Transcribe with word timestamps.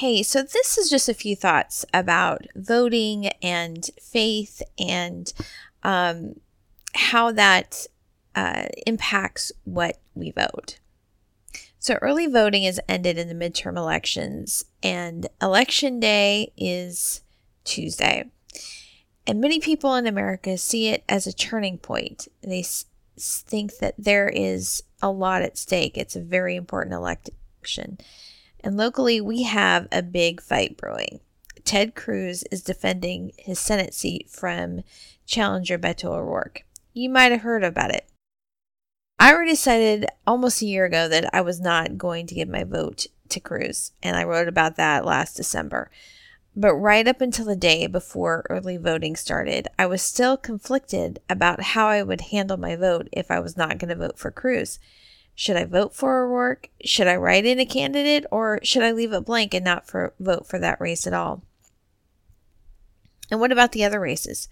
Hey, 0.00 0.22
so 0.22 0.42
this 0.42 0.76
is 0.76 0.90
just 0.90 1.08
a 1.08 1.14
few 1.14 1.34
thoughts 1.34 1.86
about 1.94 2.46
voting 2.54 3.28
and 3.40 3.88
faith 3.98 4.60
and 4.78 5.32
um, 5.84 6.34
how 6.94 7.32
that 7.32 7.86
uh, 8.34 8.66
impacts 8.86 9.52
what 9.64 9.98
we 10.14 10.32
vote. 10.32 10.78
So, 11.78 11.94
early 12.02 12.26
voting 12.26 12.64
is 12.64 12.78
ended 12.86 13.16
in 13.16 13.28
the 13.28 13.34
midterm 13.34 13.78
elections, 13.78 14.66
and 14.82 15.28
election 15.40 15.98
day 15.98 16.52
is 16.58 17.22
Tuesday. 17.64 18.26
And 19.26 19.40
many 19.40 19.60
people 19.60 19.94
in 19.94 20.06
America 20.06 20.58
see 20.58 20.88
it 20.88 21.04
as 21.08 21.26
a 21.26 21.32
turning 21.32 21.78
point. 21.78 22.28
They 22.42 22.60
s- 22.60 22.84
think 23.16 23.78
that 23.78 23.94
there 23.96 24.28
is 24.28 24.82
a 25.00 25.10
lot 25.10 25.40
at 25.40 25.56
stake. 25.56 25.96
It's 25.96 26.16
a 26.16 26.20
very 26.20 26.54
important 26.54 26.94
election. 26.94 27.96
And 28.66 28.76
locally, 28.76 29.20
we 29.20 29.44
have 29.44 29.86
a 29.92 30.02
big 30.02 30.42
fight 30.42 30.76
brewing. 30.76 31.20
Ted 31.64 31.94
Cruz 31.94 32.42
is 32.50 32.64
defending 32.64 33.30
his 33.38 33.60
Senate 33.60 33.94
seat 33.94 34.28
from 34.28 34.82
challenger 35.24 35.78
Beto 35.78 36.06
O'Rourke. 36.06 36.64
You 36.92 37.08
might 37.08 37.30
have 37.30 37.42
heard 37.42 37.62
about 37.62 37.92
it. 37.92 38.08
I 39.20 39.32
already 39.32 39.52
decided 39.52 40.06
almost 40.26 40.62
a 40.62 40.66
year 40.66 40.84
ago 40.84 41.06
that 41.08 41.32
I 41.32 41.42
was 41.42 41.60
not 41.60 41.96
going 41.96 42.26
to 42.26 42.34
give 42.34 42.48
my 42.48 42.64
vote 42.64 43.06
to 43.28 43.38
Cruz, 43.38 43.92
and 44.02 44.16
I 44.16 44.24
wrote 44.24 44.48
about 44.48 44.74
that 44.74 45.04
last 45.04 45.36
December. 45.36 45.88
But 46.56 46.74
right 46.74 47.06
up 47.06 47.20
until 47.20 47.44
the 47.44 47.54
day 47.54 47.86
before 47.86 48.44
early 48.50 48.78
voting 48.78 49.14
started, 49.14 49.68
I 49.78 49.86
was 49.86 50.02
still 50.02 50.36
conflicted 50.36 51.20
about 51.30 51.62
how 51.62 51.86
I 51.86 52.02
would 52.02 52.20
handle 52.20 52.56
my 52.56 52.74
vote 52.74 53.08
if 53.12 53.30
I 53.30 53.38
was 53.38 53.56
not 53.56 53.78
going 53.78 53.90
to 53.90 53.94
vote 53.94 54.18
for 54.18 54.32
Cruz. 54.32 54.80
Should 55.38 55.56
I 55.56 55.66
vote 55.66 55.94
for 55.94 56.24
O'Rourke? 56.24 56.70
Should 56.82 57.06
I 57.06 57.14
write 57.14 57.44
in 57.44 57.60
a 57.60 57.66
candidate? 57.66 58.24
Or 58.30 58.58
should 58.62 58.82
I 58.82 58.90
leave 58.90 59.12
it 59.12 59.26
blank 59.26 59.52
and 59.52 59.64
not 59.64 59.86
for, 59.86 60.14
vote 60.18 60.46
for 60.46 60.58
that 60.58 60.80
race 60.80 61.06
at 61.06 61.12
all? 61.12 61.42
And 63.30 63.38
what 63.38 63.52
about 63.52 63.72
the 63.72 63.84
other 63.84 64.00
races? 64.00 64.48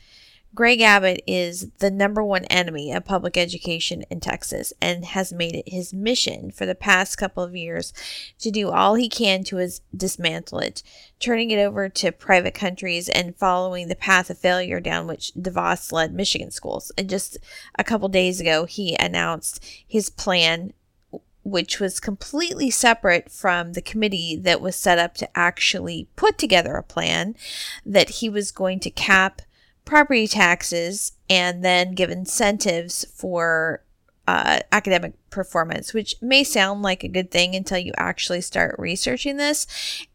Greg 0.55 0.81
Abbott 0.81 1.21
is 1.27 1.71
the 1.79 1.91
number 1.91 2.23
one 2.23 2.45
enemy 2.45 2.93
of 2.93 3.05
public 3.05 3.37
education 3.37 4.05
in 4.09 4.21
Texas 4.21 4.73
and 4.81 5.05
has 5.05 5.33
made 5.33 5.57
it 5.57 5.69
his 5.69 5.93
mission 5.93 6.53
for 6.53 6.65
the 6.65 6.77
past 6.77 7.19
couple 7.19 7.43
of 7.43 7.57
years 7.57 7.93
to 8.39 8.53
do 8.53 8.71
all 8.71 8.95
he 8.95 9.09
can 9.09 9.43
to 9.43 9.69
dismantle 9.97 10.61
it, 10.61 10.83
turning 11.19 11.51
it 11.51 11.59
over 11.59 11.89
to 11.89 12.13
private 12.13 12.55
countries 12.55 13.09
and 13.09 13.37
following 13.37 13.89
the 13.89 13.97
path 13.97 14.31
of 14.31 14.39
failure 14.39 14.79
down 14.79 15.09
which 15.09 15.33
DeVos 15.35 15.91
led 15.91 16.15
Michigan 16.15 16.53
schools. 16.53 16.93
And 16.97 17.11
just 17.11 17.37
a 17.77 17.83
couple 17.83 18.09
days 18.09 18.41
ago, 18.41 18.65
he 18.65 18.97
announced 19.01 19.65
his 19.87 20.09
plan 20.09 20.73
which 21.43 21.79
was 21.79 22.01
completely 22.01 22.71
separate 22.71 23.31
from 23.31 23.75
the 23.75 23.83
committee 23.83 24.35
that 24.35 24.63
was 24.63 24.77
set 24.77 24.99
up 24.99 25.15
to 25.15 25.29
actually 25.37 26.09
put 26.17 26.39
together 26.39 26.77
a 26.77 26.83
plan 26.83 27.35
that 27.85 28.09
he 28.09 28.31
was 28.31 28.51
going 28.51 28.81
to 28.81 28.89
cap 28.89 29.43
property 29.85 30.27
taxes 30.27 31.13
and 31.29 31.65
then 31.65 31.95
give 31.95 32.11
incentives 32.11 33.05
for 33.15 33.83
uh, 34.27 34.61
academic 34.73 35.13
performance, 35.29 35.93
which 35.93 36.15
may 36.23 36.43
sound 36.43 36.83
like 36.83 37.05
a 37.05 37.09
good 37.09 37.31
thing 37.31 37.55
until 37.55 37.79
you 37.79 37.93
actually 37.99 38.41
start 38.41 38.75
researching 38.79 39.37
this. 39.37 39.67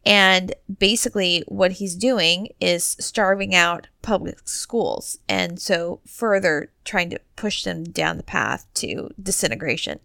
And 0.06 0.56
basically, 0.80 1.44
what 1.48 1.74
he's 1.74 1.96
doing 1.96 2.50
is 2.60 2.84
starving 3.00 3.54
out 3.54 3.88
public 4.02 4.48
schools 4.48 5.20
and 5.28 5.60
so 5.60 6.00
further 6.08 6.72
trying 6.86 7.10
to 7.12 7.20
push 7.36 7.64
them 7.64 7.84
down 7.84 8.18
the 8.18 8.24
path 8.24 8.66
to 8.76 9.12
disintegration. 9.22 10.00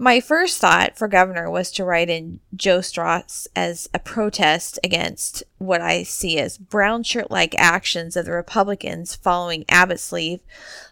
My 0.00 0.20
first 0.20 0.60
thought 0.60 0.96
for 0.96 1.08
governor 1.08 1.50
was 1.50 1.72
to 1.72 1.84
write 1.84 2.08
in 2.08 2.38
Joe 2.54 2.80
Straus 2.80 3.48
as 3.56 3.88
a 3.92 3.98
protest 3.98 4.78
against 4.84 5.42
what 5.58 5.80
I 5.80 6.04
see 6.04 6.38
as 6.38 6.56
brown 6.56 7.02
shirt 7.02 7.32
like 7.32 7.58
actions 7.58 8.16
of 8.16 8.24
the 8.24 8.30
Republicans 8.30 9.16
following 9.16 9.64
Abbott's 9.68 10.12
leave, 10.12 10.38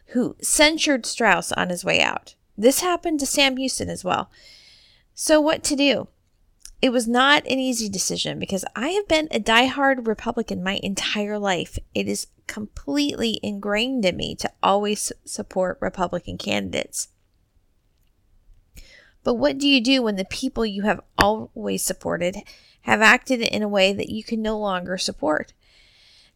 who 0.06 0.34
censured 0.42 1.06
Straus 1.06 1.52
on 1.52 1.70
his 1.70 1.84
way 1.84 2.02
out. 2.02 2.34
This 2.58 2.80
happened 2.80 3.20
to 3.20 3.26
Sam 3.26 3.56
Houston 3.58 3.88
as 3.88 4.02
well. 4.02 4.28
So, 5.14 5.40
what 5.40 5.62
to 5.64 5.76
do? 5.76 6.08
It 6.82 6.90
was 6.90 7.06
not 7.06 7.46
an 7.46 7.60
easy 7.60 7.88
decision 7.88 8.40
because 8.40 8.64
I 8.74 8.88
have 8.88 9.06
been 9.06 9.28
a 9.30 9.38
die-hard 9.38 10.08
Republican 10.08 10.64
my 10.64 10.80
entire 10.82 11.38
life. 11.38 11.78
It 11.94 12.08
is 12.08 12.26
completely 12.48 13.38
ingrained 13.40 14.04
in 14.04 14.16
me 14.16 14.34
to 14.34 14.50
always 14.64 15.12
support 15.24 15.78
Republican 15.80 16.38
candidates. 16.38 17.06
But 19.26 19.34
what 19.34 19.58
do 19.58 19.66
you 19.66 19.80
do 19.80 20.02
when 20.02 20.14
the 20.14 20.24
people 20.24 20.64
you 20.64 20.82
have 20.82 21.00
always 21.18 21.82
supported 21.82 22.36
have 22.82 23.02
acted 23.02 23.40
in 23.40 23.60
a 23.60 23.68
way 23.68 23.92
that 23.92 24.08
you 24.08 24.22
can 24.22 24.40
no 24.40 24.56
longer 24.56 24.96
support? 24.96 25.52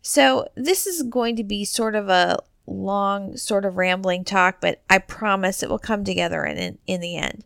So, 0.02 0.48
this 0.56 0.88
is 0.88 1.04
going 1.04 1.36
to 1.36 1.44
be 1.44 1.64
sort 1.64 1.94
of 1.94 2.08
a 2.08 2.40
long, 2.66 3.36
sort 3.36 3.64
of 3.64 3.76
rambling 3.76 4.24
talk, 4.24 4.60
but 4.60 4.82
I 4.90 4.98
promise 4.98 5.62
it 5.62 5.70
will 5.70 5.78
come 5.78 6.02
together 6.02 6.44
in, 6.44 6.58
in, 6.58 6.78
in 6.88 7.00
the 7.00 7.16
end. 7.16 7.44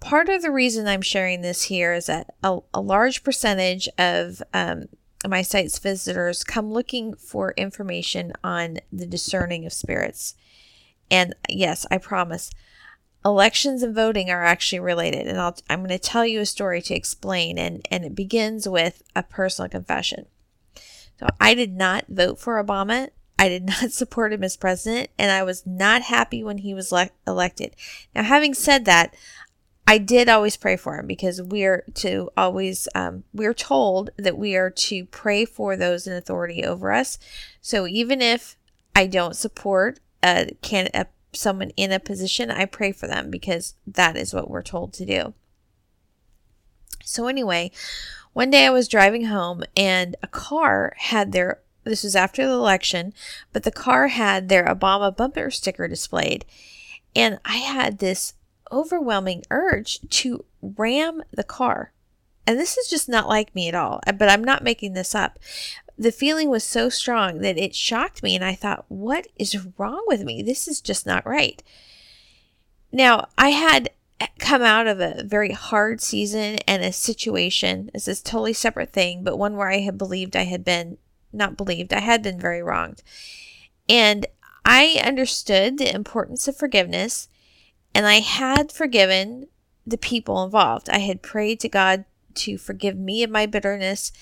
Part 0.00 0.28
of 0.28 0.42
the 0.42 0.50
reason 0.50 0.88
I'm 0.88 1.00
sharing 1.00 1.42
this 1.42 1.62
here 1.62 1.94
is 1.94 2.06
that 2.06 2.34
a, 2.42 2.58
a 2.74 2.80
large 2.80 3.22
percentage 3.22 3.88
of 3.98 4.42
um, 4.52 4.86
my 5.24 5.42
site's 5.42 5.78
visitors 5.78 6.42
come 6.42 6.72
looking 6.72 7.14
for 7.14 7.54
information 7.56 8.32
on 8.42 8.78
the 8.92 9.06
discerning 9.06 9.64
of 9.64 9.72
spirits. 9.72 10.34
And 11.08 11.36
yes, 11.48 11.86
I 11.88 11.98
promise 11.98 12.50
elections 13.24 13.82
and 13.82 13.94
voting 13.94 14.30
are 14.30 14.44
actually 14.44 14.80
related 14.80 15.26
and 15.26 15.38
i 15.38 15.52
am 15.70 15.80
going 15.80 15.88
to 15.90 15.98
tell 15.98 16.26
you 16.26 16.40
a 16.40 16.46
story 16.46 16.82
to 16.82 16.94
explain 16.94 17.58
and, 17.58 17.86
and 17.90 18.04
it 18.04 18.14
begins 18.14 18.68
with 18.68 19.02
a 19.14 19.22
personal 19.22 19.68
confession. 19.68 20.26
So 21.18 21.28
i 21.40 21.54
did 21.54 21.76
not 21.76 22.06
vote 22.08 22.38
for 22.38 22.62
obama. 22.62 23.10
I 23.38 23.48
did 23.48 23.66
not 23.66 23.92
support 23.92 24.32
him 24.32 24.42
as 24.42 24.56
president 24.56 25.10
and 25.18 25.30
i 25.30 25.42
was 25.42 25.66
not 25.66 26.02
happy 26.02 26.42
when 26.42 26.58
he 26.58 26.74
was 26.74 26.92
le- 26.92 27.10
elected. 27.26 27.76
Now 28.14 28.24
having 28.24 28.54
said 28.54 28.84
that 28.86 29.14
i 29.86 29.98
did 29.98 30.28
always 30.28 30.56
pray 30.56 30.76
for 30.76 30.98
him 30.98 31.06
because 31.06 31.40
we're 31.40 31.84
to 31.94 32.30
always 32.36 32.88
um, 32.94 33.24
we're 33.32 33.54
told 33.54 34.10
that 34.16 34.38
we 34.38 34.56
are 34.56 34.70
to 34.70 35.04
pray 35.06 35.44
for 35.44 35.76
those 35.76 36.06
in 36.06 36.12
authority 36.12 36.64
over 36.64 36.92
us. 36.92 37.18
So 37.60 37.86
even 37.86 38.20
if 38.20 38.56
i 38.96 39.06
don't 39.06 39.36
support 39.36 40.00
a, 40.24 40.56
can, 40.62 40.88
a 40.94 41.06
someone 41.32 41.70
in 41.70 41.92
a 41.92 42.00
position, 42.00 42.50
I 42.50 42.64
pray 42.66 42.92
for 42.92 43.06
them 43.06 43.30
because 43.30 43.74
that 43.86 44.16
is 44.16 44.34
what 44.34 44.50
we're 44.50 44.62
told 44.62 44.92
to 44.94 45.06
do. 45.06 45.34
So, 47.04 47.26
anyway, 47.26 47.70
one 48.32 48.50
day 48.50 48.66
I 48.66 48.70
was 48.70 48.88
driving 48.88 49.26
home 49.26 49.64
and 49.76 50.16
a 50.22 50.26
car 50.26 50.94
had 50.96 51.32
their, 51.32 51.60
this 51.84 52.04
was 52.04 52.16
after 52.16 52.46
the 52.46 52.52
election, 52.52 53.12
but 53.52 53.64
the 53.64 53.72
car 53.72 54.08
had 54.08 54.48
their 54.48 54.64
Obama 54.64 55.14
bumper 55.14 55.50
sticker 55.50 55.88
displayed. 55.88 56.44
And 57.14 57.38
I 57.44 57.56
had 57.56 57.98
this 57.98 58.34
overwhelming 58.70 59.42
urge 59.50 60.00
to 60.08 60.44
ram 60.62 61.22
the 61.30 61.44
car. 61.44 61.92
And 62.46 62.58
this 62.58 62.76
is 62.76 62.88
just 62.88 63.08
not 63.08 63.28
like 63.28 63.54
me 63.54 63.68
at 63.68 63.74
all, 63.74 64.00
but 64.06 64.28
I'm 64.28 64.42
not 64.42 64.64
making 64.64 64.94
this 64.94 65.14
up 65.14 65.38
the 66.02 66.12
feeling 66.12 66.50
was 66.50 66.64
so 66.64 66.88
strong 66.88 67.38
that 67.38 67.58
it 67.58 67.74
shocked 67.74 68.22
me 68.22 68.34
and 68.34 68.44
I 68.44 68.54
thought, 68.54 68.84
what 68.88 69.28
is 69.36 69.66
wrong 69.78 70.02
with 70.06 70.22
me? 70.22 70.42
This 70.42 70.66
is 70.66 70.80
just 70.80 71.06
not 71.06 71.26
right. 71.26 71.62
Now, 72.90 73.28
I 73.38 73.50
had 73.50 73.90
come 74.38 74.62
out 74.62 74.86
of 74.86 75.00
a 75.00 75.22
very 75.24 75.52
hard 75.52 76.00
season 76.00 76.56
and 76.66 76.82
a 76.82 76.92
situation. 76.92 77.90
This 77.92 78.08
is 78.08 78.20
totally 78.20 78.52
separate 78.52 78.92
thing, 78.92 79.22
but 79.22 79.38
one 79.38 79.56
where 79.56 79.70
I 79.70 79.78
had 79.78 79.96
believed 79.96 80.36
I 80.36 80.44
had 80.44 80.64
been 80.64 80.98
not 81.32 81.56
believed, 81.56 81.94
I 81.94 82.00
had 82.00 82.22
been 82.22 82.38
very 82.38 82.62
wronged. 82.62 83.02
And 83.88 84.26
I 84.64 85.00
understood 85.04 85.78
the 85.78 85.94
importance 85.94 86.46
of 86.46 86.56
forgiveness 86.56 87.28
and 87.94 88.06
I 88.06 88.20
had 88.20 88.70
forgiven 88.70 89.48
the 89.86 89.98
people 89.98 90.44
involved. 90.44 90.90
I 90.90 90.98
had 90.98 91.22
prayed 91.22 91.60
to 91.60 91.68
God 91.68 92.04
to 92.34 92.58
forgive 92.58 92.96
me 92.96 93.22
of 93.22 93.30
my 93.30 93.46
bitterness 93.46 94.12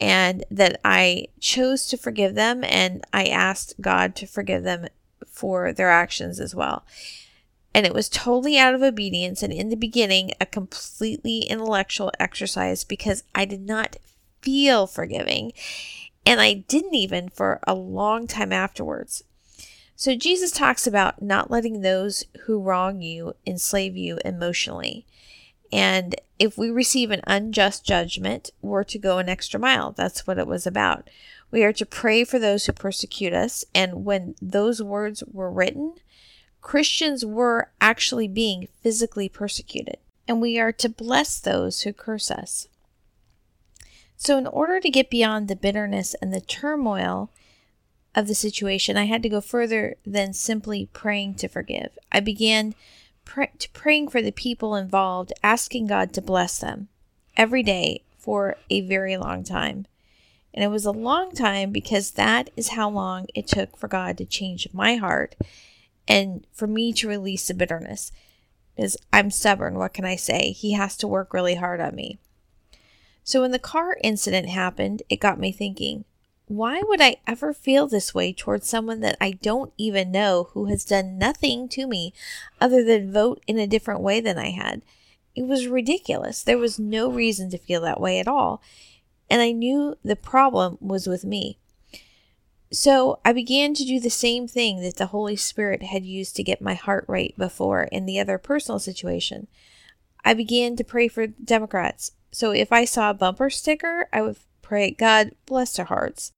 and 0.00 0.44
that 0.50 0.80
I 0.84 1.28
chose 1.40 1.86
to 1.88 1.96
forgive 1.96 2.34
them 2.34 2.64
and 2.64 3.04
I 3.12 3.26
asked 3.26 3.80
God 3.80 4.14
to 4.16 4.26
forgive 4.26 4.62
them 4.62 4.88
for 5.26 5.72
their 5.72 5.90
actions 5.90 6.40
as 6.40 6.54
well. 6.54 6.84
And 7.74 7.84
it 7.84 7.94
was 7.94 8.08
totally 8.08 8.58
out 8.58 8.74
of 8.74 8.82
obedience 8.82 9.42
and 9.42 9.52
in 9.52 9.68
the 9.68 9.76
beginning 9.76 10.32
a 10.40 10.46
completely 10.46 11.40
intellectual 11.40 12.10
exercise 12.18 12.84
because 12.84 13.22
I 13.34 13.44
did 13.44 13.60
not 13.60 13.96
feel 14.40 14.86
forgiving 14.86 15.52
and 16.24 16.40
I 16.40 16.54
didn't 16.54 16.94
even 16.94 17.28
for 17.28 17.60
a 17.66 17.74
long 17.74 18.26
time 18.26 18.52
afterwards. 18.52 19.24
So 19.94 20.14
Jesus 20.14 20.50
talks 20.50 20.86
about 20.86 21.22
not 21.22 21.50
letting 21.50 21.80
those 21.80 22.24
who 22.42 22.60
wrong 22.60 23.00
you 23.00 23.34
enslave 23.46 23.96
you 23.96 24.18
emotionally. 24.24 25.06
And 25.76 26.14
if 26.38 26.56
we 26.56 26.70
receive 26.70 27.10
an 27.10 27.20
unjust 27.26 27.84
judgment, 27.84 28.50
we're 28.62 28.82
to 28.84 28.98
go 28.98 29.18
an 29.18 29.28
extra 29.28 29.60
mile. 29.60 29.92
That's 29.92 30.26
what 30.26 30.38
it 30.38 30.46
was 30.46 30.66
about. 30.66 31.10
We 31.50 31.64
are 31.64 31.72
to 31.74 31.84
pray 31.84 32.24
for 32.24 32.38
those 32.38 32.64
who 32.64 32.72
persecute 32.72 33.34
us. 33.34 33.62
And 33.74 34.06
when 34.06 34.36
those 34.40 34.82
words 34.82 35.22
were 35.30 35.50
written, 35.50 35.96
Christians 36.62 37.26
were 37.26 37.72
actually 37.78 38.26
being 38.26 38.68
physically 38.80 39.28
persecuted. 39.28 39.98
And 40.26 40.40
we 40.40 40.58
are 40.58 40.72
to 40.72 40.88
bless 40.88 41.38
those 41.38 41.82
who 41.82 41.92
curse 41.92 42.30
us. 42.30 42.68
So, 44.16 44.38
in 44.38 44.46
order 44.46 44.80
to 44.80 44.88
get 44.88 45.10
beyond 45.10 45.46
the 45.46 45.56
bitterness 45.56 46.14
and 46.22 46.32
the 46.32 46.40
turmoil 46.40 47.28
of 48.14 48.28
the 48.28 48.34
situation, 48.34 48.96
I 48.96 49.04
had 49.04 49.22
to 49.24 49.28
go 49.28 49.42
further 49.42 49.96
than 50.06 50.32
simply 50.32 50.88
praying 50.94 51.34
to 51.34 51.48
forgive. 51.48 51.98
I 52.10 52.20
began 52.20 52.74
pray- 53.26 53.50
praying 53.74 54.08
for 54.08 54.22
the 54.22 54.32
people 54.32 54.74
involved, 54.74 55.34
asking 55.42 55.88
God 55.88 56.14
to 56.14 56.22
bless 56.22 56.58
them 56.58 56.88
every 57.36 57.62
day 57.62 58.02
for 58.16 58.56
a 58.70 58.80
very 58.80 59.18
long 59.18 59.44
time. 59.44 59.86
And 60.54 60.64
it 60.64 60.68
was 60.68 60.86
a 60.86 60.90
long 60.90 61.32
time 61.32 61.70
because 61.70 62.12
that 62.12 62.48
is 62.56 62.70
how 62.70 62.88
long 62.88 63.26
it 63.34 63.46
took 63.46 63.76
for 63.76 63.88
God 63.88 64.16
to 64.16 64.24
change 64.24 64.66
my 64.72 64.96
heart 64.96 65.34
and 66.08 66.46
for 66.50 66.66
me 66.66 66.94
to 66.94 67.08
release 67.08 67.46
the 67.46 67.52
bitterness. 67.52 68.10
Because 68.74 68.96
I'm 69.12 69.30
stubborn, 69.30 69.76
what 69.76 69.92
can 69.92 70.06
I 70.06 70.16
say? 70.16 70.52
He 70.52 70.72
has 70.72 70.96
to 70.98 71.08
work 71.08 71.34
really 71.34 71.56
hard 71.56 71.80
on 71.80 71.94
me. 71.94 72.18
So 73.22 73.42
when 73.42 73.50
the 73.50 73.58
car 73.58 73.98
incident 74.02 74.48
happened, 74.48 75.02
it 75.10 75.20
got 75.20 75.38
me 75.38 75.52
thinking 75.52 76.04
why 76.48 76.80
would 76.80 77.00
I 77.00 77.16
ever 77.26 77.52
feel 77.52 77.88
this 77.88 78.14
way 78.14 78.32
towards 78.32 78.68
someone 78.68 79.00
that 79.00 79.16
I 79.20 79.32
don't 79.32 79.72
even 79.76 80.12
know 80.12 80.50
who 80.52 80.66
has 80.66 80.84
done 80.84 81.18
nothing 81.18 81.68
to 81.70 81.86
me 81.86 82.12
other 82.60 82.84
than 82.84 83.12
vote 83.12 83.42
in 83.48 83.58
a 83.58 83.66
different 83.66 84.00
way 84.00 84.20
than 84.20 84.38
I 84.38 84.50
had? 84.50 84.82
It 85.34 85.46
was 85.46 85.66
ridiculous. 85.66 86.42
There 86.42 86.56
was 86.56 86.78
no 86.78 87.10
reason 87.10 87.50
to 87.50 87.58
feel 87.58 87.80
that 87.82 88.00
way 88.00 88.20
at 88.20 88.28
all. 88.28 88.62
And 89.28 89.42
I 89.42 89.50
knew 89.50 89.96
the 90.04 90.14
problem 90.14 90.78
was 90.80 91.08
with 91.08 91.24
me. 91.24 91.58
So 92.70 93.18
I 93.24 93.32
began 93.32 93.74
to 93.74 93.84
do 93.84 93.98
the 93.98 94.10
same 94.10 94.46
thing 94.46 94.80
that 94.82 94.96
the 94.96 95.06
Holy 95.06 95.36
Spirit 95.36 95.82
had 95.82 96.04
used 96.04 96.36
to 96.36 96.44
get 96.44 96.60
my 96.60 96.74
heart 96.74 97.04
right 97.08 97.34
before 97.36 97.84
in 97.84 98.06
the 98.06 98.20
other 98.20 98.38
personal 98.38 98.78
situation. 98.78 99.48
I 100.24 100.34
began 100.34 100.76
to 100.76 100.84
pray 100.84 101.08
for 101.08 101.26
Democrats. 101.26 102.12
So 102.30 102.52
if 102.52 102.72
I 102.72 102.84
saw 102.84 103.10
a 103.10 103.14
bumper 103.14 103.50
sticker, 103.50 104.08
I 104.12 104.22
would 104.22 104.36
pray, 104.62 104.92
God 104.92 105.32
bless 105.46 105.74
their 105.76 105.86
hearts. 105.86 106.32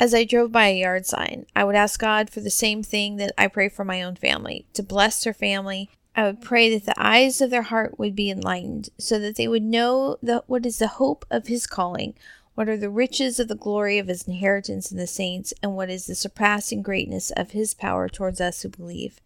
As 0.00 0.14
I 0.14 0.24
drove 0.24 0.52
by 0.52 0.68
a 0.68 0.78
yard 0.78 1.06
sign, 1.06 1.46
I 1.56 1.64
would 1.64 1.74
ask 1.74 1.98
God 1.98 2.30
for 2.30 2.40
the 2.40 2.50
same 2.50 2.84
thing 2.84 3.16
that 3.16 3.32
I 3.36 3.48
pray 3.48 3.68
for 3.68 3.84
my 3.84 4.00
own 4.02 4.14
family 4.14 4.64
to 4.74 4.82
bless 4.82 5.24
their 5.24 5.34
family. 5.34 5.90
I 6.14 6.24
would 6.24 6.40
pray 6.40 6.72
that 6.72 6.86
the 6.86 6.94
eyes 6.96 7.40
of 7.40 7.50
their 7.50 7.62
heart 7.62 7.98
would 7.98 8.14
be 8.14 8.30
enlightened 8.30 8.90
so 8.98 9.18
that 9.18 9.34
they 9.34 9.48
would 9.48 9.62
know 9.62 10.16
the, 10.22 10.44
what 10.46 10.64
is 10.66 10.78
the 10.78 10.86
hope 10.86 11.24
of 11.30 11.48
His 11.48 11.66
calling, 11.66 12.14
what 12.54 12.68
are 12.68 12.76
the 12.76 12.90
riches 12.90 13.40
of 13.40 13.48
the 13.48 13.56
glory 13.56 13.98
of 13.98 14.06
His 14.06 14.22
inheritance 14.22 14.92
in 14.92 14.98
the 14.98 15.06
saints, 15.06 15.52
and 15.64 15.74
what 15.74 15.90
is 15.90 16.06
the 16.06 16.14
surpassing 16.14 16.80
greatness 16.80 17.32
of 17.32 17.50
His 17.50 17.74
power 17.74 18.08
towards 18.08 18.40
us 18.40 18.62
who 18.62 18.68
believe. 18.68 19.20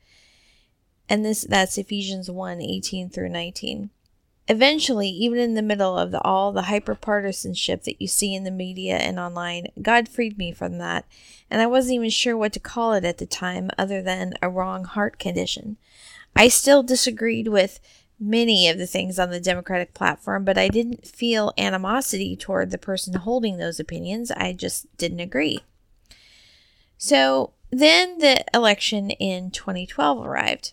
And 1.06 1.22
this 1.22 1.42
that's 1.42 1.76
Ephesians 1.76 2.30
1 2.30 2.62
18 2.62 3.10
through 3.10 3.28
19. 3.28 3.90
Eventually, 4.48 5.08
even 5.08 5.38
in 5.38 5.54
the 5.54 5.62
middle 5.62 5.96
of 5.96 6.10
the, 6.10 6.20
all 6.22 6.50
the 6.50 6.62
hyperpartisanship 6.62 7.84
that 7.84 8.00
you 8.00 8.08
see 8.08 8.34
in 8.34 8.42
the 8.42 8.50
media 8.50 8.96
and 8.96 9.18
online, 9.18 9.68
God 9.80 10.08
freed 10.08 10.36
me 10.36 10.52
from 10.52 10.78
that, 10.78 11.06
and 11.48 11.62
I 11.62 11.66
wasn't 11.66 11.94
even 11.94 12.10
sure 12.10 12.36
what 12.36 12.52
to 12.54 12.60
call 12.60 12.92
it 12.92 13.04
at 13.04 13.18
the 13.18 13.26
time 13.26 13.70
other 13.78 14.02
than 14.02 14.34
a 14.42 14.48
wrong 14.48 14.84
heart 14.84 15.18
condition. 15.18 15.76
I 16.34 16.48
still 16.48 16.82
disagreed 16.82 17.48
with 17.48 17.78
many 18.18 18.68
of 18.68 18.78
the 18.78 18.86
things 18.86 19.18
on 19.18 19.30
the 19.30 19.40
Democratic 19.40 19.94
platform, 19.94 20.44
but 20.44 20.58
I 20.58 20.68
didn't 20.68 21.06
feel 21.06 21.52
animosity 21.58 22.36
toward 22.36 22.70
the 22.70 22.78
person 22.78 23.14
holding 23.14 23.58
those 23.58 23.80
opinions. 23.80 24.30
I 24.30 24.52
just 24.52 24.86
didn't 24.96 25.20
agree. 25.20 25.60
So 26.96 27.52
then 27.70 28.18
the 28.18 28.44
election 28.54 29.10
in 29.10 29.50
2012 29.50 30.24
arrived. 30.24 30.72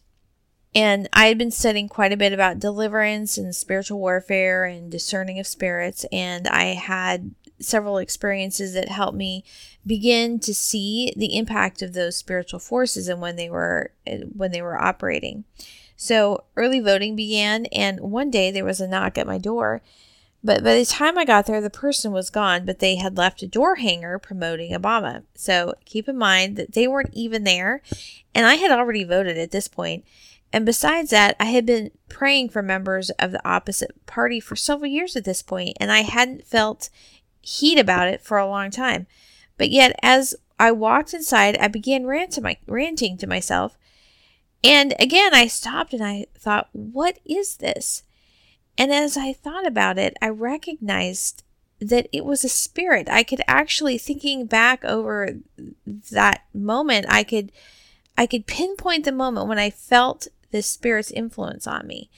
And 0.76 1.10
I 1.14 1.26
had 1.26 1.38
been 1.38 1.52
studying 1.52 1.90
quite 1.90 2.14
a 2.14 2.18
bit 2.18 2.32
about 2.32 2.60
deliverance 2.60 3.38
and 3.38 3.56
spiritual 3.56 4.00
warfare 4.00 4.66
and 4.66 4.92
discerning 4.92 5.40
of 5.40 5.48
spirits. 5.48 6.06
And 6.12 6.48
I 6.48 6.76
had 6.76 7.34
several 7.60 7.98
experiences 7.98 8.74
that 8.74 8.90
helped 8.90 9.18
me 9.18 9.44
begin 9.86 10.40
to 10.40 10.54
see 10.54 11.12
the 11.16 11.38
impact 11.38 11.82
of 11.82 11.94
those 11.94 12.16
spiritual 12.16 12.60
forces 12.60 13.08
and 13.08 13.20
when 13.20 13.36
they 13.36 13.50
were 13.50 13.92
eh, 14.06 14.22
when 14.34 14.52
they 14.52 14.62
were 14.62 14.80
operating. 14.80 15.44
So 15.96 16.46
early 16.56 16.80
voting 16.80 17.16
began 17.16 17.66
and 17.68 18.00
one 18.00 18.30
day 18.30 18.52
there 18.52 18.64
was 18.64 18.80
a 18.80 18.88
knock 18.88 19.18
at 19.18 19.28
my 19.28 19.38
door. 19.38 19.82
But 20.42 20.64
by 20.64 20.76
the 20.76 20.86
time 20.86 21.18
I 21.18 21.26
got 21.26 21.48
there, 21.48 21.60
the 21.60 21.70
person 21.70 22.14
was 22.14 22.30
gone, 22.30 22.66
but 22.66 22.80
they 22.80 22.96
had 22.96 23.18
left 23.18 23.44
a 23.44 23.48
door 23.48 23.76
hanger 23.76 24.18
promoting 24.18 24.72
Obama. 24.72 25.24
So 25.36 25.74
keep 25.84 26.08
in 26.08 26.18
mind 26.18 26.56
that 26.56 26.72
they 26.72 26.88
weren't 26.88 27.14
even 27.14 27.44
there. 27.44 27.82
And 28.34 28.46
I 28.46 28.56
had 28.56 28.72
already 28.72 29.04
voted 29.04 29.38
at 29.38 29.52
this 29.52 29.68
point, 29.68 30.06
and 30.52 30.66
besides 30.66 31.12
that, 31.12 31.36
I 31.40 31.46
had 31.46 31.66
been 31.66 31.92
praying 32.08 32.50
for 32.50 32.62
members 32.62 33.10
of 33.12 33.32
the 33.32 33.48
opposite 33.48 34.06
party 34.06 34.40
for 34.40 34.56
several 34.56 34.90
years 34.90 35.16
at 35.16 35.26
this 35.26 35.42
point, 35.42 35.78
and 35.80 35.92
I 35.92 36.02
hadn't 36.02 36.46
felt 36.46 36.90
heat 37.42 37.78
about 37.78 38.08
it 38.08 38.22
for 38.22 38.38
a 38.38 38.48
long 38.48 38.72
time. 38.72 39.08
But 39.58 39.70
yet, 39.70 39.98
as 40.02 40.36
I 40.60 40.72
walked 40.72 41.14
inside, 41.14 41.58
I 41.58 41.68
began 41.68 42.06
rant 42.06 42.32
to 42.34 42.42
my, 42.42 42.58
ranting 42.68 43.18
to 43.18 43.28
myself. 43.28 43.78
And 44.64 44.94
again, 45.00 45.34
I 45.34 45.48
stopped 45.48 45.94
and 45.94 46.04
I 46.04 46.26
thought, 46.38 46.70
what 46.74 47.20
is 47.26 47.58
this? 47.58 48.04
And 48.78 48.92
as 48.92 49.18
I 49.18 49.34
thought 49.34 49.68
about 49.68 49.98
it, 49.98 50.18
I 50.22 50.30
recognized 50.30 51.44
that 51.80 52.08
it 52.12 52.26
was 52.26 52.44
a 52.44 52.50
spirit. 52.50 53.08
I 53.10 53.24
could 53.24 53.42
actually, 53.48 53.98
thinking 53.98 54.46
back 54.46 54.84
over 54.84 55.38
that 56.12 56.44
moment, 56.54 57.06
I 57.10 57.24
could. 57.24 57.52
I 58.18 58.26
could 58.26 58.48
pinpoint 58.48 59.06
the 59.06 59.14
moment 59.14 59.48
when 59.48 59.60
I 59.60 59.70
felt 59.70 60.28
this 60.52 60.70
spirit's 60.70 61.12
influence 61.12 61.68
on 61.68 61.88
me. 61.88 62.10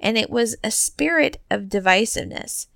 And 0.00 0.16
it 0.16 0.30
was 0.30 0.56
a 0.62 0.70
spirit 0.70 1.40
of 1.50 1.62
divisiveness. 1.62 2.66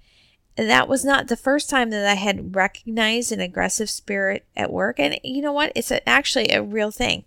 And 0.57 0.69
that 0.69 0.89
was 0.89 1.05
not 1.05 1.29
the 1.29 1.37
first 1.37 1.71
time 1.71 1.91
that 1.91 2.07
I 2.07 2.15
had 2.15 2.55
recognized 2.55 3.33
an 3.33 3.41
aggressive 3.41 3.89
spirit 3.89 4.45
at 4.57 4.73
work. 4.73 4.99
And 4.99 5.19
you 5.25 5.41
know 5.41 5.53
what? 5.53 5.73
It's 5.75 5.93
actually 6.07 6.51
a 6.51 6.63
real 6.63 6.91
thing. 6.91 7.25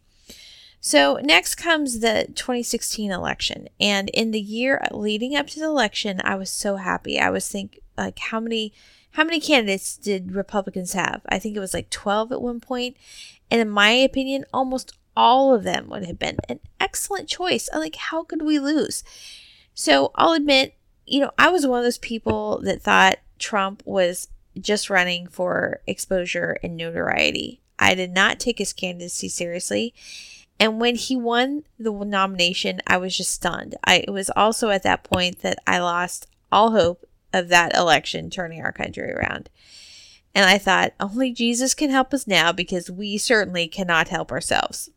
So 0.79 1.19
next 1.23 1.55
comes 1.55 2.01
the 2.01 2.27
2016 2.35 3.11
election. 3.11 3.69
And 3.79 4.09
in 4.09 4.29
the 4.29 4.39
year 4.39 4.79
leading 4.91 5.35
up 5.35 5.47
to 5.47 5.59
the 5.59 5.65
election, 5.65 6.21
I 6.23 6.35
was 6.35 6.51
so 6.51 6.75
happy. 6.75 7.19
I 7.19 7.31
was 7.31 7.47
think 7.47 7.79
like 7.97 8.19
how 8.19 8.39
many 8.39 8.71
how 9.13 9.23
many 9.23 9.39
candidates 9.39 9.97
did 9.97 10.33
Republicans 10.35 10.93
have? 10.93 11.21
I 11.27 11.39
think 11.39 11.55
it 11.55 11.61
was 11.61 11.73
like 11.73 11.89
12 11.89 12.33
at 12.33 12.41
one 12.41 12.59
point. 12.59 12.97
And 13.49 13.61
in 13.61 13.69
my 13.69 13.89
opinion, 13.89 14.45
almost 14.53 14.95
all 15.15 15.53
of 15.53 15.63
them 15.63 15.89
would 15.89 16.05
have 16.05 16.19
been 16.19 16.37
an 16.49 16.59
excellent 16.79 17.29
choice. 17.29 17.69
Like, 17.73 17.95
how 17.95 18.23
could 18.23 18.41
we 18.41 18.59
lose? 18.59 19.03
So 19.73 20.11
I'll 20.15 20.33
admit, 20.33 20.75
you 21.05 21.19
know, 21.19 21.31
I 21.37 21.49
was 21.49 21.65
one 21.65 21.79
of 21.79 21.85
those 21.85 21.97
people 21.97 22.61
that 22.63 22.81
thought 22.81 23.19
Trump 23.39 23.83
was 23.85 24.27
just 24.59 24.89
running 24.89 25.27
for 25.27 25.81
exposure 25.85 26.57
and 26.63 26.77
notoriety. 26.77 27.61
I 27.77 27.95
did 27.95 28.11
not 28.11 28.39
take 28.39 28.57
his 28.57 28.73
candidacy 28.73 29.29
seriously. 29.29 29.93
And 30.59 30.79
when 30.79 30.95
he 30.95 31.17
won 31.17 31.63
the 31.77 31.91
nomination, 31.91 32.81
I 32.87 32.97
was 32.97 33.17
just 33.17 33.31
stunned. 33.31 33.75
I, 33.83 34.05
it 34.07 34.11
was 34.11 34.29
also 34.35 34.69
at 34.69 34.83
that 34.83 35.03
point 35.03 35.41
that 35.41 35.59
I 35.67 35.79
lost 35.79 36.27
all 36.51 36.71
hope 36.71 37.05
of 37.33 37.49
that 37.49 37.75
election 37.75 38.29
turning 38.29 38.61
our 38.61 38.71
country 38.71 39.11
around. 39.11 39.49
And 40.33 40.45
I 40.49 40.57
thought, 40.57 40.93
only 40.99 41.31
Jesus 41.31 41.73
can 41.73 41.89
help 41.89 42.13
us 42.13 42.27
now 42.27 42.51
because 42.51 42.89
we 42.89 43.17
certainly 43.17 43.67
cannot 43.67 44.07
help 44.07 44.31
ourselves. 44.31 44.89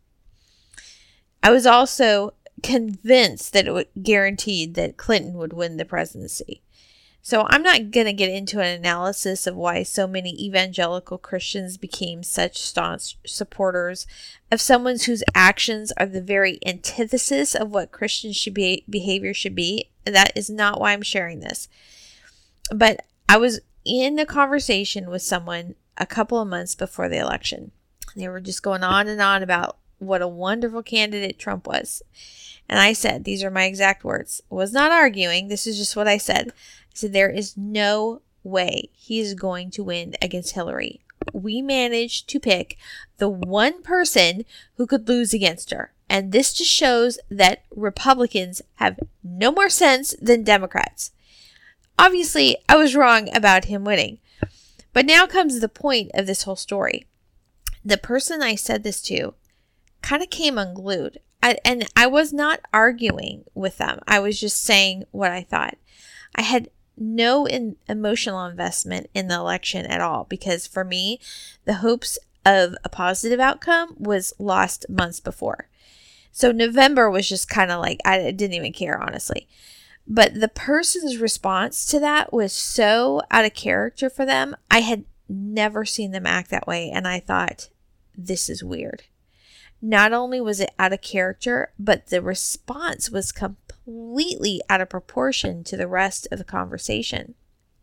I 1.43 1.51
was 1.51 1.67
also 1.67 2.35
convinced 2.63 3.53
that 3.53 3.67
it 3.67 3.73
would 3.73 3.89
guaranteed 4.03 4.75
that 4.75 4.97
Clinton 4.97 5.35
would 5.35 5.53
win 5.53 5.77
the 5.77 5.85
presidency. 5.85 6.63
So 7.21 7.47
I'm 7.51 7.63
not 7.63 7.91
going 7.91 8.07
to 8.07 8.13
get 8.13 8.31
into 8.31 8.61
an 8.61 8.79
analysis 8.79 9.47
of 9.47 9.55
why 9.55 9.83
so 9.83 10.07
many 10.07 10.31
evangelical 10.43 11.19
Christians 11.19 11.77
became 11.77 12.23
such 12.23 12.59
staunch 12.59 13.19
supporters 13.27 14.07
of 14.51 14.63
someone 14.63 14.97
whose 14.99 15.23
actions 15.35 15.93
are 15.99 16.07
the 16.07 16.23
very 16.23 16.59
antithesis 16.65 17.55
of 17.55 17.71
what 17.71 17.93
Christian 17.93 18.33
should 18.33 18.55
be 18.55 18.85
behavior 18.89 19.35
should 19.35 19.55
be. 19.55 19.91
That 20.05 20.33
is 20.35 20.49
not 20.49 20.81
why 20.81 20.93
I'm 20.93 21.03
sharing 21.03 21.41
this. 21.41 21.69
But 22.75 23.05
I 23.29 23.37
was 23.37 23.61
in 23.85 24.19
a 24.19 24.25
conversation 24.25 25.11
with 25.11 25.21
someone 25.21 25.75
a 25.99 26.07
couple 26.07 26.41
of 26.41 26.49
months 26.49 26.75
before 26.75 27.11
the 27.11 27.19
election. 27.19 27.73
They 28.17 28.29
were 28.29 28.41
just 28.41 28.63
going 28.63 28.83
on 28.83 29.07
and 29.07 29.21
on 29.21 29.43
about 29.43 29.77
what 29.99 30.23
a 30.23 30.29
wonderful 30.29 30.83
candidate 30.83 31.39
Trump 31.39 31.67
was. 31.67 32.03
And 32.69 32.79
I 32.79 32.93
said, 32.93 33.25
these 33.25 33.43
are 33.43 33.51
my 33.51 33.65
exact 33.65 34.05
words. 34.05 34.43
was 34.51 34.73
not 34.73 34.93
arguing. 34.93 35.49
This 35.49 35.67
is 35.67 35.79
just 35.79 35.97
what 35.97 36.09
I 36.09 36.19
said. 36.19 36.49
I 36.49 36.53
said, 36.95 37.13
there 37.13 37.31
is 37.31 37.57
no 37.57 38.21
way 38.45 38.91
he 38.95 39.21
is 39.21 39.35
going 39.35 39.71
to 39.73 39.85
win 39.85 40.15
against 40.21 40.55
Hillary. 40.55 41.01
We 41.33 41.63
managed 41.63 42.29
to 42.29 42.41
pick 42.41 42.77
the 43.19 43.29
one 43.29 43.83
person 43.83 44.45
who 44.77 44.87
could 44.87 45.09
lose 45.09 45.33
against 45.33 45.71
her. 45.71 45.93
And 46.11 46.33
this 46.33 46.53
just 46.53 46.71
shows 46.71 47.19
that 47.31 47.65
Republicans 47.75 48.63
have 48.77 48.99
no 49.23 49.53
more 49.53 49.69
sense 49.69 50.15
than 50.21 50.43
Democrats. 50.43 51.11
Obviously, 51.99 52.57
I 52.69 52.77
was 52.77 52.97
wrong 52.97 53.35
about 53.35 53.67
him 53.67 53.85
winning. 53.85 54.19
But 54.93 55.05
now 55.05 55.27
comes 55.27 55.61
the 55.61 55.69
point 55.69 56.11
of 56.15 56.27
this 56.27 56.45
whole 56.45 56.57
story. 56.57 57.07
The 57.85 57.99
person 57.99 58.43
I 58.43 58.55
said 58.55 58.83
this 58.83 59.03
to 59.03 59.35
kind 60.03 60.23
of 60.23 60.31
came 60.31 60.59
unglued. 60.59 61.19
I, 61.43 61.59
and 61.65 61.87
I 61.97 62.07
was 62.07 62.33
not 62.33 62.61
arguing 62.73 63.45
with 63.55 63.79
them. 63.79 64.01
I 64.07 64.19
was 64.19 64.41
just 64.41 64.63
saying 64.63 65.05
what 65.13 65.31
I 65.31 65.43
thought. 65.43 65.77
I 66.35 66.43
had 66.43 66.69
no 66.97 67.47
in 67.47 67.77
emotional 67.89 68.45
investment 68.45 69.09
in 69.15 69.29
the 69.29 69.37
election 69.37 69.87
at 69.87 70.01
all 70.01 70.25
because 70.25 70.67
for 70.67 70.85
me, 70.85 71.21
the 71.65 71.75
hopes 71.75 72.19
of 72.45 72.75
a 72.83 72.89
positive 72.89 73.41
outcome 73.41 73.95
was 73.99 74.33
lost 74.39 74.87
months 74.89 75.21
before. 75.21 75.69
So 76.33 76.53
November 76.53 77.11
was 77.11 77.29
just 77.29 77.49
kind 77.49 77.71
of 77.71 77.81
like, 77.81 78.01
I 78.05 78.31
didn't 78.31 78.55
even 78.55 78.73
care, 78.73 79.01
honestly. 79.01 79.49
But 80.07 80.35
the 80.35 80.49
person's 80.49 81.19
response 81.19 81.85
to 81.87 82.01
that 82.01 82.33
was 82.33 82.53
so 82.53 83.23
out 83.31 83.45
of 83.45 83.55
character 83.55 84.09
for 84.09 84.25
them. 84.25 84.57
I 84.71 84.81
had 84.81 85.05
never 85.29 85.85
seen 85.85 86.13
them 86.13 86.27
act 86.27 86.51
that 86.51 86.67
way. 86.67 86.91
And 86.91 87.07
I 87.07 87.21
thought, 87.21 87.69
this 88.17 88.49
is 88.49 88.65
weird. 88.65 89.05
Not 89.81 90.13
only 90.13 90.41
was 90.41 90.61
it 90.61 90.75
out 90.79 90.93
of 90.93 91.01
character, 91.01 91.73
but 91.79 92.09
the 92.09 92.21
response 92.21 93.11
was 93.11 93.33
completely 93.33 94.61
out 94.69 94.81
of 94.81 94.89
proportion 94.89 95.63
to 95.65 95.77
the 95.77 95.87
rest 95.87 96.27
of 96.31 96.39
the 96.39 96.45
conversation. 96.45 97.35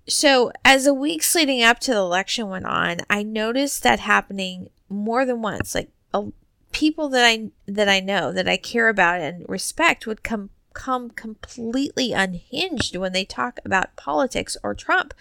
So, 0.07 0.51
as 0.63 0.85
the 0.85 0.93
weeks 0.93 1.33
leading 1.33 1.63
up 1.63 1.79
to 1.81 1.91
the 1.91 1.97
election 1.97 2.49
went 2.49 2.65
on, 2.65 2.97
I 3.09 3.23
noticed 3.23 3.81
that 3.83 3.99
happening 4.01 4.69
more 4.89 5.25
than 5.25 5.41
once. 5.41 5.73
Like 5.73 5.89
uh, 6.13 6.25
people 6.71 7.09
that 7.09 7.25
I 7.25 7.49
that 7.65 7.89
I 7.89 8.01
know 8.01 8.31
that 8.31 8.47
I 8.47 8.57
care 8.57 8.89
about 8.89 9.21
and 9.21 9.45
respect 9.47 10.05
would 10.05 10.21
come 10.21 10.51
come 10.73 11.09
completely 11.09 12.11
unhinged 12.11 12.97
when 12.97 13.13
they 13.13 13.25
talk 13.25 13.59
about 13.65 13.95
politics 13.95 14.57
or 14.61 14.75
Trump. 14.75 15.13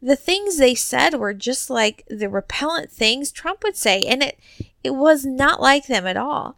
The 0.00 0.16
things 0.16 0.56
they 0.56 0.74
said 0.74 1.14
were 1.14 1.34
just 1.34 1.68
like 1.68 2.04
the 2.08 2.30
repellent 2.30 2.90
things 2.90 3.30
Trump 3.30 3.62
would 3.62 3.76
say, 3.76 4.02
and 4.02 4.22
it 4.22 4.38
it 4.84 4.94
was 4.94 5.24
not 5.24 5.60
like 5.60 5.86
them 5.86 6.06
at 6.06 6.16
all. 6.16 6.56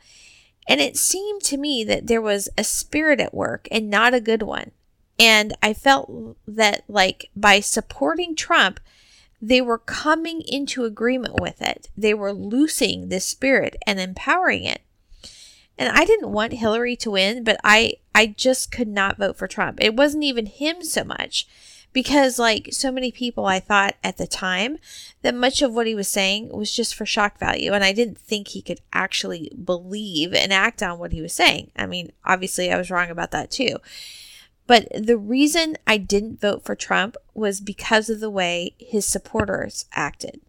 And 0.68 0.80
it 0.80 0.96
seemed 0.96 1.42
to 1.44 1.56
me 1.56 1.84
that 1.84 2.08
there 2.08 2.20
was 2.20 2.48
a 2.58 2.64
spirit 2.64 3.20
at 3.20 3.32
work 3.32 3.68
and 3.70 3.88
not 3.88 4.14
a 4.14 4.20
good 4.20 4.42
one. 4.42 4.72
And 5.18 5.56
I 5.62 5.72
felt 5.72 6.36
that, 6.46 6.82
like, 6.88 7.30
by 7.34 7.60
supporting 7.60 8.34
Trump, 8.34 8.80
they 9.40 9.60
were 9.60 9.78
coming 9.78 10.42
into 10.42 10.84
agreement 10.84 11.40
with 11.40 11.62
it. 11.62 11.88
They 11.96 12.12
were 12.12 12.32
loosing 12.32 13.08
this 13.08 13.24
spirit 13.24 13.76
and 13.86 14.00
empowering 14.00 14.64
it. 14.64 14.82
And 15.78 15.90
I 15.96 16.04
didn't 16.04 16.32
want 16.32 16.54
Hillary 16.54 16.96
to 16.96 17.10
win, 17.12 17.44
but 17.44 17.58
I 17.62 17.94
I 18.14 18.28
just 18.28 18.72
could 18.72 18.88
not 18.88 19.18
vote 19.18 19.36
for 19.36 19.46
Trump. 19.46 19.78
It 19.80 19.94
wasn't 19.94 20.24
even 20.24 20.46
him 20.46 20.82
so 20.82 21.04
much 21.04 21.46
because 21.96 22.38
like 22.38 22.68
so 22.72 22.92
many 22.92 23.10
people 23.10 23.46
I 23.46 23.58
thought 23.58 23.94
at 24.04 24.18
the 24.18 24.26
time 24.26 24.76
that 25.22 25.34
much 25.34 25.62
of 25.62 25.72
what 25.72 25.86
he 25.86 25.94
was 25.94 26.08
saying 26.08 26.50
was 26.50 26.70
just 26.70 26.94
for 26.94 27.06
shock 27.06 27.38
value 27.38 27.72
and 27.72 27.82
I 27.82 27.94
didn't 27.94 28.18
think 28.18 28.48
he 28.48 28.60
could 28.60 28.82
actually 28.92 29.50
believe 29.64 30.34
and 30.34 30.52
act 30.52 30.82
on 30.82 30.98
what 30.98 31.12
he 31.12 31.22
was 31.22 31.32
saying. 31.32 31.70
I 31.74 31.86
mean, 31.86 32.12
obviously 32.22 32.70
I 32.70 32.76
was 32.76 32.90
wrong 32.90 33.08
about 33.08 33.30
that 33.30 33.50
too. 33.50 33.78
But 34.66 34.88
the 34.92 35.16
reason 35.16 35.78
I 35.86 35.96
didn't 35.96 36.38
vote 36.38 36.66
for 36.66 36.74
Trump 36.74 37.16
was 37.32 37.62
because 37.62 38.10
of 38.10 38.20
the 38.20 38.28
way 38.28 38.74
his 38.78 39.06
supporters 39.06 39.86
acted. 39.94 40.42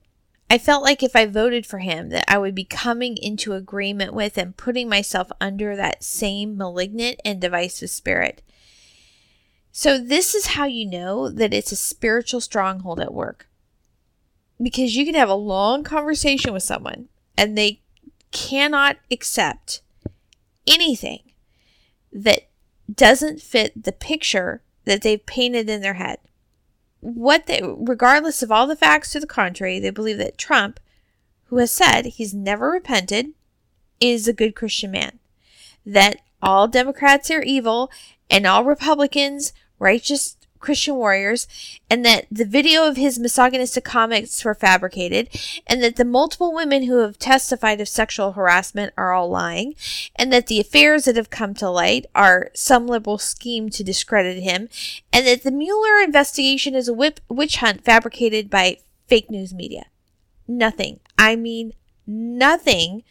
I 0.49 0.57
felt 0.57 0.83
like 0.83 1.01
if 1.01 1.15
I 1.15 1.27
voted 1.27 1.65
for 1.65 1.77
him, 1.77 2.09
that 2.09 2.25
I 2.27 2.37
would 2.37 2.55
be 2.55 2.65
coming 2.65 3.15
into 3.15 3.53
agreement 3.53 4.13
with 4.13 4.37
and 4.37 4.57
putting 4.57 4.89
myself 4.89 5.31
under 5.39 5.77
that 5.77 6.03
same 6.03 6.57
malignant 6.57 7.21
and 7.23 7.39
divisive 7.39 7.89
spirit. 7.89 8.41
So, 9.79 9.99
this 9.99 10.33
is 10.33 10.47
how 10.47 10.65
you 10.65 10.87
know 10.87 11.29
that 11.29 11.53
it's 11.53 11.71
a 11.71 11.75
spiritual 11.75 12.41
stronghold 12.41 12.99
at 12.99 13.13
work. 13.13 13.47
Because 14.59 14.95
you 14.95 15.05
can 15.05 15.13
have 15.13 15.29
a 15.29 15.35
long 15.35 15.83
conversation 15.83 16.51
with 16.51 16.63
someone 16.63 17.09
and 17.37 17.55
they 17.55 17.81
cannot 18.31 18.97
accept 19.11 19.81
anything 20.65 21.19
that 22.11 22.47
doesn't 22.91 23.39
fit 23.39 23.83
the 23.83 23.91
picture 23.91 24.63
that 24.85 25.03
they've 25.03 25.23
painted 25.27 25.69
in 25.69 25.81
their 25.81 25.93
head 25.93 26.17
what 26.99 27.45
they, 27.45 27.61
regardless 27.63 28.41
of 28.41 28.51
all 28.51 28.65
the 28.65 28.75
facts 28.75 29.11
to 29.11 29.19
the 29.19 29.27
contrary, 29.27 29.79
they 29.79 29.91
believe 29.91 30.17
that 30.17 30.39
Trump, 30.39 30.79
who 31.45 31.57
has 31.57 31.71
said 31.71 32.05
he's 32.05 32.33
never 32.33 32.71
repented, 32.71 33.27
is 33.99 34.27
a 34.27 34.33
good 34.33 34.55
Christian 34.55 34.89
man. 34.89 35.19
That 35.85 36.17
all 36.41 36.67
Democrats 36.67 37.29
are 37.29 37.43
evil 37.43 37.91
and 38.29 38.47
all 38.47 38.63
Republicans 38.63 39.53
righteous 39.79 40.37
Christian 40.59 40.95
warriors, 40.95 41.47
and 41.89 42.03
that 42.05 42.25
the 42.31 42.45
video 42.45 42.87
of 42.87 42.97
his 42.97 43.19
misogynistic 43.19 43.83
comments 43.83 44.43
were 44.43 44.55
fabricated, 44.55 45.29
and 45.65 45.81
that 45.83 45.95
the 45.95 46.05
multiple 46.05 46.53
women 46.53 46.83
who 46.83 46.97
have 46.97 47.19
testified 47.19 47.79
of 47.79 47.87
sexual 47.87 48.33
harassment 48.33 48.93
are 48.97 49.13
all 49.13 49.29
lying, 49.29 49.75
and 50.15 50.31
that 50.33 50.47
the 50.47 50.59
affairs 50.59 51.05
that 51.05 51.15
have 51.15 51.29
come 51.29 51.53
to 51.53 51.69
light 51.69 52.05
are 52.15 52.49
some 52.53 52.87
liberal 52.87 53.17
scheme 53.17 53.69
to 53.69 53.83
discredit 53.83 54.41
him, 54.41 54.69
and 55.13 55.25
that 55.25 55.43
the 55.43 55.51
Mueller 55.51 56.03
investigation 56.03 56.75
is 56.75 56.87
a 56.87 56.93
whip, 56.93 57.19
witch 57.29 57.57
hunt 57.57 57.83
fabricated 57.83 58.49
by 58.49 58.77
fake 59.07 59.29
news 59.29 59.53
media. 59.53 59.85
Nothing, 60.47 60.99
I 61.17 61.35
mean 61.35 61.73
nothing, 62.05 63.03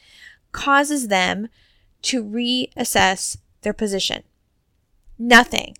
causes 0.52 1.08
them 1.08 1.48
to 2.02 2.24
reassess 2.24 3.36
their 3.62 3.72
position. 3.72 4.22
Nothing 5.18 5.76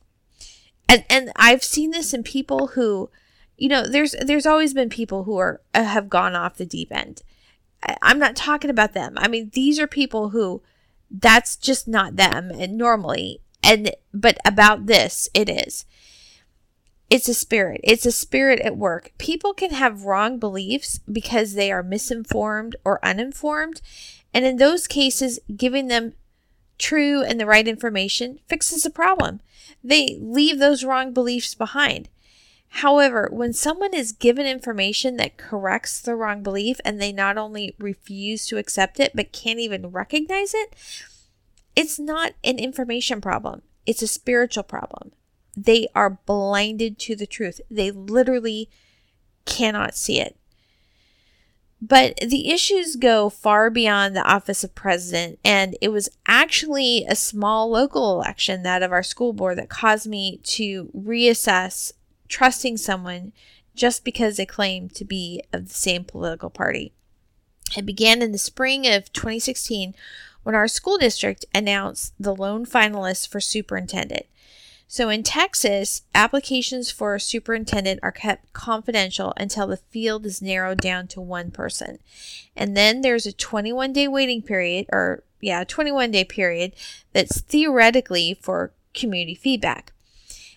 and 0.89 1.05
and 1.09 1.33
I've 1.37 1.65
seen 1.65 1.91
this 1.91 2.15
in 2.15 2.23
people 2.23 2.69
who, 2.69 3.11
you 3.57 3.69
know, 3.69 3.87
there's 3.87 4.15
there's 4.21 4.47
always 4.47 4.75
been 4.75 4.89
people 4.89 5.25
who 5.25 5.37
are 5.39 5.61
uh, 5.75 5.85
have 5.85 6.09
gone 6.09 6.35
off 6.35 6.57
the 6.57 6.67
deep 6.67 6.93
end. 6.93 7.23
I'm 8.03 8.19
not 8.19 8.35
talking 8.35 8.71
about 8.71 8.95
them. 8.95 9.15
I 9.19 9.29
mean, 9.29 9.51
these 9.53 9.79
are 9.79 9.87
people 9.87 10.31
who 10.31 10.63
that's 11.11 11.57
just 11.57 11.87
not 11.87 12.17
them 12.17 12.51
and 12.51 12.77
normally 12.77 13.41
and 13.63 13.91
but 14.13 14.39
about 14.45 14.87
this 14.87 15.29
it 15.35 15.49
is 15.49 15.85
it's 17.11 17.29
a 17.29 17.35
spirit 17.35 17.81
it's 17.85 18.07
a 18.07 18.13
spirit 18.13 18.61
at 18.61 18.77
work 18.77 19.13
people 19.19 19.55
can 19.55 19.71
have 19.71 20.05
wrong 20.05 20.39
beliefs 20.39 21.01
because 21.11 21.55
they 21.55 21.71
are 21.71 21.83
misinformed 21.83 22.77
or 22.85 23.05
uninformed 23.05 23.81
and 24.35 24.45
in 24.45 24.57
those 24.57 24.87
cases 24.87 25.39
giving 25.57 25.89
them 25.89 26.15
true 26.79 27.23
and 27.23 27.41
the 27.41 27.47
right 27.47 27.67
information 27.67 28.39
fixes 28.49 28.83
the 28.83 28.91
problem 28.91 29.41
they 29.83 30.19
leave 30.21 30.59
those 30.59 30.85
wrong 30.85 31.13
beliefs 31.13 31.55
behind. 31.55 32.09
However, 32.69 33.29
when 33.33 33.53
someone 33.53 33.95
is 33.95 34.13
given 34.13 34.47
information 34.47 35.17
that 35.17 35.37
corrects 35.37 36.01
the 36.01 36.17
wrong 36.17 36.43
belief 36.43 36.81
and 36.85 37.01
they 37.01 37.13
not 37.13 37.39
only 37.39 37.75
refuse 37.79 38.47
to 38.47 38.59
accept 38.59 38.99
it, 39.01 39.13
but 39.15 39.33
can't 39.33 39.61
even 39.61 39.93
recognize 39.93 40.53
it, 40.53 40.75
it's 41.75 41.99
not 41.99 42.33
an 42.43 42.59
information 42.59 43.21
problem, 43.21 43.63
it's 43.87 44.03
a 44.03 44.09
spiritual 44.09 44.65
problem. 44.65 45.13
They 45.57 45.89
are 45.95 46.19
blinded 46.27 46.99
to 47.01 47.17
the 47.17 47.27
truth, 47.27 47.61
they 47.71 47.91
literally 47.91 48.69
cannot 49.45 49.97
see 49.97 50.21
it. 50.21 50.37
But 51.89 52.17
the 52.17 52.51
issues 52.51 52.97
go 52.97 53.31
far 53.31 53.71
beyond 53.71 54.17
the 54.17 54.29
office 54.29 54.65
of 54.65 54.75
president, 54.75 55.39
and 55.45 55.77
it 55.81 55.91
was 55.91 56.09
actually 56.27 57.05
a 57.07 57.15
small 57.15 57.71
local 57.71 58.13
election, 58.13 58.65
that 58.65 58.83
of 58.83 58.91
our 58.91 59.05
school 59.05 59.33
board, 59.33 59.59
that 59.59 59.69
caused 59.69 60.09
me 60.09 60.41
to 60.45 60.91
reassess 60.97 61.93
trusting 62.27 62.79
someone 62.79 63.33
just 63.77 64.05
because 64.05 64.37
they 64.37 64.47
claim 64.47 64.89
to 64.89 65.05
be 65.05 65.43
of 65.53 65.69
the 65.69 65.75
same 65.75 66.03
political 66.03 66.51
party. 66.51 66.93
It 67.77 67.87
began 67.87 68.21
in 68.21 68.33
the 68.33 68.39
spring 68.39 68.89
of 68.89 69.13
2016 69.13 69.95
when 70.43 70.57
our 70.57 70.67
school 70.67 70.99
district 70.99 71.45
announced 71.55 72.15
the 72.19 72.35
lone 72.35 72.67
finalists 72.67 73.29
for 73.29 73.39
superintendent. 73.39 74.27
So 74.89 75.09
in 75.09 75.23
Texas, 75.23 76.03
applications 76.15 76.91
for 76.91 77.15
a 77.15 77.21
superintendent 77.21 78.01
are 78.03 78.13
kept 78.13 78.53
confidential 78.53 79.33
until 79.37 79.67
the 79.67 79.77
field 79.77 80.25
is 80.25 80.41
narrowed 80.41 80.81
down 80.81 81.09
to 81.09 81.21
one 81.21 81.51
person. 81.51 81.99
And 82.55 82.77
then 82.77 83.01
there's 83.01 83.27
a 83.27 83.33
21 83.33 83.93
day 83.93 84.07
waiting 84.07 84.43
period, 84.43 84.87
or 84.93 85.25
yeah, 85.41 85.65
21 85.65 86.13
day 86.13 86.25
period 86.25 86.73
that's 87.13 87.41
theoretically 87.41 88.39
for 88.41 88.73
community 88.95 89.35
feedback. 89.35 89.93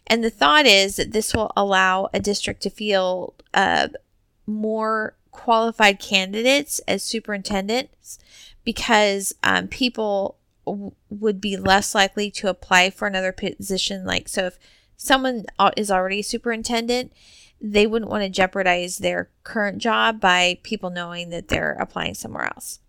And 0.06 0.24
the 0.24 0.30
thought 0.30 0.66
is 0.66 0.96
that 0.96 1.12
this 1.12 1.34
will 1.34 1.52
allow 1.56 2.10
a 2.14 2.20
district 2.20 2.62
to 2.64 2.70
field 2.70 3.44
uh, 3.54 3.90
more 4.48 5.16
qualified 5.32 6.00
candidates 6.00 6.80
as 6.88 7.04
superintendents 7.04 8.20
because 8.64 9.34
um, 9.44 9.68
people 9.68 10.36
would 11.10 11.42
be 11.42 11.58
less 11.58 11.96
likely 11.96 12.32
to 12.32 12.50
apply 12.50 12.90
for 12.90 13.08
another 13.08 13.32
position. 13.32 14.06
Like, 14.06 14.28
so 14.28 14.46
if 14.46 14.60
someone 14.98 15.46
is 15.78 15.92
already 15.92 16.20
a 16.20 16.24
superintendent, 16.24 17.12
they 17.62 17.86
wouldn't 17.86 18.12
want 18.12 18.24
to 18.24 18.30
jeopardize 18.30 18.98
their 18.98 19.30
current 19.44 19.80
job 19.80 20.20
by 20.20 20.60
people 20.64 20.90
knowing 20.90 21.30
that 21.30 21.50
they're 21.50 21.78
applying 21.80 22.14
somewhere 22.14 22.46
else. 22.46 22.80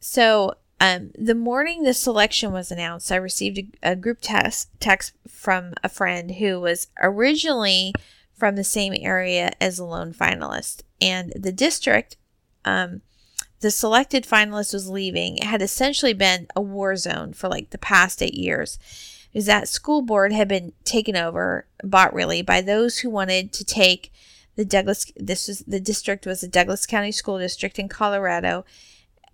So, 0.00 0.54
um, 0.80 1.10
the 1.18 1.34
morning 1.34 1.82
the 1.82 1.94
selection 1.94 2.52
was 2.52 2.70
announced, 2.70 3.10
I 3.10 3.16
received 3.16 3.58
a, 3.58 3.92
a 3.92 3.96
group 3.96 4.18
text 4.20 4.68
text 4.78 5.12
from 5.26 5.74
a 5.82 5.88
friend 5.88 6.32
who 6.32 6.60
was 6.60 6.86
originally 7.00 7.94
from 8.32 8.54
the 8.54 8.64
same 8.64 8.94
area 8.96 9.50
as 9.60 9.78
a 9.78 9.84
lone 9.84 10.12
finalist, 10.12 10.82
and 11.00 11.32
the 11.34 11.50
district 11.50 12.16
um, 12.64 13.02
the 13.60 13.70
selected 13.70 14.24
finalist 14.24 14.72
was 14.72 14.88
leaving, 14.88 15.38
it 15.38 15.44
had 15.44 15.62
essentially 15.62 16.12
been 16.12 16.46
a 16.54 16.60
war 16.60 16.96
zone 16.96 17.32
for 17.32 17.48
like 17.48 17.70
the 17.70 17.78
past 17.78 18.22
eight 18.22 18.34
years. 18.34 18.78
is 19.32 19.46
that 19.46 19.68
school 19.68 20.02
board 20.02 20.32
had 20.32 20.48
been 20.48 20.72
taken 20.84 21.16
over, 21.16 21.66
bought 21.84 22.14
really, 22.14 22.42
by 22.42 22.60
those 22.60 22.98
who 22.98 23.10
wanted 23.10 23.52
to 23.52 23.64
take 23.64 24.12
the 24.56 24.64
Douglas, 24.64 25.12
this 25.16 25.48
is 25.48 25.60
the 25.68 25.78
district 25.78 26.26
was 26.26 26.40
the 26.40 26.48
Douglas 26.48 26.86
County 26.86 27.12
School 27.12 27.38
District 27.38 27.78
in 27.78 27.88
Colorado, 27.88 28.64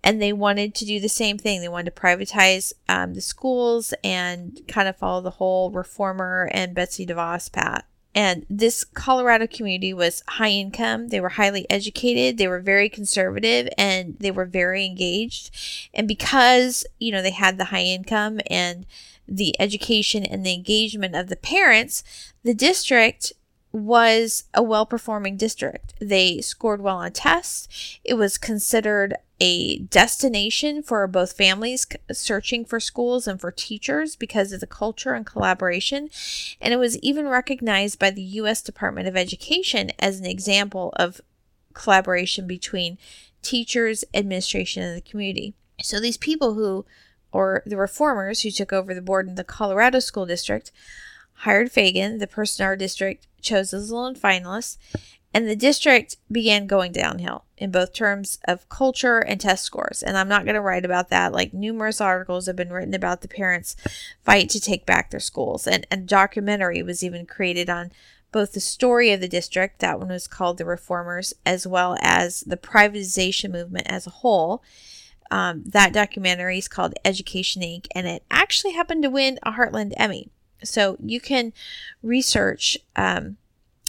and 0.03 0.21
they 0.21 0.31
wanted 0.31 0.75
to 0.75 0.85
do 0.85 0.99
the 0.99 1.09
same 1.09 1.39
thing. 1.39 1.61
They 1.61 1.67
wanted 1.67 1.95
to 1.95 2.01
privatize 2.01 2.73
um, 2.87 3.15
the 3.15 3.21
schools 3.21 3.91
and 4.03 4.61
kind 4.67 4.87
of 4.87 4.97
follow 4.97 5.21
the 5.21 5.31
whole 5.31 5.71
reformer 5.71 6.47
and 6.53 6.75
Betsy 6.75 7.07
DeVos 7.07 7.51
path. 7.51 7.85
And 8.15 8.45
this 8.49 8.85
Colorado 8.85 9.45
community 9.45 9.93
was 9.93 10.23
high 10.27 10.49
income. 10.49 11.09
They 11.09 11.19
were 11.19 11.29
highly 11.29 11.69
educated. 11.69 12.37
They 12.37 12.47
were 12.47 12.61
very 12.61 12.87
conservative 12.87 13.67
and 13.77 14.15
they 14.19 14.31
were 14.31 14.45
very 14.45 14.85
engaged. 14.85 15.51
And 15.93 16.07
because, 16.07 16.85
you 16.97 17.11
know, 17.11 17.21
they 17.21 17.31
had 17.31 17.57
the 17.57 17.65
high 17.65 17.83
income 17.83 18.39
and 18.49 18.85
the 19.27 19.59
education 19.59 20.23
and 20.23 20.45
the 20.45 20.53
engagement 20.53 21.15
of 21.15 21.27
the 21.27 21.35
parents, 21.35 22.03
the 22.43 22.53
district 22.53 23.33
was 23.75 24.45
a 24.53 24.63
well 24.63 24.85
performing 24.85 25.35
district. 25.35 25.93
They 25.99 26.39
scored 26.39 26.81
well 26.81 26.97
on 26.97 27.11
tests. 27.11 27.99
It 28.03 28.13
was 28.13 28.37
considered 28.37 29.15
a 29.41 29.79
destination 29.79 30.81
for 30.81 31.05
both 31.07 31.33
families 31.33 31.85
searching 32.13 32.63
for 32.63 32.79
schools 32.79 33.27
and 33.27 33.39
for 33.39 33.51
teachers 33.51 34.15
because 34.15 34.53
of 34.53 34.61
the 34.61 34.67
culture 34.67 35.13
and 35.13 35.25
collaboration. 35.25 36.09
And 36.61 36.73
it 36.73 36.77
was 36.77 36.97
even 36.99 37.27
recognized 37.27 37.99
by 37.99 38.11
the 38.11 38.21
U.S. 38.21 38.61
Department 38.61 39.09
of 39.09 39.17
Education 39.17 39.91
as 39.99 40.19
an 40.19 40.25
example 40.25 40.93
of 40.95 41.19
collaboration 41.73 42.47
between 42.47 42.97
teachers, 43.41 44.05
administration, 44.13 44.83
and 44.83 44.95
the 44.95 45.01
community. 45.01 45.53
So 45.81 45.99
these 45.99 46.17
people 46.17 46.53
who, 46.53 46.85
or 47.33 47.61
the 47.65 47.75
reformers 47.75 48.41
who 48.41 48.51
took 48.51 48.71
over 48.71 48.93
the 48.93 49.01
board 49.01 49.27
in 49.27 49.35
the 49.35 49.43
Colorado 49.43 49.99
School 49.99 50.25
District, 50.25 50.71
hired 51.39 51.71
Fagen. 51.71 52.19
The 52.19 52.27
person 52.27 52.65
our 52.65 52.75
district 52.75 53.27
chose 53.41 53.73
as 53.73 53.91
lone 53.91 54.15
finalist, 54.15 54.77
and 55.33 55.47
the 55.47 55.55
district 55.55 56.17
began 56.31 56.65
going 56.65 56.91
downhill 56.91 57.45
in 57.57 57.71
both 57.71 57.93
terms 57.93 58.39
of 58.47 58.67
culture 58.69 59.19
and 59.19 59.39
test 59.39 59.63
scores. 59.63 60.01
And 60.01 60.17
I'm 60.17 60.29
not 60.29 60.45
going 60.45 60.55
to 60.55 60.61
write 60.61 60.85
about 60.85 61.09
that. 61.09 61.33
Like 61.33 61.53
numerous 61.53 62.01
articles 62.01 62.47
have 62.47 62.55
been 62.55 62.73
written 62.73 62.93
about 62.93 63.21
the 63.21 63.27
parents' 63.27 63.75
fight 64.23 64.49
to 64.49 64.59
take 64.59 64.85
back 64.85 65.11
their 65.11 65.19
schools, 65.19 65.67
and 65.67 65.85
a 65.91 65.97
documentary 65.97 66.81
was 66.81 67.03
even 67.03 67.25
created 67.25 67.69
on 67.69 67.91
both 68.31 68.51
the 68.51 68.59
story 68.59 69.11
of 69.13 69.21
the 69.21 69.29
district, 69.29 69.79
that 69.79 69.97
one 69.97 70.09
was 70.09 70.27
called 70.27 70.57
The 70.57 70.65
Reformers, 70.65 71.33
as 71.45 71.65
well 71.65 71.95
as 72.01 72.41
the 72.41 72.57
privatization 72.57 73.49
movement 73.49 73.87
as 73.87 74.05
a 74.05 74.09
whole. 74.09 74.61
Um, 75.31 75.63
that 75.67 75.93
documentary 75.93 76.57
is 76.57 76.67
called 76.67 76.95
Education 77.05 77.61
Inc., 77.61 77.87
and 77.95 78.05
it 78.05 78.25
actually 78.29 78.73
happened 78.73 79.03
to 79.03 79.09
win 79.09 79.39
a 79.43 79.53
Heartland 79.53 79.93
Emmy. 79.95 80.29
So 80.63 80.97
you 81.03 81.19
can 81.19 81.53
research. 82.01 82.77
Um, 82.95 83.37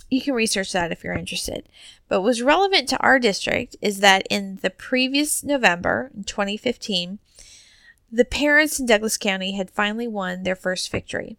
you 0.09 0.21
can 0.21 0.35
research 0.35 0.73
that 0.73 0.93
if 0.93 1.03
you're 1.03 1.15
interested. 1.15 1.69
But 2.09 2.21
what's 2.21 2.41
relevant 2.41 2.89
to 2.91 2.99
our 2.99 3.19
district 3.19 3.75
is 3.83 4.01
that 4.01 4.27
in 4.31 4.61
the 4.63 4.71
previous 4.71 5.43
November, 5.43 6.13
in 6.15 6.25
2015, 6.25 7.19
the 8.13 8.25
parents 8.25 8.79
in 8.79 8.87
Douglas 8.87 9.17
County 9.17 9.57
had 9.57 9.71
finally 9.71 10.07
won 10.07 10.45
their 10.45 10.55
first 10.55 10.91
victory. 10.93 11.37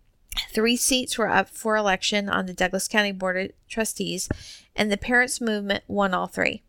Three 0.51 0.75
seats 0.75 1.17
were 1.17 1.29
up 1.29 1.49
for 1.49 1.77
election 1.77 2.29
on 2.29 2.45
the 2.45 2.53
Douglas 2.53 2.87
County 2.87 3.11
Board 3.11 3.37
of 3.37 3.51
Trustees, 3.69 4.29
and 4.75 4.91
the 4.91 4.97
parents' 4.97 5.41
movement 5.41 5.83
won 5.87 6.13
all 6.13 6.27
three. 6.27 6.61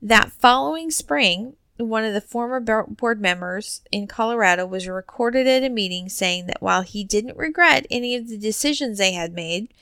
That 0.00 0.32
following 0.32 0.90
spring, 0.90 1.56
one 1.88 2.04
of 2.04 2.14
the 2.14 2.20
former 2.20 2.60
board 2.60 3.20
members 3.20 3.80
in 3.90 4.06
Colorado 4.06 4.66
was 4.66 4.88
recorded 4.88 5.46
at 5.46 5.64
a 5.64 5.68
meeting 5.68 6.08
saying 6.08 6.46
that 6.46 6.60
while 6.60 6.82
he 6.82 7.04
didn't 7.04 7.36
regret 7.36 7.86
any 7.90 8.14
of 8.14 8.28
the 8.28 8.38
decisions 8.38 8.98
they 8.98 9.12
had 9.12 9.32
made, 9.32 9.72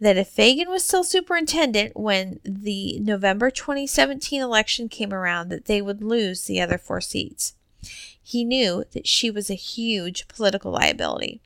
that 0.00 0.16
if 0.16 0.34
Fagen 0.34 0.68
was 0.68 0.84
still 0.84 1.04
superintendent 1.04 1.96
when 1.96 2.40
the 2.44 2.98
November 3.00 3.50
2017 3.50 4.40
election 4.40 4.88
came 4.88 5.12
around, 5.12 5.48
that 5.48 5.64
they 5.64 5.82
would 5.82 6.02
lose 6.02 6.44
the 6.44 6.60
other 6.60 6.78
four 6.78 7.00
seats. 7.00 7.54
He 8.22 8.44
knew 8.44 8.84
that 8.92 9.06
she 9.06 9.30
was 9.30 9.50
a 9.50 9.54
huge 9.54 10.28
political 10.28 10.70
liability. 10.70 11.40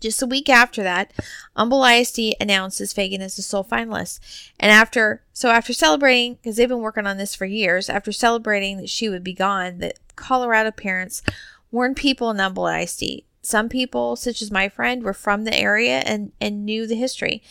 Just 0.00 0.22
a 0.22 0.26
week 0.26 0.48
after 0.48 0.82
that, 0.82 1.12
Humble 1.56 1.84
ISD 1.84 2.34
announces 2.40 2.94
Fagen 2.94 3.20
as 3.20 3.36
the 3.36 3.42
sole 3.42 3.64
finalist. 3.64 4.20
And 4.58 4.70
after, 4.70 5.22
so 5.32 5.50
after 5.50 5.72
celebrating, 5.72 6.34
because 6.34 6.56
they've 6.56 6.68
been 6.68 6.80
working 6.80 7.06
on 7.06 7.16
this 7.16 7.34
for 7.34 7.46
years, 7.46 7.88
after 7.88 8.12
celebrating 8.12 8.76
that 8.78 8.88
she 8.88 9.08
would 9.08 9.24
be 9.24 9.34
gone, 9.34 9.78
that 9.78 9.98
Colorado 10.16 10.70
parents 10.70 11.22
warned 11.70 11.96
people 11.96 12.30
in 12.30 12.38
Humble 12.38 12.66
ISD. 12.66 13.22
Some 13.42 13.68
people, 13.68 14.16
such 14.16 14.42
as 14.42 14.50
my 14.50 14.68
friend, 14.68 15.02
were 15.02 15.14
from 15.14 15.44
the 15.44 15.56
area 15.56 16.00
and, 16.00 16.32
and 16.40 16.64
knew 16.64 16.86
the 16.86 16.96
history. 16.96 17.42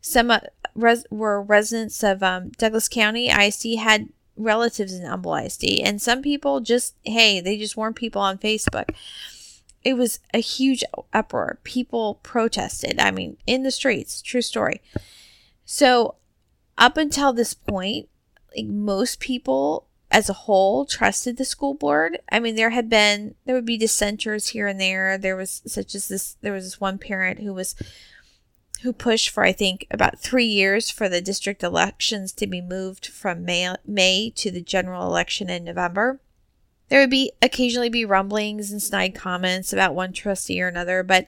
Some 0.00 0.30
uh, 0.30 0.40
res- 0.74 1.06
were 1.10 1.40
residents 1.42 2.02
of 2.02 2.22
um, 2.22 2.50
Douglas 2.58 2.88
County. 2.88 3.28
ISD 3.28 3.78
had 3.78 4.08
relatives 4.36 4.92
in 4.92 5.06
Humble 5.06 5.34
ISD. 5.34 5.80
And 5.82 6.00
some 6.00 6.22
people 6.22 6.60
just, 6.60 6.94
hey, 7.04 7.40
they 7.40 7.56
just 7.56 7.76
warned 7.76 7.96
people 7.96 8.20
on 8.20 8.38
Facebook 8.38 8.94
it 9.84 9.94
was 9.94 10.20
a 10.32 10.40
huge 10.40 10.82
uproar. 11.12 11.58
People 11.62 12.20
protested. 12.22 12.98
I 12.98 13.10
mean, 13.10 13.36
in 13.46 13.62
the 13.62 13.70
streets. 13.70 14.22
True 14.22 14.42
story. 14.42 14.80
So, 15.64 16.16
up 16.76 16.96
until 16.96 17.32
this 17.32 17.54
point, 17.54 18.08
like 18.56 18.66
most 18.66 19.20
people 19.20 19.86
as 20.10 20.28
a 20.28 20.34
whole 20.34 20.86
trusted 20.86 21.36
the 21.36 21.44
school 21.44 21.74
board. 21.74 22.20
I 22.30 22.38
mean, 22.38 22.54
there 22.54 22.70
had 22.70 22.88
been 22.88 23.34
there 23.44 23.54
would 23.54 23.66
be 23.66 23.76
dissenters 23.76 24.48
here 24.48 24.66
and 24.66 24.80
there. 24.80 25.18
There 25.18 25.36
was 25.36 25.62
such 25.66 25.94
as 25.94 26.08
this. 26.08 26.36
There 26.40 26.52
was 26.52 26.64
this 26.64 26.80
one 26.80 26.98
parent 26.98 27.40
who 27.40 27.52
was 27.52 27.74
who 28.82 28.92
pushed 28.92 29.30
for 29.30 29.44
I 29.44 29.52
think 29.52 29.86
about 29.90 30.18
three 30.18 30.46
years 30.46 30.90
for 30.90 31.08
the 31.08 31.20
district 31.20 31.62
elections 31.62 32.32
to 32.32 32.46
be 32.46 32.60
moved 32.60 33.06
from 33.06 33.44
May 33.44 33.74
May 33.86 34.30
to 34.36 34.50
the 34.50 34.62
general 34.62 35.06
election 35.06 35.50
in 35.50 35.64
November. 35.64 36.20
There 36.94 37.02
would 37.02 37.10
be 37.10 37.32
occasionally 37.42 37.88
be 37.88 38.04
rumblings 38.04 38.70
and 38.70 38.80
snide 38.80 39.16
comments 39.16 39.72
about 39.72 39.96
one 39.96 40.12
trustee 40.12 40.62
or 40.62 40.68
another, 40.68 41.02
but 41.02 41.26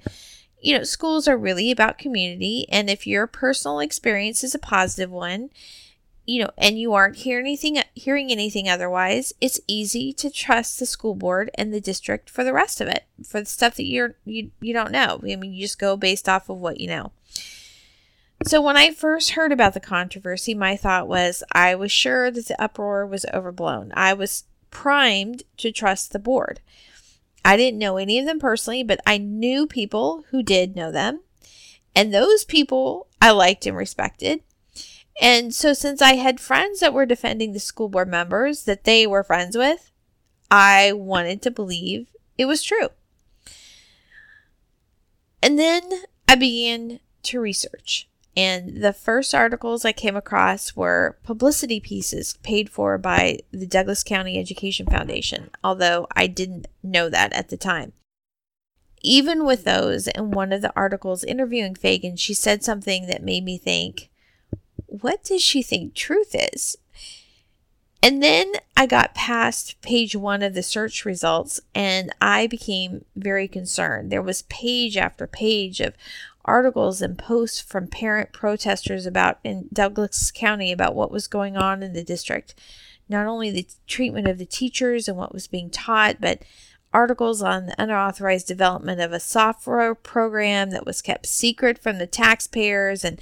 you 0.60 0.78
know, 0.78 0.84
schools 0.84 1.26
are 1.26 1.36
really 1.36 1.72
about 1.72 1.98
community, 1.98 2.66
and 2.68 2.88
if 2.88 3.04
your 3.04 3.26
personal 3.26 3.80
experience 3.80 4.44
is 4.44 4.54
a 4.54 4.60
positive 4.60 5.10
one, 5.10 5.50
you 6.24 6.40
know, 6.40 6.50
and 6.56 6.78
you 6.78 6.92
aren't 6.92 7.16
hear 7.16 7.40
anything, 7.40 7.82
hearing 7.96 8.30
anything 8.30 8.68
otherwise, 8.68 9.32
it's 9.40 9.58
easy 9.66 10.12
to 10.12 10.30
trust 10.30 10.78
the 10.78 10.86
school 10.86 11.16
board 11.16 11.50
and 11.56 11.74
the 11.74 11.80
district 11.80 12.30
for 12.30 12.44
the 12.44 12.52
rest 12.52 12.80
of 12.80 12.86
it, 12.86 13.02
for 13.24 13.40
the 13.40 13.46
stuff 13.46 13.74
that 13.74 13.86
you're 13.86 14.14
you 14.24 14.52
you 14.60 14.72
don't 14.72 14.92
know. 14.92 15.18
I 15.24 15.34
mean, 15.34 15.52
you 15.52 15.62
just 15.62 15.80
go 15.80 15.96
based 15.96 16.28
off 16.28 16.48
of 16.48 16.58
what 16.58 16.78
you 16.78 16.86
know. 16.86 17.10
So 18.44 18.62
when 18.62 18.76
I 18.76 18.92
first 18.92 19.30
heard 19.30 19.50
about 19.50 19.74
the 19.74 19.80
controversy, 19.80 20.54
my 20.54 20.76
thought 20.76 21.08
was 21.08 21.42
I 21.50 21.74
was 21.74 21.90
sure 21.90 22.30
that 22.30 22.46
the 22.46 22.62
uproar 22.62 23.04
was 23.04 23.26
overblown. 23.34 23.90
I 23.96 24.14
was 24.14 24.44
primed 24.70 25.42
to 25.58 25.72
trust 25.72 26.12
the 26.12 26.18
board. 26.18 26.60
I 27.44 27.56
didn't 27.56 27.78
know 27.78 27.96
any 27.96 28.18
of 28.18 28.26
them 28.26 28.40
personally, 28.40 28.82
but 28.82 29.00
I 29.06 29.18
knew 29.18 29.66
people 29.66 30.24
who 30.30 30.42
did 30.42 30.74
know 30.74 30.90
them. 30.90 31.20
And 31.94 32.12
those 32.12 32.44
people 32.44 33.06
I 33.22 33.30
liked 33.30 33.66
and 33.66 33.76
respected. 33.76 34.42
And 35.20 35.54
so, 35.54 35.72
since 35.72 36.02
I 36.02 36.14
had 36.14 36.40
friends 36.40 36.80
that 36.80 36.92
were 36.92 37.06
defending 37.06 37.52
the 37.52 37.60
school 37.60 37.88
board 37.88 38.08
members 38.08 38.64
that 38.64 38.84
they 38.84 39.06
were 39.06 39.22
friends 39.22 39.56
with, 39.56 39.90
I 40.50 40.92
wanted 40.92 41.40
to 41.42 41.50
believe 41.50 42.08
it 42.36 42.44
was 42.44 42.62
true. 42.62 42.88
And 45.42 45.58
then 45.58 45.82
I 46.28 46.34
began 46.34 47.00
to 47.24 47.40
research. 47.40 48.08
And 48.36 48.82
the 48.82 48.92
first 48.92 49.34
articles 49.34 49.84
I 49.84 49.92
came 49.92 50.14
across 50.14 50.76
were 50.76 51.16
publicity 51.24 51.80
pieces 51.80 52.38
paid 52.42 52.68
for 52.68 52.98
by 52.98 53.38
the 53.50 53.66
Douglas 53.66 54.04
County 54.04 54.38
Education 54.38 54.86
Foundation, 54.86 55.50
although 55.64 56.06
I 56.14 56.26
didn't 56.26 56.68
know 56.82 57.08
that 57.08 57.32
at 57.32 57.48
the 57.48 57.56
time. 57.56 57.94
Even 59.02 59.46
with 59.46 59.64
those, 59.64 60.06
in 60.08 60.32
one 60.32 60.52
of 60.52 60.60
the 60.60 60.72
articles 60.76 61.24
interviewing 61.24 61.74
Fagen, 61.74 62.18
she 62.18 62.34
said 62.34 62.62
something 62.62 63.06
that 63.06 63.22
made 63.22 63.44
me 63.44 63.56
think, 63.56 64.10
what 64.86 65.24
does 65.24 65.42
she 65.42 65.62
think 65.62 65.94
truth 65.94 66.34
is? 66.34 66.76
And 68.02 68.22
then 68.22 68.52
I 68.76 68.86
got 68.86 69.14
past 69.14 69.80
page 69.80 70.14
one 70.14 70.42
of 70.42 70.54
the 70.54 70.62
search 70.62 71.04
results 71.04 71.60
and 71.74 72.14
I 72.20 72.46
became 72.46 73.04
very 73.16 73.48
concerned. 73.48 74.12
There 74.12 74.22
was 74.22 74.42
page 74.42 74.96
after 74.96 75.26
page 75.26 75.80
of 75.80 75.94
articles 76.46 77.02
and 77.02 77.18
posts 77.18 77.60
from 77.60 77.88
parent 77.88 78.32
protesters 78.32 79.04
about 79.04 79.38
in 79.44 79.68
Douglas 79.72 80.30
County 80.30 80.72
about 80.72 80.94
what 80.94 81.10
was 81.10 81.26
going 81.26 81.56
on 81.56 81.82
in 81.82 81.92
the 81.92 82.04
district. 82.04 82.54
Not 83.08 83.26
only 83.26 83.50
the 83.50 83.68
treatment 83.86 84.26
of 84.26 84.38
the 84.38 84.46
teachers 84.46 85.08
and 85.08 85.16
what 85.16 85.32
was 85.32 85.46
being 85.46 85.70
taught, 85.70 86.20
but 86.20 86.42
articles 86.92 87.42
on 87.42 87.66
the 87.66 87.74
unauthorized 87.78 88.46
development 88.46 89.00
of 89.00 89.12
a 89.12 89.20
software 89.20 89.94
program 89.94 90.70
that 90.70 90.86
was 90.86 91.02
kept 91.02 91.26
secret 91.26 91.78
from 91.78 91.98
the 91.98 92.06
taxpayers 92.06 93.04
and 93.04 93.20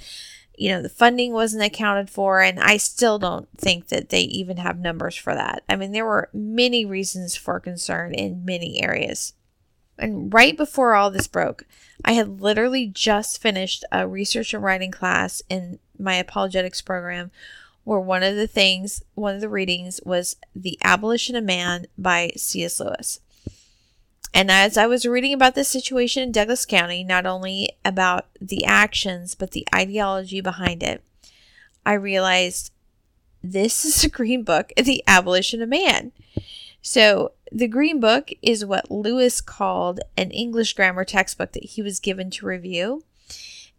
you 0.57 0.69
know 0.69 0.81
the 0.81 0.87
funding 0.87 1.33
wasn't 1.33 1.61
accounted 1.61 2.09
for 2.09 2.41
and 2.41 2.59
I 2.59 2.77
still 2.77 3.19
don't 3.19 3.49
think 3.57 3.89
that 3.89 4.09
they 4.09 4.21
even 4.21 4.57
have 4.57 4.79
numbers 4.79 5.17
for 5.17 5.35
that. 5.35 5.63
I 5.67 5.75
mean 5.75 5.91
there 5.91 6.05
were 6.05 6.29
many 6.33 6.85
reasons 6.85 7.35
for 7.35 7.59
concern 7.59 8.13
in 8.13 8.45
many 8.45 8.81
areas. 8.81 9.33
And 9.97 10.33
right 10.33 10.55
before 10.55 10.93
all 10.95 11.09
this 11.09 11.27
broke, 11.27 11.65
I 12.03 12.13
had 12.13 12.41
literally 12.41 12.87
just 12.87 13.41
finished 13.41 13.85
a 13.91 14.07
research 14.07 14.53
and 14.53 14.63
writing 14.63 14.91
class 14.91 15.41
in 15.49 15.79
my 15.97 16.15
apologetics 16.15 16.81
program 16.81 17.31
where 17.85 17.99
one 17.99 18.23
of 18.23 18.35
the 18.35 18.47
things, 18.47 19.03
one 19.13 19.35
of 19.35 19.41
the 19.41 19.49
readings 19.49 20.01
was 20.03 20.35
The 20.55 20.77
Abolition 20.83 21.35
of 21.35 21.43
Man 21.43 21.85
by 21.97 22.31
C.S. 22.35 22.79
Lewis. 22.79 23.19
And 24.33 24.51
as 24.51 24.75
I 24.75 24.85
was 24.85 25.05
reading 25.05 25.33
about 25.33 25.55
this 25.55 25.69
situation 25.69 26.21
in 26.23 26.33
Douglas 26.33 26.65
County, 26.65 27.03
not 27.05 27.25
only 27.25 27.69
about 27.85 28.25
the 28.41 28.65
actions, 28.65 29.33
but 29.33 29.51
the 29.51 29.65
ideology 29.73 30.41
behind 30.41 30.83
it, 30.83 31.03
I 31.85 31.93
realized 31.93 32.71
this 33.41 33.85
is 33.85 34.03
a 34.03 34.09
green 34.09 34.43
book, 34.43 34.73
The 34.75 35.03
Abolition 35.07 35.61
of 35.61 35.69
Man. 35.69 36.11
So, 36.87 37.31
the 37.51 37.67
Green 37.67 37.99
Book 37.99 38.29
is 38.43 38.63
what 38.63 38.91
Lewis 38.91 39.41
called 39.41 40.01
an 40.15 40.29
English 40.29 40.73
grammar 40.73 41.03
textbook 41.03 41.53
that 41.53 41.63
he 41.63 41.81
was 41.81 41.99
given 41.99 42.29
to 42.29 42.45
review. 42.45 43.03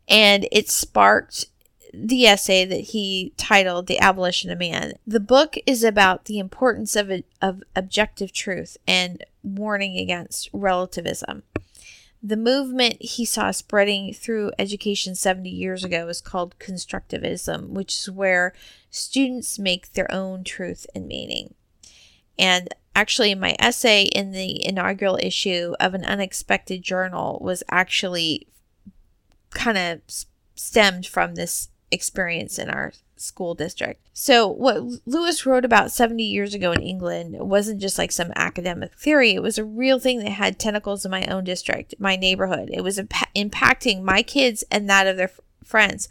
And 0.09 0.49
it 0.51 0.69
sparked 0.69 1.47
the 1.95 2.27
essay 2.27 2.65
that 2.65 2.81
he 2.81 3.33
titled 3.37 3.87
The 3.87 4.01
Abolition 4.01 4.51
of 4.51 4.59
Man. 4.59 4.95
The 5.07 5.21
book 5.21 5.55
is 5.67 5.85
about 5.85 6.25
the 6.25 6.41
importance 6.41 6.97
of, 6.97 7.13
of 7.41 7.63
objective 7.77 8.33
truth 8.33 8.77
and 8.89 9.25
warning 9.45 9.99
against 9.99 10.51
relativism. 10.53 11.45
The 12.21 12.37
movement 12.37 13.01
he 13.01 13.25
saw 13.25 13.53
spreading 13.53 14.15
through 14.15 14.51
education 14.59 15.15
70 15.15 15.49
years 15.49 15.85
ago 15.85 16.09
is 16.09 16.21
called 16.21 16.59
constructivism, 16.59 17.69
which 17.69 18.01
is 18.01 18.11
where 18.11 18.53
students 18.91 19.61
make 19.61 19.93
their 19.93 20.13
own 20.13 20.43
truth 20.43 20.89
and 20.93 21.07
meaning. 21.07 21.55
And 22.39 22.69
actually, 22.97 23.35
my 23.35 23.55
essay 23.59 24.05
in 24.05 24.33
the 24.33 24.67
inaugural 24.67 25.19
issue 25.23 25.75
of 25.79 25.95
an 25.95 26.05
unexpected 26.05 26.83
journal 26.83 27.39
was 27.43 27.63
actually 27.71 28.49
kind 29.51 29.79
of 29.79 30.01
stemmed 30.55 31.07
from 31.07 31.35
this 31.35 31.69
experience 31.93 32.59
in 32.59 32.71
our 32.71 32.93
school 33.17 33.55
district. 33.55 34.09
So, 34.15 34.49
what 34.49 34.83
Lewis 35.05 35.45
wrote 35.45 35.65
about 35.65 35.93
70 35.93 36.25
years 36.25 36.55
ago 36.55 36.73
in 36.73 36.81
England 36.81 37.37
wasn't 37.39 37.81
just 37.81 37.99
like 37.99 38.13
some 38.13 38.33
academic 38.35 38.99
theory, 38.99 39.33
it 39.33 39.43
was 39.43 39.59
a 39.59 39.65
real 39.65 39.99
thing 39.99 40.19
that 40.21 40.31
had 40.31 40.59
tentacles 40.59 41.05
in 41.05 41.11
my 41.11 41.27
own 41.27 41.45
district, 41.45 41.95
my 41.99 42.17
neighborhood. 42.17 42.71
It 42.73 42.83
was 42.83 42.99
imp- 42.99 43.13
impacting 43.37 44.03
my 44.03 44.23
kids 44.23 44.65
and 44.71 44.89
that 44.89 45.07
of 45.07 45.19
their 45.19 45.29
f- 45.29 45.41
friends. 45.65 46.09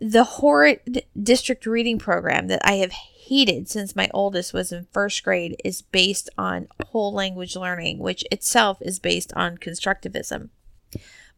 The 0.00 0.24
horrid 0.24 1.04
district 1.20 1.66
reading 1.66 1.98
program 1.98 2.46
that 2.48 2.64
I 2.64 2.74
have 2.74 2.92
hated 3.28 3.68
since 3.68 3.96
my 3.96 4.10
oldest 4.12 4.52
was 4.52 4.72
in 4.72 4.86
first 4.92 5.22
grade 5.22 5.60
is 5.64 5.82
based 5.82 6.28
on 6.36 6.68
whole 6.88 7.12
language 7.12 7.56
learning, 7.56 7.98
which 7.98 8.24
itself 8.30 8.78
is 8.80 8.98
based 8.98 9.32
on 9.34 9.58
constructivism. 9.58 10.50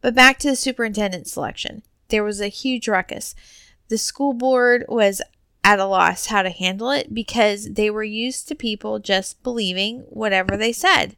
But 0.00 0.14
back 0.14 0.38
to 0.40 0.50
the 0.50 0.56
superintendent 0.56 1.26
selection. 1.26 1.82
There 2.08 2.24
was 2.24 2.40
a 2.40 2.48
huge 2.48 2.88
ruckus. 2.88 3.34
The 3.88 3.98
school 3.98 4.32
board 4.32 4.84
was 4.88 5.22
at 5.64 5.80
a 5.80 5.84
loss 5.84 6.26
how 6.26 6.42
to 6.42 6.50
handle 6.50 6.90
it 6.90 7.12
because 7.12 7.72
they 7.72 7.90
were 7.90 8.04
used 8.04 8.46
to 8.48 8.54
people 8.54 8.98
just 8.98 9.42
believing 9.42 10.00
whatever 10.08 10.56
they 10.56 10.72
said, 10.72 11.16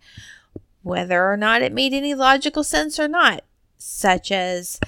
whether 0.82 1.30
or 1.30 1.36
not 1.36 1.60
it 1.62 1.72
made 1.72 1.92
any 1.92 2.14
logical 2.14 2.64
sense 2.64 2.98
or 2.98 3.08
not, 3.08 3.42
such 3.76 4.32
as 4.32 4.80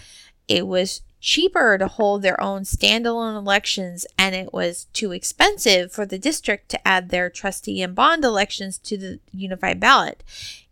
it 0.48 0.66
was 0.66 1.02
cheaper 1.20 1.76
to 1.78 1.86
hold 1.86 2.22
their 2.22 2.40
own 2.40 2.62
standalone 2.62 3.36
elections 3.36 4.06
and 4.18 4.34
it 4.34 4.52
was 4.52 4.86
too 4.92 5.12
expensive 5.12 5.92
for 5.92 6.06
the 6.06 6.18
district 6.18 6.68
to 6.70 6.88
add 6.88 7.10
their 7.10 7.28
trustee 7.28 7.82
and 7.82 7.94
bond 7.94 8.24
elections 8.24 8.78
to 8.78 8.96
the 8.96 9.20
unified 9.32 9.78
ballot. 9.78 10.22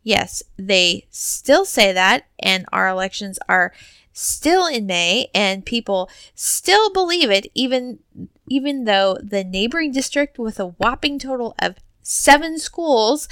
Yes, 0.02 0.42
they 0.56 1.06
still 1.10 1.66
say 1.66 1.92
that, 1.92 2.24
and 2.38 2.64
our 2.72 2.88
elections 2.88 3.38
are 3.48 3.72
still 4.12 4.66
in 4.66 4.86
May 4.86 5.28
and 5.32 5.64
people 5.64 6.10
still 6.34 6.90
believe 6.90 7.30
it 7.30 7.46
even 7.54 8.00
even 8.48 8.84
though 8.84 9.16
the 9.22 9.44
neighboring 9.44 9.92
district 9.92 10.38
with 10.40 10.58
a 10.58 10.66
whopping 10.66 11.20
total 11.20 11.54
of 11.60 11.76
7 12.02 12.58
schools 12.58 13.28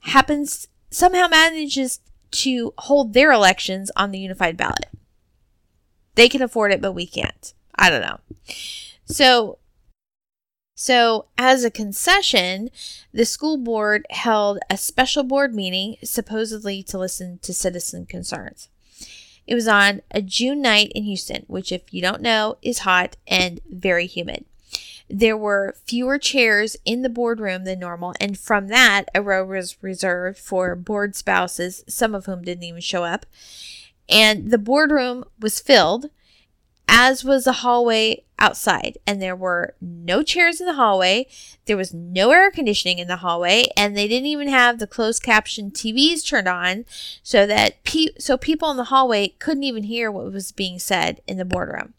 happens 0.00 0.66
somehow 0.90 1.28
manages 1.28 2.00
to 2.32 2.74
hold 2.78 3.12
their 3.12 3.30
elections 3.30 3.92
on 3.94 4.10
the 4.10 4.18
unified 4.18 4.56
ballot. 4.56 4.86
They 6.14 6.28
can 6.28 6.42
afford 6.42 6.72
it 6.72 6.80
but 6.80 6.92
we 6.92 7.06
can't. 7.06 7.52
I 7.76 7.90
don't 7.90 8.02
know. 8.02 8.20
So 9.06 9.58
so, 10.76 11.26
as 11.38 11.62
a 11.62 11.70
concession, 11.70 12.68
the 13.12 13.24
school 13.24 13.56
board 13.58 14.06
held 14.10 14.58
a 14.68 14.76
special 14.76 15.22
board 15.22 15.54
meeting 15.54 15.96
supposedly 16.02 16.82
to 16.84 16.98
listen 16.98 17.38
to 17.42 17.54
citizen 17.54 18.06
concerns. 18.06 18.68
It 19.46 19.54
was 19.54 19.68
on 19.68 20.02
a 20.10 20.20
June 20.20 20.62
night 20.62 20.90
in 20.94 21.04
Houston, 21.04 21.44
which, 21.46 21.70
if 21.70 21.94
you 21.94 22.02
don't 22.02 22.22
know, 22.22 22.56
is 22.60 22.80
hot 22.80 23.16
and 23.28 23.60
very 23.70 24.06
humid. 24.06 24.46
There 25.08 25.36
were 25.36 25.76
fewer 25.86 26.18
chairs 26.18 26.76
in 26.84 27.02
the 27.02 27.08
boardroom 27.08 27.64
than 27.64 27.78
normal, 27.78 28.14
and 28.18 28.38
from 28.38 28.68
that, 28.68 29.04
a 29.14 29.22
row 29.22 29.44
was 29.44 29.82
reserved 29.82 30.38
for 30.38 30.74
board 30.74 31.14
spouses, 31.14 31.84
some 31.86 32.14
of 32.14 32.26
whom 32.26 32.42
didn't 32.42 32.64
even 32.64 32.80
show 32.80 33.04
up. 33.04 33.26
And 34.08 34.50
the 34.50 34.58
boardroom 34.58 35.24
was 35.40 35.60
filled 35.60 36.10
as 36.88 37.24
was 37.24 37.44
the 37.44 37.52
hallway 37.52 38.22
outside. 38.38 38.98
And 39.06 39.20
there 39.20 39.36
were 39.36 39.74
no 39.80 40.22
chairs 40.22 40.60
in 40.60 40.66
the 40.66 40.74
hallway. 40.74 41.26
There 41.66 41.76
was 41.76 41.94
no 41.94 42.30
air 42.30 42.50
conditioning 42.50 42.98
in 42.98 43.08
the 43.08 43.16
hallway, 43.16 43.66
and 43.76 43.96
they 43.96 44.06
didn't 44.06 44.26
even 44.26 44.48
have 44.48 44.78
the 44.78 44.86
closed 44.86 45.22
caption 45.22 45.70
TVs 45.70 46.26
turned 46.26 46.48
on 46.48 46.84
so 47.22 47.46
that 47.46 47.82
pe- 47.84 48.14
so 48.18 48.36
people 48.36 48.70
in 48.70 48.76
the 48.76 48.84
hallway 48.84 49.28
couldn't 49.38 49.64
even 49.64 49.84
hear 49.84 50.10
what 50.10 50.32
was 50.32 50.52
being 50.52 50.78
said 50.78 51.20
in 51.26 51.38
the 51.38 51.44
boardroom. 51.44 51.94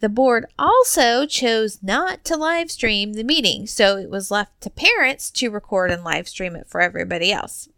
The 0.00 0.08
board 0.10 0.44
also 0.58 1.24
chose 1.24 1.78
not 1.82 2.24
to 2.26 2.36
live 2.36 2.70
stream 2.70 3.14
the 3.14 3.24
meeting, 3.24 3.66
so 3.66 3.96
it 3.96 4.10
was 4.10 4.30
left 4.30 4.60
to 4.60 4.70
parents 4.70 5.30
to 5.30 5.48
record 5.48 5.90
and 5.90 6.04
live 6.04 6.28
stream 6.28 6.56
it 6.56 6.66
for 6.68 6.82
everybody 6.82 7.32
else. 7.32 7.70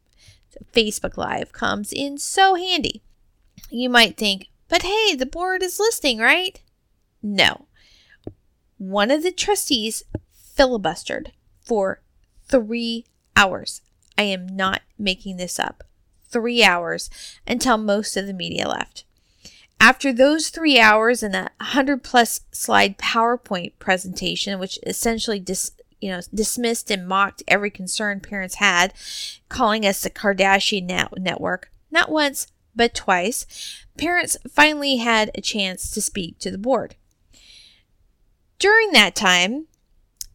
Facebook 0.73 1.17
Live 1.17 1.53
comes 1.53 1.93
in 1.93 2.19
so 2.19 2.55
handy. 2.55 3.03
You 3.71 3.91
might 3.91 4.17
think, 4.17 4.49
but 4.69 4.83
hey, 4.83 5.15
the 5.15 5.27
board 5.27 5.63
is 5.63 5.81
listening, 5.81 6.19
right? 6.19 6.61
No. 7.23 7.67
One 8.79 9.11
of 9.11 9.23
the 9.23 9.33
trustees 9.33 10.03
filibustered 10.57 11.29
for 11.65 12.03
three 12.49 13.07
hours. 13.35 13.83
I 14.17 14.23
am 14.23 14.47
not 14.47 14.83
making 14.99 15.37
this 15.37 15.59
up. 15.59 15.85
Three 16.29 16.65
hours 16.65 17.11
until 17.47 17.77
most 17.77 18.17
of 18.17 18.27
the 18.27 18.33
media 18.33 18.69
left. 18.69 19.05
After 19.79 20.13
those 20.13 20.49
three 20.49 20.81
hours 20.81 21.23
and 21.23 21.35
a 21.35 21.51
hundred 21.61 22.03
plus 22.03 22.41
slide 22.51 22.99
PowerPoint 22.99 23.73
presentation, 23.79 24.59
which 24.59 24.79
essentially 24.87 25.39
dis, 25.39 25.73
you 26.01 26.11
know 26.11 26.21
dismissed 26.35 26.91
and 26.91 27.07
mocked 27.07 27.43
every 27.47 27.71
concern 27.71 28.21
parents 28.21 28.57
had, 28.57 28.95
calling 29.49 29.85
us 29.85 30.03
the 30.03 30.11
Kardashian 30.11 30.87
network, 31.19 31.71
not 31.91 32.11
once 32.11 32.47
but 32.77 32.95
twice, 32.95 33.47
parents 33.99 34.37
finally 34.49 34.97
had 34.97 35.31
a 35.35 35.41
chance 35.41 35.91
to 35.91 36.01
speak 36.01 36.39
to 36.39 36.51
the 36.51 36.59
board. 36.59 36.95
During 38.59 38.93
that 38.93 39.17
time, 39.17 39.67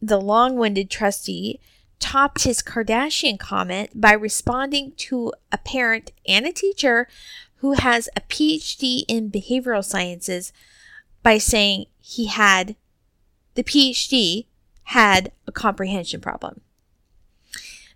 the 0.00 0.20
long 0.20 0.56
winded 0.56 0.90
trustee 0.90 1.60
topped 2.00 2.42
his 2.42 2.62
Kardashian 2.62 3.38
comment 3.38 4.00
by 4.00 4.12
responding 4.12 4.92
to 4.96 5.32
a 5.52 5.58
parent 5.58 6.10
and 6.26 6.46
a 6.46 6.52
teacher 6.52 7.08
who 7.56 7.74
has 7.74 8.08
a 8.16 8.20
PhD 8.22 9.04
in 9.06 9.30
behavioral 9.30 9.84
sciences 9.84 10.52
by 11.22 11.38
saying 11.38 11.86
he 12.00 12.26
had, 12.26 12.74
the 13.54 13.62
PhD 13.62 14.46
had 14.84 15.30
a 15.46 15.52
comprehension 15.52 16.20
problem. 16.20 16.60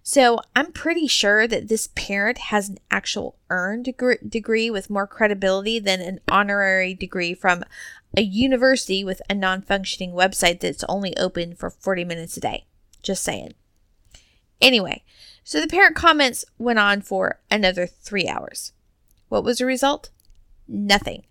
So 0.08 0.38
I'm 0.54 0.70
pretty 0.70 1.08
sure 1.08 1.48
that 1.48 1.66
this 1.66 1.88
parent 1.96 2.38
has 2.38 2.68
an 2.68 2.78
actual 2.92 3.40
earned 3.50 3.92
degree 4.28 4.70
with 4.70 4.88
more 4.88 5.08
credibility 5.08 5.80
than 5.80 6.00
an 6.00 6.20
honorary 6.30 6.94
degree 6.94 7.34
from 7.34 7.64
a 8.16 8.20
university 8.20 9.02
with 9.02 9.20
a 9.28 9.34
non 9.34 9.62
functioning 9.62 10.12
website 10.12 10.60
that's 10.60 10.84
only 10.88 11.16
open 11.16 11.56
for 11.56 11.70
40 11.70 12.04
minutes 12.04 12.36
a 12.36 12.40
day. 12.40 12.66
Just 13.02 13.24
saying. 13.24 13.54
Anyway, 14.60 15.02
so 15.42 15.60
the 15.60 15.66
parent 15.66 15.96
comments 15.96 16.44
went 16.56 16.78
on 16.78 17.02
for 17.02 17.40
another 17.50 17.88
three 17.88 18.28
hours. 18.28 18.72
What 19.28 19.42
was 19.42 19.58
the 19.58 19.66
result? 19.66 20.10
Nothing. 20.68 21.24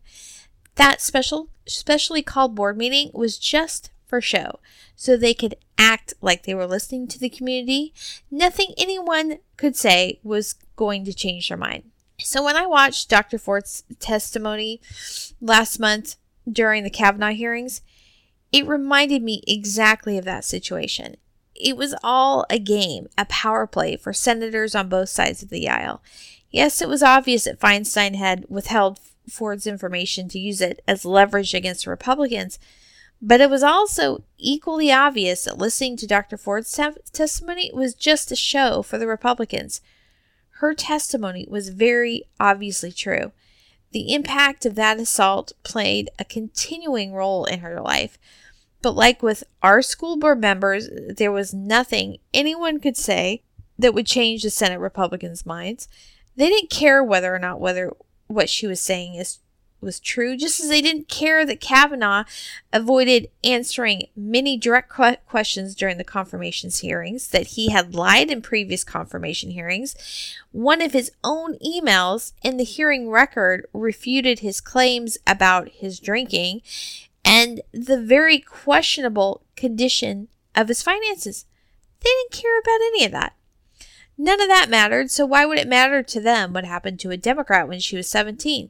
That 0.76 1.00
special, 1.00 1.48
specially 1.66 2.22
called 2.22 2.56
board 2.56 2.78
meeting 2.78 3.10
was 3.14 3.40
just 3.40 3.92
for 4.06 4.22
show, 4.22 4.60
so 4.96 5.18
they 5.18 5.34
could 5.34 5.56
act 5.78 6.13
like 6.22 6.44
they 6.44 6.56
were 6.56 6.68
listening 6.68 7.08
to 7.08 7.20
the 7.20 7.30
community. 7.30 7.94
Nothing 8.32 8.74
anyone 8.78 9.39
could 9.58 9.76
say 9.76 10.20
was 10.24 10.54
going 10.76 11.06
to 11.06 11.13
change 11.13 11.50
their 11.50 11.58
mind. 11.58 11.91
So 12.20 12.44
when 12.44 12.56
I 12.56 12.65
watched 12.65 13.10
Dr. 13.10 13.38
Ford's 13.38 13.84
testimony 14.00 14.80
last 15.41 15.80
month 15.80 16.15
during 16.50 16.84
the 16.84 16.89
Kavanaugh 16.89 17.32
hearings, 17.32 17.82
it 18.52 18.68
reminded 18.68 19.22
me 19.22 19.44
exactly 19.48 20.18
of 20.18 20.26
that 20.26 20.46
situation. 20.46 21.18
It 21.56 21.78
was 21.78 21.96
all 22.04 22.46
a 22.50 22.60
game, 22.60 23.08
a 23.18 23.26
power 23.26 23.68
play 23.68 23.98
for 23.98 24.13
senators 24.13 24.76
on 24.76 24.89
both 24.89 25.10
sides 25.10 25.44
of 25.44 25.50
the 25.50 25.68
aisle. 25.68 26.02
Yes, 26.50 26.82
it 26.82 26.88
was 26.88 27.04
obvious 27.04 27.46
that 27.46 27.60
Feinstein 27.60 28.15
had 28.15 28.46
withheld 28.48 29.00
Ford's 29.30 29.68
information 29.68 30.30
to 30.30 30.39
use 30.39 30.62
it 30.62 30.82
as 30.88 31.06
leverage 31.06 31.54
against 31.54 31.88
Republicans, 31.88 32.60
but 33.21 33.41
it 33.41 33.49
was 33.49 33.63
also 33.63 34.23
equally 34.38 34.91
obvious 34.91 35.45
that 35.45 35.58
listening 35.58 35.97
to 35.97 36.08
Dr. 36.08 36.38
Ford's 36.38 36.71
te- 36.71 37.01
testimony 37.12 37.71
was 37.73 37.93
just 37.93 38.32
a 38.32 38.36
show 38.36 38.82
for 38.82 38.97
the 38.97 39.08
Republicans. 39.08 39.82
Her 40.60 40.73
testimony 40.73 41.45
was 41.49 41.69
very 41.69 42.23
obviously 42.39 42.91
true. 42.91 43.32
The 43.91 44.13
impact 44.13 44.65
of 44.65 44.75
that 44.75 44.99
assault 44.99 45.54
played 45.63 46.10
a 46.19 46.25
continuing 46.25 47.13
role 47.13 47.45
in 47.45 47.60
her 47.60 47.80
life. 47.82 48.17
But 48.82 48.95
like 48.95 49.23
with 49.23 49.43
our 49.63 49.82
school 49.82 50.17
board 50.17 50.39
members, 50.39 50.89
there 51.17 51.32
was 51.32 51.54
nothing 51.54 52.17
anyone 52.34 52.80
could 52.80 52.97
say 52.97 53.41
that 53.80 53.93
would 53.93 54.06
change 54.06 54.43
the 54.43 54.49
Senate 54.49 54.80
Republicans' 54.80 55.45
minds. 55.45 55.88
They 56.36 56.49
didn't 56.49 56.69
care 56.69 57.04
whether 57.04 57.34
or 57.34 57.39
not 57.39 57.60
whether 57.60 57.93
what 58.28 58.49
she 58.49 58.67
was 58.67 58.80
saying 58.80 59.15
is 59.15 59.39
was 59.86 60.00
true, 60.00 60.36
just 60.36 60.60
as 60.60 60.67
they 60.67 60.82
didn't 60.82 61.08
care 61.08 61.45
that 61.45 61.62
Kavanaugh 61.62 62.26
avoided 62.74 63.30
answering 63.43 64.08
many 64.15 64.58
direct 64.58 64.91
que- 64.91 65.17
questions 65.26 65.76
during 65.76 65.98
the 65.98 66.04
confirmations 66.04 66.80
hearings, 66.80 67.30
that 67.30 67.48
he 67.48 67.69
had 67.69 67.95
lied 67.95 68.30
in 68.30 68.41
previous 68.41 68.84
confirmation 68.84 69.52
hearings. 69.52 69.95
One 70.52 70.82
of 70.82 70.91
his 70.91 71.12
own 71.24 71.58
emails 71.60 72.34
in 72.43 72.58
the 72.58 72.63
hearing 72.63 73.10
record 73.10 73.67
refuted 73.71 74.39
his 74.39 74.60
claims 74.60 75.17
about 75.26 75.69
his 75.69 76.00
drinking 76.00 76.62
and 77.24 77.62
the 77.71 78.02
very 78.02 78.39
questionable 78.39 79.43
condition 79.56 80.28
of 80.54 80.67
his 80.67 80.84
finances. 80.84 81.45
They 82.02 82.10
didn't 82.10 82.43
care 82.43 82.60
about 82.60 82.86
any 82.88 83.06
of 83.06 83.12
that. 83.13 83.36
None 84.17 84.39
of 84.39 84.48
that 84.48 84.69
mattered, 84.69 85.12
so 85.12 85.26
why 85.26 85.45
would 85.45 85.58
it 85.58 85.67
matter 85.67 86.02
to 86.02 86.21
them 86.21 86.54
what 86.54 86.63
happened 86.63 87.00
to 87.02 87.12
a 87.12 87.17
Democrat 87.17 87.67
when 87.67 87.80
she 87.80 87.98
was 87.98 88.08
17? 88.08 88.69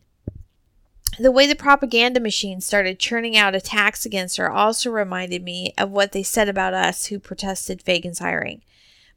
The 1.17 1.31
way 1.31 1.47
the 1.47 1.55
propaganda 1.55 2.19
machine 2.19 2.59
started 2.59 2.99
churning 2.99 3.37
out 3.37 3.55
attacks 3.55 4.05
against 4.05 4.37
her 4.37 4.51
also 4.51 4.89
reminded 4.89 5.43
me 5.43 5.73
of 5.77 5.91
what 5.91 6.11
they 6.11 6.23
said 6.23 6.49
about 6.49 6.73
us 6.73 7.05
who 7.05 7.19
protested 7.19 7.81
Fagen's 7.81 8.19
hiring. 8.19 8.61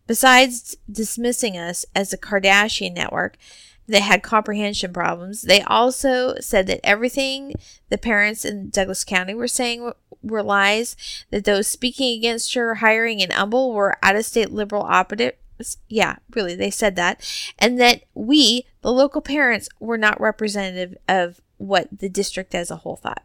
Besides 0.06 0.76
dismissing 0.90 1.58
us 1.58 1.84
as 1.94 2.12
a 2.12 2.18
Kardashian 2.18 2.94
network 2.94 3.36
that 3.88 4.02
had 4.02 4.22
comprehension 4.22 4.92
problems, 4.92 5.42
they 5.42 5.60
also 5.62 6.36
said 6.40 6.66
that 6.68 6.80
everything 6.84 7.54
the 7.88 7.98
parents 7.98 8.44
in 8.44 8.70
Douglas 8.70 9.04
County 9.04 9.34
were 9.34 9.48
saying 9.48 9.92
were 10.22 10.42
lies, 10.42 10.96
that 11.30 11.44
those 11.44 11.68
speaking 11.68 12.16
against 12.16 12.54
her 12.54 12.76
hiring 12.76 13.20
in 13.20 13.30
Humble 13.30 13.72
were 13.72 13.96
out 14.02 14.16
of 14.16 14.24
state 14.24 14.50
liberal 14.50 14.82
operatives. 14.82 15.78
Yeah, 15.88 16.16
really, 16.34 16.54
they 16.54 16.70
said 16.70 16.96
that. 16.96 17.22
And 17.58 17.80
that 17.80 18.02
we, 18.14 18.66
the 18.82 18.92
local 18.92 19.20
parents, 19.20 19.68
were 19.80 19.98
not 19.98 20.20
representative 20.20 20.96
of 21.08 21.40
what 21.58 21.88
the 21.96 22.08
district 22.08 22.54
as 22.54 22.70
a 22.70 22.76
whole 22.76 22.96
thought. 22.96 23.22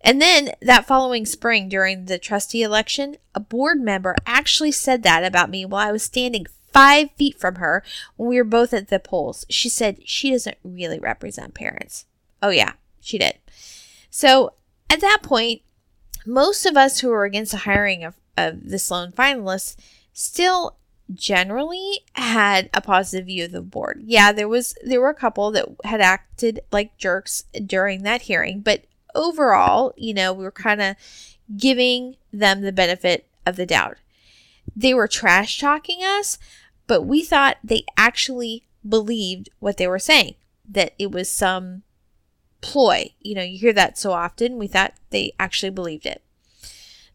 And 0.00 0.20
then 0.20 0.52
that 0.62 0.86
following 0.86 1.26
spring, 1.26 1.68
during 1.68 2.06
the 2.06 2.18
trustee 2.18 2.62
election, 2.62 3.16
a 3.34 3.40
board 3.40 3.80
member 3.80 4.16
actually 4.26 4.72
said 4.72 5.02
that 5.02 5.24
about 5.24 5.50
me 5.50 5.64
while 5.64 5.86
I 5.86 5.92
was 5.92 6.02
standing 6.02 6.46
five 6.72 7.10
feet 7.12 7.38
from 7.38 7.56
her 7.56 7.82
when 8.16 8.28
we 8.28 8.36
were 8.36 8.44
both 8.44 8.72
at 8.72 8.88
the 8.88 8.98
polls. 8.98 9.44
She 9.50 9.68
said 9.68 9.98
she 10.04 10.30
doesn't 10.30 10.56
really 10.64 10.98
represent 10.98 11.54
parents. 11.54 12.06
Oh, 12.42 12.48
yeah, 12.48 12.72
she 13.00 13.18
did. 13.18 13.34
So 14.10 14.54
at 14.88 15.00
that 15.00 15.20
point, 15.22 15.62
most 16.26 16.64
of 16.64 16.76
us 16.76 17.00
who 17.00 17.08
were 17.08 17.24
against 17.24 17.52
the 17.52 17.58
hiring 17.58 18.02
of, 18.04 18.14
of 18.36 18.70
the 18.70 18.78
Sloan 18.78 19.12
finalists 19.12 19.76
still 20.12 20.76
generally 21.14 22.00
had 22.14 22.70
a 22.72 22.80
positive 22.80 23.26
view 23.26 23.44
of 23.44 23.52
the 23.52 23.62
board. 23.62 24.02
Yeah, 24.04 24.32
there 24.32 24.48
was 24.48 24.74
there 24.84 25.00
were 25.00 25.10
a 25.10 25.14
couple 25.14 25.50
that 25.52 25.66
had 25.84 26.00
acted 26.00 26.60
like 26.70 26.96
jerks 26.98 27.44
during 27.66 28.02
that 28.02 28.22
hearing, 28.22 28.60
but 28.60 28.84
overall, 29.14 29.92
you 29.96 30.14
know, 30.14 30.32
we 30.32 30.44
were 30.44 30.50
kind 30.50 30.80
of 30.80 30.96
giving 31.56 32.16
them 32.32 32.62
the 32.62 32.72
benefit 32.72 33.26
of 33.44 33.56
the 33.56 33.66
doubt. 33.66 33.96
They 34.76 34.94
were 34.94 35.08
trash 35.08 35.58
talking 35.58 36.00
us, 36.02 36.38
but 36.86 37.02
we 37.02 37.22
thought 37.22 37.58
they 37.64 37.84
actually 37.96 38.64
believed 38.88 39.48
what 39.58 39.76
they 39.76 39.86
were 39.86 39.98
saying, 39.98 40.34
that 40.68 40.94
it 40.98 41.10
was 41.10 41.30
some 41.30 41.82
ploy. 42.60 43.12
You 43.20 43.34
know, 43.34 43.42
you 43.42 43.58
hear 43.58 43.72
that 43.72 43.98
so 43.98 44.12
often. 44.12 44.58
We 44.58 44.68
thought 44.68 44.94
they 45.10 45.32
actually 45.38 45.70
believed 45.70 46.06
it. 46.06 46.22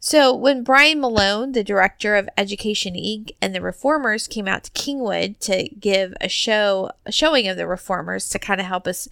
So 0.05 0.35
when 0.35 0.63
Brian 0.63 1.01
Malone, 1.01 1.53
the 1.53 1.63
director 1.63 2.15
of 2.15 2.29
Education 2.37 2.93
Inc. 2.93 3.31
and 3.41 3.55
the 3.55 3.59
Reformers 3.59 4.27
came 4.27 4.47
out 4.47 4.65
to 4.65 4.71
Kingwood 4.73 5.39
to 5.39 5.67
give 5.79 6.13
a 6.21 6.29
show, 6.29 6.91
a 7.07 7.11
showing 7.11 7.47
of 7.47 7.57
the 7.57 7.65
Reformers 7.65 8.29
to 8.29 8.37
kind 8.37 8.61
of 8.61 8.67
help 8.67 8.85
us 8.85 9.07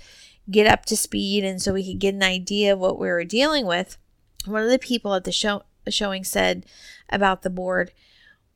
get 0.52 0.68
up 0.68 0.86
to 0.86 0.96
speed 0.96 1.44
and 1.44 1.60
so 1.60 1.74
we 1.74 1.84
could 1.84 2.00
get 2.00 2.14
an 2.14 2.22
idea 2.22 2.74
of 2.74 2.80
what 2.80 3.00
we 3.00 3.08
were 3.08 3.24
dealing 3.24 3.66
with, 3.66 3.98
one 4.46 4.62
of 4.62 4.70
the 4.70 4.78
people 4.78 5.16
at 5.16 5.24
the 5.24 5.32
show 5.32 5.64
showing 5.88 6.24
said 6.24 6.64
about 7.10 7.42
the 7.42 7.50
board, 7.50 7.92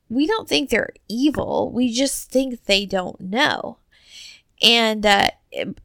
we 0.08 0.24
don't 0.24 0.48
think 0.48 0.70
they're 0.70 0.94
evil. 1.08 1.72
We 1.72 1.92
just 1.92 2.30
think 2.30 2.66
they 2.66 2.86
don't 2.86 3.20
know. 3.20 3.78
And 4.62 5.04
uh, 5.04 5.30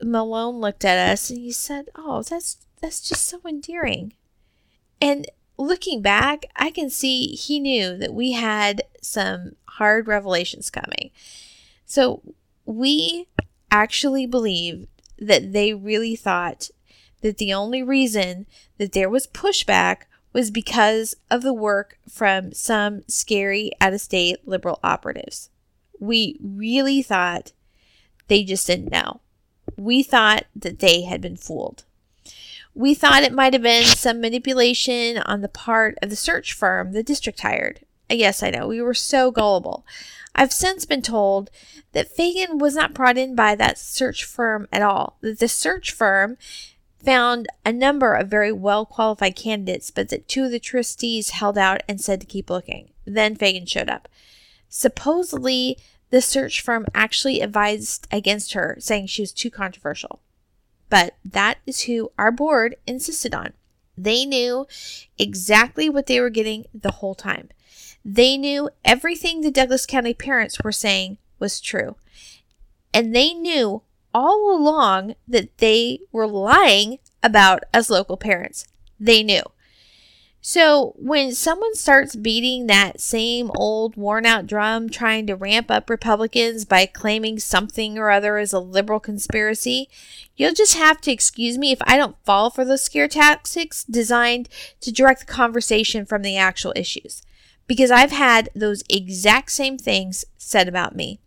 Malone 0.04 0.62
looked 0.62 0.86
at 0.86 1.00
us 1.14 1.32
and 1.32 1.40
he 1.40 1.52
said, 1.52 1.90
"Oh, 1.96 2.22
that's 2.22 2.58
that's 2.80 3.02
just 3.02 3.26
so 3.26 3.42
endearing." 3.44 4.14
And 5.02 5.26
looking 5.66 6.02
back, 6.02 6.46
I 6.56 6.70
can 6.70 6.90
see 6.90 7.36
he 7.36 7.60
knew 7.60 7.98
that 7.98 8.14
we 8.14 8.34
had 8.34 8.84
some 9.02 9.56
hard 9.66 10.08
revelations 10.08 10.70
coming. 10.70 11.12
So 11.86 12.22
we 12.66 13.28
actually 13.72 14.26
believe 14.26 14.88
that 15.20 15.54
they 15.54 15.74
really 15.74 16.16
thought 16.16 16.70
that 17.22 17.38
the 17.38 17.54
only 17.54 17.82
reason 17.82 18.46
that 18.78 18.92
there 18.92 19.10
was 19.10 19.28
pushback 19.28 20.04
was 20.34 20.52
because 20.52 21.16
of 21.30 21.42
the 21.42 21.54
work 21.54 21.98
from 22.10 22.52
some 22.54 23.04
scary 23.08 23.72
out 23.80 23.94
of 23.94 24.02
state 24.02 24.48
liberal 24.48 24.80
operatives. 24.84 25.50
We 26.00 26.38
really 26.42 27.02
thought 27.02 27.52
they 28.28 28.44
just 28.44 28.68
didn't 28.68 28.92
know. 28.92 29.22
We 29.78 30.04
thought 30.04 30.46
that 30.56 30.80
they 30.80 31.04
had 31.04 31.22
been 31.22 31.38
fooled. 31.38 31.84
We 32.76 32.94
thought 32.94 33.24
it 33.24 33.34
might 33.34 33.54
have 33.54 33.62
been 33.62 33.86
some 33.86 34.20
manipulation 34.20 35.18
on 35.20 35.42
the 35.42 35.48
part 35.48 35.98
of 36.02 36.10
the 36.10 36.16
search 36.16 36.54
firm 36.54 36.94
the 36.94 37.04
district 37.04 37.42
hired. 37.42 37.82
Yes, 38.10 38.42
I 38.42 38.50
know, 38.50 38.68
we 38.68 38.82
were 38.82 38.94
so 38.94 39.32
gullible. 39.32 39.86
I've 40.36 40.54
since 40.54 40.86
been 40.86 41.02
told 41.02 41.52
that 41.92 42.16
Fagen 42.16 42.60
was 42.60 42.76
not 42.76 42.94
brought 42.94 43.18
in 43.18 43.36
by 43.36 43.56
that 43.56 43.78
search 43.78 44.24
firm 44.24 44.68
at 44.72 44.82
all, 44.82 45.18
that 45.22 45.40
the 45.40 45.48
search 45.48 45.92
firm 45.92 46.38
found 47.04 47.48
a 47.66 47.72
number 47.72 48.14
of 48.16 48.30
very 48.30 48.52
well 48.52 48.86
qualified 48.86 49.36
candidates, 49.36 49.92
but 49.92 50.10
that 50.10 50.28
two 50.28 50.46
of 50.46 50.52
the 50.52 50.60
trustees 50.60 51.32
held 51.32 51.58
out 51.58 51.82
and 51.88 52.02
said 52.02 52.22
to 52.22 52.28
keep 52.28 52.50
looking. 52.50 52.90
Then 53.06 53.36
Fagen 53.36 53.68
showed 53.68 53.90
up. 53.90 54.08
Supposedly, 54.70 55.78
the 56.10 56.22
search 56.22 56.62
firm 56.62 56.86
actually 56.96 57.42
advised 57.42 58.08
against 58.12 58.54
her, 58.54 58.78
saying 58.80 59.08
she 59.08 59.22
was 59.22 59.32
too 59.32 59.52
controversial. 59.52 60.22
But 60.94 61.16
that 61.26 61.58
is 61.66 61.82
who 61.82 62.12
our 62.20 62.32
board 62.32 62.76
insisted 62.86 63.34
on. 63.34 63.54
They 63.98 64.28
knew 64.28 64.68
exactly 65.18 65.90
what 65.90 66.06
they 66.06 66.20
were 66.20 66.30
getting 66.30 66.66
the 66.72 66.92
whole 66.92 67.16
time. 67.16 67.50
They 68.06 68.38
knew 68.38 68.70
everything 68.86 69.42
the 69.42 69.50
Douglas 69.50 69.88
County 69.88 70.14
parents 70.14 70.60
were 70.64 70.72
saying 70.72 71.18
was 71.40 71.60
true. 71.60 71.96
And 72.94 73.16
they 73.16 73.34
knew 73.34 73.82
all 74.14 74.56
along 74.56 75.16
that 75.28 75.58
they 75.58 76.02
were 76.12 76.28
lying 76.28 77.00
about 77.24 77.64
us 77.74 77.90
local 77.90 78.16
parents. 78.16 78.68
They 79.00 79.24
knew. 79.24 79.42
So 80.46 80.94
when 80.98 81.34
someone 81.34 81.74
starts 81.74 82.18
beating 82.18 82.68
that 82.68 83.00
same 83.00 83.50
old 83.56 83.96
worn 83.96 84.26
out 84.26 84.46
drum 84.46 84.90
trying 84.90 85.26
to 85.28 85.38
ramp 85.38 85.72
up 85.72 85.90
Republicans 85.90 86.66
by 86.66 86.86
claiming 86.86 87.40
something 87.40 87.98
or 87.98 88.12
other 88.12 88.38
is 88.38 88.52
a 88.52 88.60
liberal 88.60 89.00
conspiracy, 89.00 89.88
you'll 90.36 90.54
just 90.54 90.76
have 90.76 91.00
to 91.00 91.14
excuse 91.14 91.58
me 91.58 91.72
if 91.72 91.82
I 91.84 91.96
don't 91.96 92.18
fall 92.26 92.50
for 92.50 92.66
those 92.66 92.82
scare 92.82 93.08
tactics 93.08 93.86
designed 93.86 94.50
to 94.82 94.92
direct 94.92 95.22
the 95.22 95.28
conversation 95.28 96.06
from 96.06 96.24
the 96.24 96.36
actual 96.36 96.74
issues. 96.76 97.22
Because 97.66 97.90
I've 97.90 98.12
had 98.12 98.50
those 98.54 98.84
exact 98.90 99.50
same 99.50 99.78
things 99.78 100.26
said 100.38 100.68
about 100.68 100.94
me. 100.94 101.22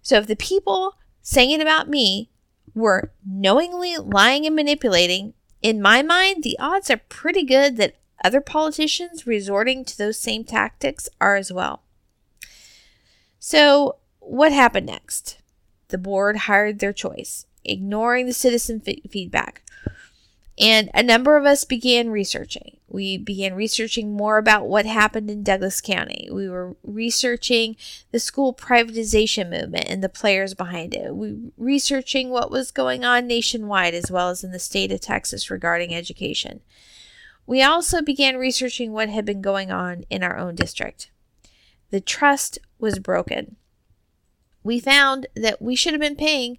So 0.00 0.16
if 0.16 0.28
the 0.28 0.34
people 0.34 0.94
saying 1.20 1.50
it 1.50 1.60
about 1.60 1.90
me 1.90 2.30
were 2.74 3.12
knowingly 3.22 3.98
lying 3.98 4.46
and 4.46 4.56
manipulating, 4.56 5.34
in 5.60 5.82
my 5.82 6.00
mind, 6.00 6.42
the 6.42 6.58
odds 6.58 6.90
are 6.90 7.02
pretty 7.10 7.44
good 7.44 7.76
that 7.76 7.96
other 8.24 8.40
politicians 8.40 9.26
resorting 9.26 9.84
to 9.84 9.96
those 9.96 10.18
same 10.18 10.44
tactics 10.44 11.08
are 11.20 11.36
as 11.36 11.52
well. 11.52 11.82
So, 13.38 13.96
what 14.20 14.52
happened 14.52 14.86
next? 14.86 15.38
The 15.88 15.98
board 15.98 16.36
hired 16.36 16.78
their 16.78 16.92
choice, 16.92 17.46
ignoring 17.64 18.26
the 18.26 18.32
citizen 18.32 18.82
f- 18.86 19.10
feedback. 19.10 19.62
And 20.58 20.90
a 20.94 21.02
number 21.02 21.36
of 21.36 21.44
us 21.44 21.64
began 21.64 22.08
researching. 22.08 22.78
We 22.88 23.18
began 23.18 23.54
researching 23.54 24.16
more 24.16 24.38
about 24.38 24.66
what 24.66 24.86
happened 24.86 25.30
in 25.30 25.42
Douglas 25.42 25.82
County. 25.82 26.28
We 26.32 26.48
were 26.48 26.76
researching 26.82 27.76
the 28.10 28.18
school 28.18 28.54
privatization 28.54 29.50
movement 29.50 29.86
and 29.88 30.02
the 30.02 30.08
players 30.08 30.54
behind 30.54 30.94
it. 30.94 31.14
We 31.14 31.32
were 31.32 31.38
researching 31.58 32.30
what 32.30 32.50
was 32.50 32.70
going 32.70 33.04
on 33.04 33.26
nationwide 33.26 33.92
as 33.92 34.10
well 34.10 34.30
as 34.30 34.42
in 34.42 34.50
the 34.50 34.58
state 34.58 34.92
of 34.92 35.00
Texas 35.00 35.50
regarding 35.50 35.94
education. 35.94 36.60
We 37.46 37.62
also 37.62 38.02
began 38.02 38.36
researching 38.36 38.92
what 38.92 39.08
had 39.08 39.24
been 39.24 39.40
going 39.40 39.70
on 39.70 40.04
in 40.10 40.22
our 40.22 40.36
own 40.36 40.56
district. 40.56 41.10
The 41.90 42.00
trust 42.00 42.58
was 42.78 42.98
broken. 42.98 43.56
We 44.64 44.80
found 44.80 45.28
that 45.36 45.62
we 45.62 45.76
should 45.76 45.92
have 45.92 46.00
been 46.00 46.16
paying 46.16 46.58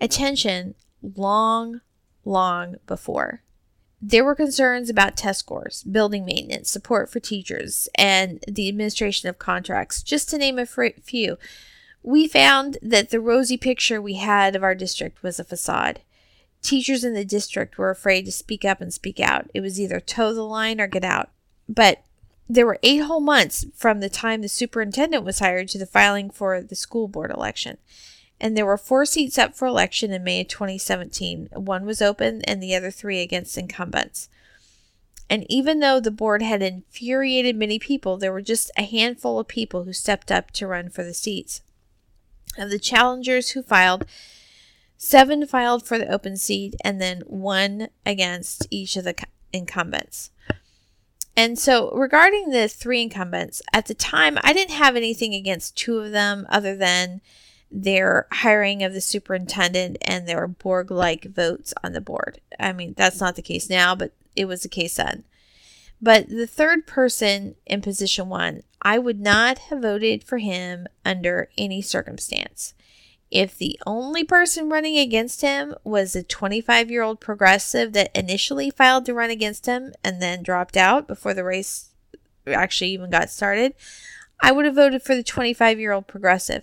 attention 0.00 0.74
long, 1.02 1.82
long 2.24 2.76
before. 2.86 3.42
There 4.00 4.24
were 4.24 4.34
concerns 4.34 4.90
about 4.90 5.16
test 5.16 5.40
scores, 5.40 5.82
building 5.82 6.24
maintenance, 6.24 6.70
support 6.70 7.10
for 7.10 7.20
teachers, 7.20 7.88
and 7.94 8.42
the 8.48 8.68
administration 8.68 9.28
of 9.28 9.38
contracts, 9.38 10.02
just 10.02 10.28
to 10.30 10.38
name 10.38 10.58
a 10.58 10.66
few. 10.66 11.38
We 12.02 12.28
found 12.28 12.76
that 12.82 13.10
the 13.10 13.20
rosy 13.20 13.56
picture 13.56 14.00
we 14.00 14.14
had 14.14 14.56
of 14.56 14.62
our 14.62 14.74
district 14.74 15.22
was 15.22 15.38
a 15.38 15.44
facade. 15.44 16.00
Teachers 16.64 17.04
in 17.04 17.14
the 17.14 17.24
district 17.24 17.78
were 17.78 17.90
afraid 17.90 18.24
to 18.24 18.32
speak 18.32 18.64
up 18.64 18.80
and 18.80 18.92
speak 18.92 19.20
out. 19.20 19.48
It 19.54 19.60
was 19.60 19.80
either 19.80 20.00
toe 20.00 20.34
the 20.34 20.42
line 20.42 20.80
or 20.80 20.88
get 20.88 21.04
out. 21.04 21.30
But 21.68 22.02
there 22.48 22.66
were 22.66 22.80
eight 22.82 23.02
whole 23.02 23.20
months 23.20 23.64
from 23.76 24.00
the 24.00 24.08
time 24.08 24.42
the 24.42 24.48
superintendent 24.48 25.22
was 25.22 25.38
hired 25.38 25.68
to 25.68 25.78
the 25.78 25.86
filing 25.86 26.28
for 26.28 26.60
the 26.60 26.74
school 26.74 27.06
board 27.06 27.30
election 27.30 27.78
and 28.40 28.56
there 28.56 28.66
were 28.66 28.76
four 28.76 29.06
seats 29.06 29.38
up 29.38 29.54
for 29.54 29.66
election 29.66 30.12
in 30.12 30.24
May 30.24 30.40
of 30.40 30.48
2017. 30.48 31.48
One 31.52 31.86
was 31.86 32.02
open, 32.02 32.42
and 32.42 32.62
the 32.62 32.74
other 32.74 32.90
three 32.90 33.22
against 33.22 33.56
incumbents. 33.56 34.28
And 35.30 35.46
even 35.48 35.80
though 35.80 36.00
the 36.00 36.10
board 36.10 36.42
had 36.42 36.62
infuriated 36.62 37.56
many 37.56 37.78
people, 37.78 38.18
there 38.18 38.32
were 38.32 38.42
just 38.42 38.70
a 38.76 38.82
handful 38.82 39.38
of 39.38 39.48
people 39.48 39.84
who 39.84 39.92
stepped 39.92 40.30
up 40.30 40.50
to 40.52 40.66
run 40.66 40.90
for 40.90 41.02
the 41.02 41.14
seats. 41.14 41.62
Of 42.58 42.70
the 42.70 42.78
challengers 42.78 43.50
who 43.50 43.62
filed, 43.62 44.04
seven 45.04 45.46
filed 45.46 45.86
for 45.86 45.98
the 45.98 46.10
open 46.10 46.36
seat, 46.36 46.74
and 46.82 47.00
then 47.00 47.20
one 47.26 47.88
against 48.06 48.66
each 48.70 48.96
of 48.96 49.04
the 49.04 49.14
incumbents. 49.52 50.30
And 51.36 51.58
so, 51.58 51.90
regarding 51.90 52.50
the 52.50 52.68
three 52.68 53.02
incumbents, 53.02 53.60
at 53.72 53.86
the 53.86 53.94
time, 53.94 54.38
I 54.42 54.52
didn't 54.52 54.76
have 54.76 54.96
anything 54.96 55.34
against 55.34 55.76
two 55.76 55.98
of 55.98 56.12
them 56.12 56.46
other 56.48 56.74
than 56.74 57.20
their 57.70 58.28
hiring 58.30 58.82
of 58.82 58.94
the 58.94 59.00
superintendent 59.00 59.98
and 60.02 60.26
their 60.26 60.46
Borg 60.46 60.90
like 60.90 61.24
votes 61.24 61.74
on 61.82 61.92
the 61.92 62.00
board. 62.00 62.40
I 62.58 62.72
mean, 62.72 62.94
that's 62.96 63.20
not 63.20 63.36
the 63.36 63.42
case 63.42 63.68
now, 63.68 63.94
but 63.94 64.12
it 64.36 64.46
was 64.46 64.62
the 64.62 64.68
case 64.68 64.96
then. 64.96 65.24
But 66.00 66.28
the 66.28 66.46
third 66.46 66.86
person 66.86 67.56
in 67.66 67.82
position 67.82 68.28
one, 68.28 68.62
I 68.80 68.98
would 68.98 69.20
not 69.20 69.58
have 69.58 69.82
voted 69.82 70.24
for 70.24 70.38
him 70.38 70.86
under 71.04 71.48
any 71.58 71.82
circumstance. 71.82 72.74
If 73.30 73.56
the 73.56 73.78
only 73.86 74.22
person 74.22 74.70
running 74.70 74.98
against 74.98 75.40
him 75.40 75.74
was 75.82 76.14
a 76.14 76.22
25 76.22 76.90
year 76.90 77.02
old 77.02 77.20
progressive 77.20 77.92
that 77.94 78.14
initially 78.14 78.70
filed 78.70 79.06
to 79.06 79.14
run 79.14 79.30
against 79.30 79.66
him 79.66 79.92
and 80.04 80.22
then 80.22 80.42
dropped 80.42 80.76
out 80.76 81.08
before 81.08 81.34
the 81.34 81.44
race 81.44 81.90
actually 82.46 82.90
even 82.90 83.10
got 83.10 83.30
started, 83.30 83.74
I 84.40 84.52
would 84.52 84.66
have 84.66 84.74
voted 84.74 85.02
for 85.02 85.14
the 85.14 85.22
25 85.22 85.80
year 85.80 85.92
old 85.92 86.06
progressive. 86.06 86.62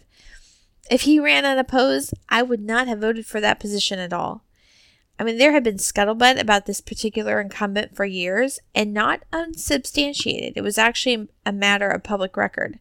If 0.89 1.01
he 1.01 1.19
ran 1.19 1.45
unopposed, 1.45 2.13
I 2.29 2.43
would 2.43 2.61
not 2.61 2.87
have 2.87 2.99
voted 2.99 3.25
for 3.25 3.39
that 3.41 3.59
position 3.59 3.99
at 3.99 4.13
all. 4.13 4.43
I 5.19 5.23
mean, 5.23 5.37
there 5.37 5.51
had 5.51 5.63
been 5.63 5.77
scuttlebutt 5.77 6.39
about 6.39 6.65
this 6.65 6.81
particular 6.81 7.39
incumbent 7.39 7.95
for 7.95 8.05
years 8.05 8.59
and 8.73 8.93
not 8.93 9.21
unsubstantiated. 9.31 10.53
It 10.55 10.61
was 10.61 10.77
actually 10.77 11.29
a 11.45 11.51
matter 11.51 11.87
of 11.87 12.01
public 12.01 12.35
record. 12.35 12.79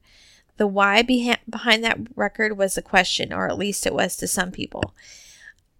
The 0.60 0.66
why 0.66 1.00
behind 1.00 1.84
that 1.84 2.00
record 2.14 2.58
was 2.58 2.76
a 2.76 2.82
question, 2.82 3.32
or 3.32 3.48
at 3.48 3.56
least 3.56 3.86
it 3.86 3.94
was 3.94 4.14
to 4.16 4.28
some 4.28 4.50
people. 4.50 4.94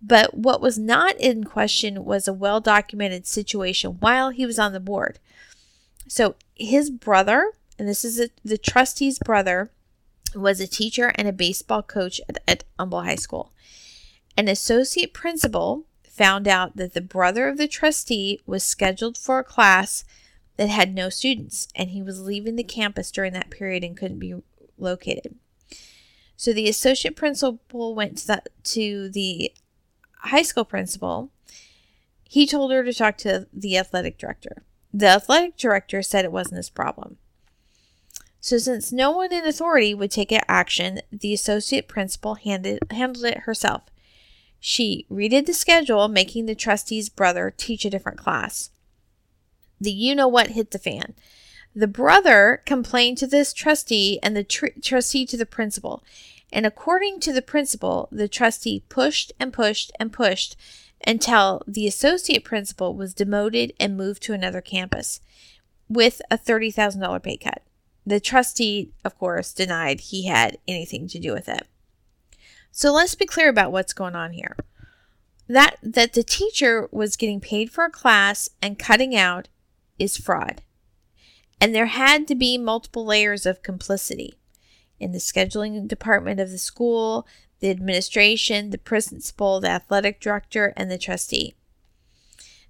But 0.00 0.32
what 0.32 0.62
was 0.62 0.78
not 0.78 1.20
in 1.20 1.44
question 1.44 2.02
was 2.06 2.26
a 2.26 2.32
well 2.32 2.62
documented 2.62 3.26
situation 3.26 3.98
while 4.00 4.30
he 4.30 4.46
was 4.46 4.58
on 4.58 4.72
the 4.72 4.80
board. 4.80 5.18
So 6.08 6.34
his 6.54 6.88
brother, 6.88 7.52
and 7.78 7.86
this 7.86 8.06
is 8.06 8.18
a, 8.18 8.30
the 8.42 8.56
trustee's 8.56 9.18
brother, 9.18 9.70
was 10.34 10.60
a 10.60 10.66
teacher 10.66 11.12
and 11.14 11.28
a 11.28 11.32
baseball 11.34 11.82
coach 11.82 12.18
at, 12.26 12.38
at 12.48 12.64
Humble 12.78 13.02
High 13.02 13.16
School. 13.16 13.52
An 14.34 14.48
associate 14.48 15.12
principal 15.12 15.84
found 16.08 16.48
out 16.48 16.76
that 16.76 16.94
the 16.94 17.02
brother 17.02 17.48
of 17.48 17.58
the 17.58 17.68
trustee 17.68 18.40
was 18.46 18.64
scheduled 18.64 19.18
for 19.18 19.40
a 19.40 19.44
class 19.44 20.04
that 20.56 20.70
had 20.70 20.94
no 20.94 21.10
students, 21.10 21.68
and 21.74 21.90
he 21.90 22.00
was 22.00 22.22
leaving 22.22 22.56
the 22.56 22.64
campus 22.64 23.10
during 23.10 23.34
that 23.34 23.50
period 23.50 23.84
and 23.84 23.94
couldn't 23.94 24.18
be 24.18 24.40
located. 24.80 25.36
So 26.36 26.52
the 26.52 26.68
associate 26.68 27.16
principal 27.16 27.94
went 27.94 28.18
to 28.18 28.26
the, 28.26 28.42
to 28.64 29.08
the 29.10 29.52
high 30.18 30.42
school 30.42 30.64
principal. 30.64 31.30
He 32.24 32.46
told 32.46 32.72
her 32.72 32.84
to 32.84 32.94
talk 32.94 33.18
to 33.18 33.46
the 33.52 33.76
athletic 33.76 34.18
director. 34.18 34.62
The 34.92 35.06
athletic 35.06 35.56
director 35.56 36.02
said 36.02 36.24
it 36.24 36.32
wasn't 36.32 36.56
his 36.56 36.70
problem. 36.70 37.18
So, 38.40 38.56
since 38.56 38.90
no 38.90 39.10
one 39.10 39.32
in 39.32 39.46
authority 39.46 39.92
would 39.92 40.10
take 40.10 40.32
action, 40.48 41.00
the 41.12 41.34
associate 41.34 41.88
principal 41.88 42.36
handed, 42.36 42.78
handled 42.90 43.26
it 43.26 43.40
herself. 43.40 43.82
She 44.58 45.06
redid 45.10 45.46
the 45.46 45.52
schedule, 45.52 46.08
making 46.08 46.46
the 46.46 46.54
trustee's 46.54 47.10
brother 47.10 47.52
teach 47.54 47.84
a 47.84 47.90
different 47.90 48.18
class. 48.18 48.70
The 49.78 49.92
you 49.92 50.14
know 50.14 50.28
what 50.28 50.48
hit 50.48 50.70
the 50.70 50.78
fan. 50.78 51.14
The 51.74 51.86
brother 51.86 52.62
complained 52.66 53.18
to 53.18 53.26
this 53.26 53.52
trustee 53.52 54.18
and 54.22 54.36
the 54.36 54.44
tr- 54.44 54.78
trustee 54.82 55.24
to 55.26 55.36
the 55.36 55.46
principal. 55.46 56.02
And 56.52 56.66
according 56.66 57.20
to 57.20 57.32
the 57.32 57.42
principal, 57.42 58.08
the 58.10 58.28
trustee 58.28 58.82
pushed 58.88 59.32
and 59.38 59.52
pushed 59.52 59.92
and 60.00 60.12
pushed 60.12 60.56
until 61.06 61.62
the 61.66 61.86
associate 61.86 62.44
principal 62.44 62.94
was 62.94 63.14
demoted 63.14 63.72
and 63.78 63.96
moved 63.96 64.22
to 64.24 64.32
another 64.32 64.60
campus 64.60 65.20
with 65.88 66.20
a 66.30 66.36
$30,000 66.36 67.22
pay 67.22 67.36
cut. 67.36 67.62
The 68.04 68.20
trustee, 68.20 68.92
of 69.04 69.18
course, 69.18 69.52
denied 69.52 70.00
he 70.00 70.26
had 70.26 70.58
anything 70.66 71.06
to 71.08 71.18
do 71.18 71.32
with 71.32 71.48
it. 71.48 71.66
So 72.72 72.92
let's 72.92 73.14
be 73.14 73.26
clear 73.26 73.48
about 73.48 73.72
what's 73.72 73.92
going 73.92 74.14
on 74.14 74.32
here. 74.32 74.56
That 75.48 75.76
that 75.82 76.12
the 76.12 76.22
teacher 76.22 76.88
was 76.92 77.16
getting 77.16 77.40
paid 77.40 77.70
for 77.70 77.84
a 77.84 77.90
class 77.90 78.48
and 78.62 78.78
cutting 78.78 79.16
out 79.16 79.48
is 79.98 80.16
fraud. 80.16 80.62
And 81.60 81.74
there 81.74 81.86
had 81.86 82.26
to 82.28 82.34
be 82.34 82.56
multiple 82.56 83.04
layers 83.04 83.44
of 83.44 83.62
complicity 83.62 84.38
in 84.98 85.12
the 85.12 85.18
scheduling 85.18 85.86
department 85.86 86.40
of 86.40 86.50
the 86.50 86.58
school, 86.58 87.26
the 87.60 87.70
administration, 87.70 88.70
the 88.70 88.78
principal, 88.78 89.60
the 89.60 89.68
athletic 89.68 90.20
director, 90.20 90.72
and 90.76 90.90
the 90.90 90.98
trustee. 90.98 91.54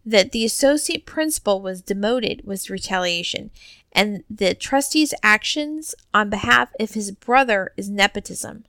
That 0.05 0.33
the 0.33 0.44
associate 0.44 1.07
principal 1.07 1.61
was 1.61 1.83
demoted 1.83 2.44
was 2.44 2.70
retaliation, 2.70 3.50
and 3.92 4.24
the 4.31 4.55
trustee's 4.55 5.14
actions 5.22 5.94
on 6.14 6.31
behalf 6.31 6.70
of 6.81 6.92
his 6.92 7.12
brother 7.12 7.72
is 7.76 7.90
nepotism. 7.90 8.64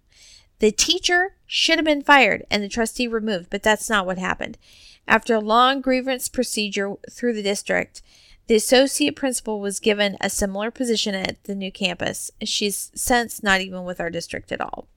The 0.60 0.72
teacher 0.72 1.36
should 1.48 1.78
have 1.80 1.86
been 1.86 2.04
fired 2.04 2.46
and 2.52 2.62
the 2.62 2.70
trustee 2.70 3.08
removed, 3.08 3.50
but 3.50 3.64
that's 3.64 3.90
not 3.90 4.06
what 4.06 4.20
happened. 4.20 4.60
After 5.08 5.34
a 5.34 5.40
long 5.40 5.82
grievance 5.82 6.30
procedure 6.30 6.94
through 7.10 7.34
the 7.34 7.42
district, 7.42 8.04
the 8.48 8.56
associate 8.56 9.16
principal 9.16 9.60
was 9.60 9.80
given 9.80 10.18
a 10.20 10.30
similar 10.30 10.72
position 10.72 11.16
at 11.16 11.44
the 11.44 11.56
new 11.56 11.72
campus. 11.72 12.32
She's 12.44 12.92
since 12.96 13.42
not 13.42 13.62
even 13.62 13.84
with 13.84 14.00
our 14.00 14.10
district 14.10 14.52
at 14.52 14.62
all. 14.62 14.88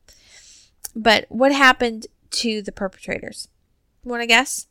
But 0.97 1.27
what 1.29 1.53
happened 1.53 2.07
to 2.31 2.63
the 2.63 2.73
perpetrators? 2.73 3.49
Want 4.03 4.23
to 4.23 4.27
guess? 4.27 4.67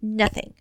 Nothing. 0.00 0.54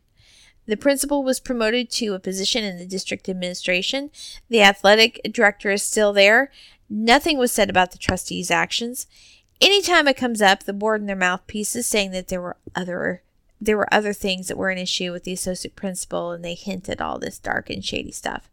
The 0.65 0.77
principal 0.77 1.23
was 1.23 1.39
promoted 1.39 1.89
to 1.91 2.13
a 2.13 2.19
position 2.19 2.63
in 2.63 2.77
the 2.77 2.85
district 2.85 3.27
administration. 3.27 4.11
The 4.49 4.61
athletic 4.61 5.19
director 5.31 5.71
is 5.71 5.81
still 5.81 6.13
there. 6.13 6.51
Nothing 6.89 7.37
was 7.37 7.51
said 7.51 7.69
about 7.69 7.91
the 7.91 7.97
trustees' 7.97 8.51
actions. 8.51 9.07
Anytime 9.61 10.07
it 10.07 10.17
comes 10.17 10.41
up, 10.41 10.63
the 10.63 10.73
board 10.73 11.01
and 11.01 11.09
their 11.09 11.15
mouthpieces 11.15 11.87
saying 11.87 12.11
that 12.11 12.27
there 12.27 12.41
were 12.41 12.57
other 12.75 13.23
there 13.61 13.77
were 13.77 13.93
other 13.93 14.13
things 14.13 14.47
that 14.47 14.57
were 14.57 14.69
an 14.69 14.77
issue 14.77 15.11
with 15.11 15.23
the 15.23 15.33
associate 15.33 15.75
principal 15.75 16.31
and 16.31 16.43
they 16.43 16.53
hinted 16.53 17.01
all 17.01 17.19
this 17.19 17.39
dark 17.39 17.69
and 17.69 17.83
shady 17.83 18.11
stuff. 18.11 18.49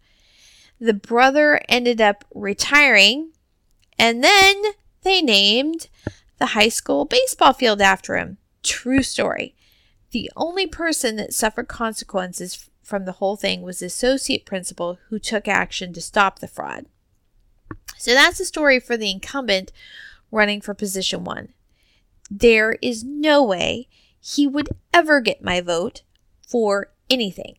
The 0.81 0.95
brother 0.95 1.61
ended 1.69 2.01
up 2.01 2.25
retiring 2.35 3.31
and 3.99 4.23
then 4.23 4.63
they 5.03 5.23
named 5.23 5.89
the 6.39 6.47
high 6.47 6.69
school 6.69 7.05
baseball 7.05 7.53
field 7.53 7.81
after 7.81 8.17
him. 8.17 8.39
True 8.63 9.03
story. 9.03 9.55
The 10.11 10.31
only 10.37 10.67
person 10.67 11.17
that 11.17 11.33
suffered 11.33 11.69
consequences 11.69 12.69
from 12.83 13.05
the 13.05 13.13
whole 13.13 13.37
thing 13.37 13.63
was 13.63 13.79
the 13.79 13.87
associate 13.87 14.45
principal 14.45 14.99
who 15.09 15.19
took 15.19 15.49
action 15.49 15.93
to 15.93 16.01
stop 16.01 16.39
the 16.39 16.49
fraud. 16.49 16.87
So 17.99 18.13
that's 18.13 18.39
the 18.39 18.45
story 18.45 18.79
for 18.81 18.97
the 18.97 19.11
incumbent 19.11 19.73
running 20.31 20.61
for 20.61 20.75
position 20.75 21.25
one. 21.25 21.49
There 22.31 22.73
is 22.83 23.03
no 23.05 23.43
way 23.43 23.89
he 24.35 24.45
would 24.47 24.69
ever 24.93 25.21
get 25.21 25.45
my 25.45 25.61
vote 25.61 26.03
for 26.47 26.91
anything. 27.09 27.57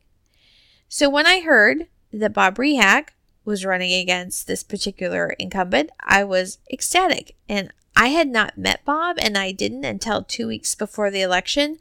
So 0.89 1.09
when 1.09 1.25
I 1.25 1.39
heard 1.39 1.87
that 2.11 2.33
Bob 2.33 2.55
Rehak 2.55 3.09
was 3.45 3.65
running 3.65 3.93
against 3.93 4.47
this 4.47 4.63
particular 4.63 5.29
incumbent, 5.39 5.91
I 6.01 6.25
was 6.25 6.57
ecstatic. 6.69 7.35
And 7.47 7.71
I 7.95 8.07
had 8.07 8.27
not 8.27 8.57
met 8.57 8.83
Bob, 8.83 9.15
and 9.19 9.37
I 9.37 9.53
didn't 9.53 9.85
until 9.85 10.23
two 10.23 10.47
weeks 10.47 10.75
before 10.75 11.09
the 11.09 11.21
election, 11.21 11.77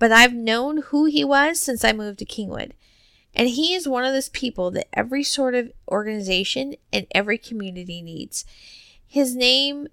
but 0.00 0.10
I've 0.10 0.34
known 0.34 0.78
who 0.78 1.04
he 1.04 1.24
was 1.24 1.60
since 1.60 1.84
I 1.84 1.92
moved 1.92 2.18
to 2.18 2.24
Kingwood. 2.24 2.72
And 3.34 3.50
he 3.50 3.72
is 3.72 3.86
one 3.86 4.04
of 4.04 4.12
those 4.12 4.30
people 4.30 4.72
that 4.72 4.88
every 4.92 5.22
sort 5.22 5.54
of 5.54 5.72
organization 5.88 6.74
and 6.92 7.06
every 7.12 7.38
community 7.38 8.02
needs. 8.02 8.44
His 9.06 9.36
name 9.36 9.86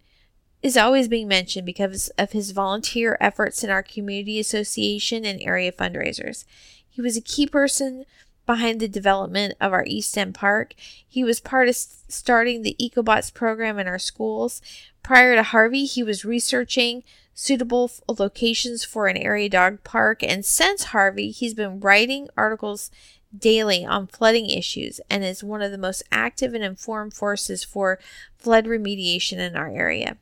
is 0.62 0.78
always 0.78 1.08
being 1.08 1.28
mentioned 1.28 1.66
because 1.66 2.10
of 2.18 2.32
his 2.32 2.52
volunteer 2.52 3.18
efforts 3.20 3.64
in 3.64 3.70
our 3.70 3.84
community 3.84 4.40
association 4.40 5.26
and 5.26 5.42
area 5.42 5.72
fundraisers. 5.72 6.46
He 6.88 7.02
was 7.02 7.18
a 7.18 7.22
key 7.22 7.48
person 7.48 8.06
behind 8.46 8.80
the 8.80 8.88
development 8.88 9.56
of 9.62 9.72
our 9.72 9.86
East 9.86 10.18
End 10.18 10.36
Park. 10.36 10.74
He 11.08 11.24
was 11.24 11.40
part 11.40 11.70
of 11.70 11.76
starting 11.76 12.62
the 12.62 12.76
EcoBots 12.82 13.34
program 13.34 13.80
in 13.80 13.88
our 13.88 14.00
schools. 14.00 14.62
Prior 15.04 15.36
to 15.36 15.44
Harvey, 15.44 15.86
he 15.86 16.04
was 16.04 16.26
researching 16.26 17.04
suitable 17.34 17.90
locations 18.20 18.84
for 18.84 19.08
an 19.08 19.18
area 19.18 19.50
dog 19.50 19.84
park, 19.84 20.22
and 20.22 20.46
since 20.46 20.86
Harvey, 20.86 21.32
he's 21.32 21.54
been 21.54 21.80
writing 21.80 22.28
articles 22.36 22.92
daily 23.36 23.86
on 23.86 24.08
flooding 24.08 24.50
issues 24.50 25.00
and 25.10 25.24
is 25.24 25.44
one 25.44 25.62
of 25.62 25.72
the 25.72 25.78
most 25.78 26.04
active 26.12 26.54
and 26.54 26.64
informed 26.64 27.14
forces 27.14 27.64
for 27.64 28.00
flood 28.38 28.66
remediation 28.66 29.38
in 29.38 29.56
our 29.56 29.70
area. 29.70 30.18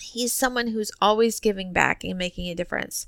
He's 0.00 0.32
someone 0.32 0.68
who's 0.68 0.92
always 1.00 1.40
giving 1.40 1.72
back 1.72 2.04
and 2.04 2.18
making 2.18 2.48
a 2.48 2.54
difference. 2.54 3.06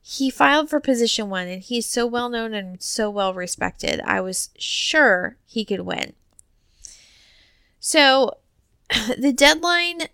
He 0.00 0.30
filed 0.30 0.68
for 0.68 0.80
position 0.80 1.30
one 1.30 1.46
and 1.46 1.62
he's 1.62 1.86
so 1.86 2.06
well 2.06 2.28
known 2.28 2.54
and 2.54 2.82
so 2.82 3.08
well 3.08 3.34
respected. 3.34 4.00
I 4.04 4.20
was 4.20 4.50
sure 4.58 5.36
he 5.46 5.64
could 5.64 5.80
win. 5.80 6.14
So, 7.78 8.38
the 9.18 9.32
deadline 9.32 10.08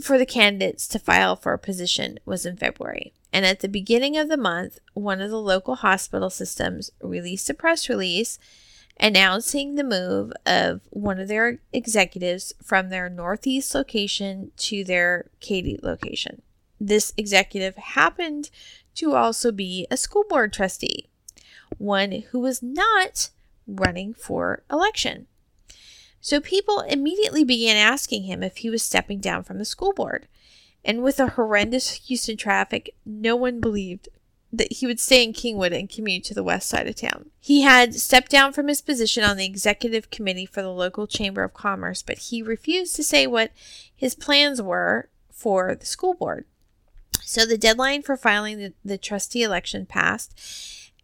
for 0.00 0.18
the 0.18 0.26
candidates 0.26 0.86
to 0.88 0.98
file 0.98 1.36
for 1.36 1.52
a 1.52 1.58
position 1.58 2.18
was 2.24 2.44
in 2.44 2.56
February. 2.56 3.14
And 3.32 3.44
at 3.44 3.60
the 3.60 3.68
beginning 3.68 4.16
of 4.16 4.28
the 4.28 4.36
month, 4.36 4.78
one 4.94 5.20
of 5.20 5.30
the 5.30 5.40
local 5.40 5.76
hospital 5.76 6.30
systems 6.30 6.90
released 7.00 7.50
a 7.50 7.54
press 7.54 7.88
release 7.88 8.38
announcing 8.98 9.74
the 9.74 9.84
move 9.84 10.32
of 10.44 10.80
one 10.90 11.20
of 11.20 11.28
their 11.28 11.58
executives 11.72 12.52
from 12.62 12.88
their 12.88 13.08
Northeast 13.08 13.74
location 13.74 14.50
to 14.56 14.84
their 14.84 15.30
Katy 15.40 15.78
location. 15.82 16.42
This 16.80 17.12
executive 17.16 17.76
happened 17.76 18.50
to 18.96 19.14
also 19.14 19.52
be 19.52 19.86
a 19.90 19.96
school 19.96 20.24
board 20.28 20.52
trustee, 20.52 21.08
one 21.78 22.24
who 22.30 22.40
was 22.40 22.62
not 22.62 23.30
running 23.66 24.14
for 24.14 24.62
election. 24.70 25.26
So 26.20 26.40
people 26.40 26.80
immediately 26.80 27.44
began 27.44 27.76
asking 27.76 28.24
him 28.24 28.42
if 28.42 28.58
he 28.58 28.70
was 28.70 28.82
stepping 28.82 29.20
down 29.20 29.44
from 29.44 29.58
the 29.58 29.64
school 29.64 29.92
board. 29.92 30.26
And 30.84 31.02
with 31.02 31.20
a 31.20 31.28
horrendous 31.30 31.92
Houston 32.06 32.36
traffic, 32.36 32.94
no 33.04 33.36
one 33.36 33.60
believed 33.60 34.08
that 34.58 34.72
he 34.72 34.86
would 34.86 35.00
stay 35.00 35.22
in 35.22 35.32
Kingwood 35.32 35.78
and 35.78 35.88
commute 35.88 36.24
to 36.24 36.34
the 36.34 36.42
west 36.42 36.68
side 36.68 36.86
of 36.86 36.96
town. 36.96 37.30
He 37.40 37.62
had 37.62 37.94
stepped 37.94 38.30
down 38.30 38.52
from 38.52 38.68
his 38.68 38.82
position 38.82 39.24
on 39.24 39.36
the 39.36 39.46
executive 39.46 40.10
committee 40.10 40.46
for 40.46 40.62
the 40.62 40.72
local 40.72 41.06
chamber 41.06 41.42
of 41.44 41.54
commerce, 41.54 42.02
but 42.02 42.18
he 42.18 42.42
refused 42.42 42.96
to 42.96 43.02
say 43.02 43.26
what 43.26 43.52
his 43.94 44.14
plans 44.14 44.60
were 44.60 45.08
for 45.30 45.74
the 45.74 45.86
school 45.86 46.14
board. 46.14 46.46
So 47.22 47.44
the 47.44 47.58
deadline 47.58 48.02
for 48.02 48.16
filing 48.16 48.58
the, 48.58 48.72
the 48.84 48.98
trustee 48.98 49.42
election 49.42 49.86
passed, 49.86 50.38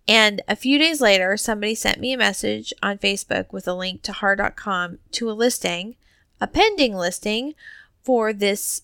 and 0.09 0.43
a 0.49 0.57
few 0.57 0.79
days 0.79 1.01
later, 1.01 1.37
somebody 1.37 1.75
sent 1.75 2.01
me 2.01 2.13
a 2.13 2.19
message 2.19 2.73
on 2.83 2.99
Facebook 2.99 3.53
with 3.53 3.69
a 3.69 3.75
link 3.75 4.03
to 4.03 4.13
har.com 4.13 4.99
to 5.13 5.31
a 5.31 5.33
listing, 5.33 5.97
a 6.41 6.47
pending 6.47 6.95
listing 6.95 7.55
for 8.03 8.33
this 8.33 8.83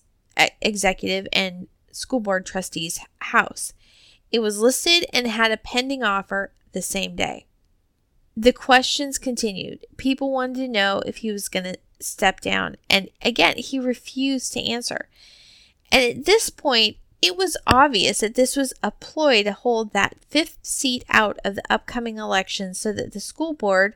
executive 0.61 1.27
and 1.33 1.67
school 1.91 2.19
board 2.19 2.45
trustee's 2.45 2.99
house. 3.19 3.73
It 4.31 4.39
was 4.39 4.59
listed 4.59 5.05
and 5.11 5.27
had 5.27 5.51
a 5.51 5.57
pending 5.57 6.03
offer 6.03 6.51
the 6.71 6.81
same 6.81 7.15
day. 7.15 7.45
The 8.37 8.53
questions 8.53 9.17
continued. 9.17 9.85
People 9.97 10.31
wanted 10.31 10.55
to 10.59 10.67
know 10.67 11.01
if 11.05 11.17
he 11.17 11.31
was 11.31 11.49
going 11.49 11.65
to 11.65 11.77
step 11.99 12.39
down. 12.39 12.77
And 12.89 13.09
again, 13.21 13.57
he 13.57 13.79
refused 13.79 14.53
to 14.53 14.63
answer. 14.63 15.09
And 15.91 16.03
at 16.03 16.25
this 16.25 16.49
point, 16.49 16.97
it 17.21 17.35
was 17.35 17.57
obvious 17.67 18.19
that 18.19 18.35
this 18.35 18.55
was 18.55 18.73
a 18.81 18.91
ploy 18.91 19.43
to 19.43 19.51
hold 19.51 19.91
that 19.91 20.15
fifth 20.29 20.59
seat 20.61 21.03
out 21.09 21.37
of 21.43 21.55
the 21.55 21.63
upcoming 21.69 22.17
election 22.17 22.73
so 22.73 22.93
that 22.93 23.11
the 23.11 23.19
school 23.19 23.53
board 23.53 23.95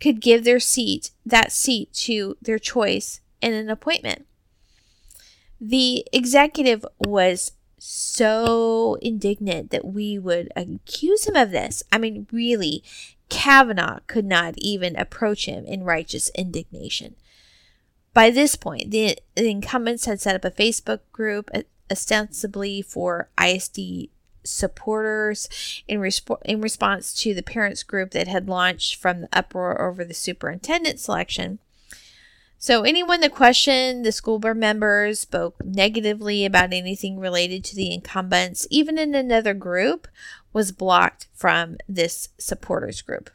could 0.00 0.20
give 0.20 0.44
their 0.44 0.60
seat, 0.60 1.10
that 1.26 1.52
seat, 1.52 1.92
to 1.92 2.36
their 2.40 2.58
choice 2.58 3.20
in 3.42 3.52
an 3.52 3.68
appointment. 3.68 4.26
The 5.60 6.06
executive 6.12 6.86
was 6.98 7.52
so 7.78 8.98
indignant 9.00 9.70
that 9.70 9.84
we 9.84 10.18
would 10.18 10.52
accuse 10.56 11.26
him 11.26 11.36
of 11.36 11.50
this. 11.50 11.82
I 11.92 11.98
mean, 11.98 12.26
really, 12.32 12.82
Kavanaugh 13.28 14.00
could 14.06 14.24
not 14.24 14.54
even 14.58 14.96
approach 14.96 15.46
him 15.46 15.64
in 15.64 15.84
righteous 15.84 16.30
indignation. 16.34 17.16
By 18.14 18.30
this 18.30 18.56
point, 18.56 18.90
the, 18.90 19.18
the 19.36 19.48
incumbents 19.48 20.06
had 20.06 20.20
set 20.20 20.34
up 20.34 20.44
a 20.44 20.50
Facebook 20.50 21.00
group, 21.12 21.50
uh, 21.54 21.62
ostensibly 21.90 22.82
for 22.82 23.28
ISD 23.42 24.08
supporters 24.44 25.48
in, 25.86 26.00
resp- 26.00 26.42
in 26.44 26.60
response 26.60 27.14
to 27.14 27.34
the 27.34 27.42
parents 27.42 27.82
group 27.82 28.12
that 28.12 28.28
had 28.28 28.48
launched 28.48 28.96
from 28.96 29.20
the 29.20 29.28
uproar 29.32 29.80
over 29.80 30.04
the 30.04 30.14
superintendent 30.14 30.98
selection. 30.98 31.58
So, 32.60 32.82
anyone 32.82 33.20
that 33.20 33.36
questioned 33.36 34.04
the 34.04 34.10
school 34.10 34.40
board 34.40 34.56
members 34.56 35.20
spoke 35.20 35.64
negatively 35.64 36.44
about 36.44 36.72
anything 36.72 37.20
related 37.20 37.62
to 37.64 37.76
the 37.76 37.94
incumbents, 37.94 38.66
even 38.68 38.98
in 38.98 39.14
another 39.14 39.54
group, 39.54 40.08
was 40.52 40.72
blocked 40.72 41.28
from 41.32 41.76
this 41.88 42.30
supporters 42.36 43.00
group. 43.00 43.30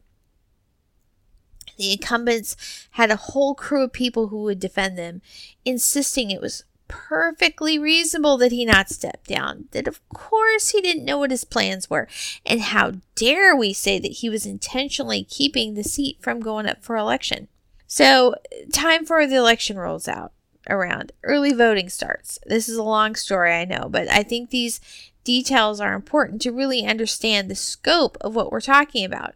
The 1.77 1.93
incumbents 1.93 2.57
had 2.91 3.11
a 3.11 3.15
whole 3.15 3.55
crew 3.55 3.83
of 3.85 3.93
people 3.93 4.27
who 4.27 4.43
would 4.43 4.59
defend 4.59 4.97
them, 4.97 5.21
insisting 5.63 6.29
it 6.29 6.41
was 6.41 6.65
perfectly 6.89 7.79
reasonable 7.79 8.37
that 8.37 8.51
he 8.51 8.65
not 8.65 8.89
step 8.89 9.25
down, 9.25 9.69
that 9.71 9.87
of 9.87 10.01
course 10.09 10.69
he 10.69 10.81
didn't 10.81 11.05
know 11.05 11.17
what 11.17 11.31
his 11.31 11.45
plans 11.45 11.89
were, 11.89 12.09
and 12.45 12.59
how 12.59 12.91
dare 13.15 13.55
we 13.55 13.71
say 13.71 13.99
that 13.99 14.11
he 14.11 14.29
was 14.29 14.45
intentionally 14.45 15.23
keeping 15.23 15.73
the 15.73 15.83
seat 15.83 16.17
from 16.19 16.41
going 16.41 16.67
up 16.67 16.83
for 16.83 16.97
election. 16.97 17.47
So, 17.95 18.33
time 18.71 19.05
for 19.05 19.27
the 19.27 19.35
election 19.35 19.77
rolls 19.77 20.07
out 20.07 20.31
around. 20.67 21.11
Early 21.21 21.53
voting 21.53 21.89
starts. 21.89 22.39
This 22.43 22.67
is 22.67 22.75
a 22.75 22.81
long 22.81 23.13
story, 23.13 23.53
I 23.53 23.65
know, 23.65 23.87
but 23.87 24.07
I 24.07 24.23
think 24.23 24.49
these 24.49 24.81
details 25.23 25.79
are 25.79 25.93
important 25.93 26.41
to 26.41 26.51
really 26.51 26.87
understand 26.87 27.51
the 27.51 27.55
scope 27.55 28.17
of 28.19 28.33
what 28.35 28.51
we're 28.51 28.61
talking 28.61 29.05
about. 29.05 29.35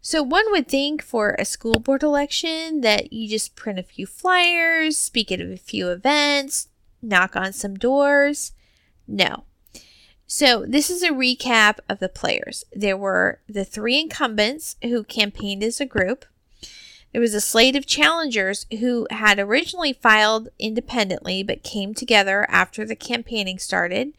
So, 0.00 0.22
one 0.22 0.50
would 0.52 0.68
think 0.68 1.02
for 1.02 1.36
a 1.38 1.44
school 1.44 1.78
board 1.78 2.02
election 2.02 2.80
that 2.80 3.12
you 3.12 3.28
just 3.28 3.56
print 3.56 3.78
a 3.78 3.82
few 3.82 4.06
flyers, 4.06 4.96
speak 4.96 5.30
at 5.30 5.42
a 5.42 5.58
few 5.58 5.90
events, 5.90 6.68
knock 7.02 7.36
on 7.36 7.52
some 7.52 7.74
doors. 7.74 8.52
No. 9.06 9.44
So, 10.26 10.64
this 10.66 10.88
is 10.88 11.02
a 11.02 11.10
recap 11.10 11.80
of 11.90 11.98
the 11.98 12.08
players. 12.08 12.64
There 12.72 12.96
were 12.96 13.42
the 13.46 13.66
three 13.66 14.00
incumbents 14.00 14.76
who 14.80 15.04
campaigned 15.04 15.62
as 15.62 15.78
a 15.78 15.84
group. 15.84 16.24
There 17.16 17.22
was 17.22 17.32
a 17.32 17.40
slate 17.40 17.76
of 17.76 17.86
challengers 17.86 18.66
who 18.78 19.06
had 19.10 19.38
originally 19.38 19.94
filed 19.94 20.50
independently 20.58 21.42
but 21.42 21.62
came 21.62 21.94
together 21.94 22.44
after 22.50 22.84
the 22.84 22.94
campaigning 22.94 23.58
started. 23.58 24.12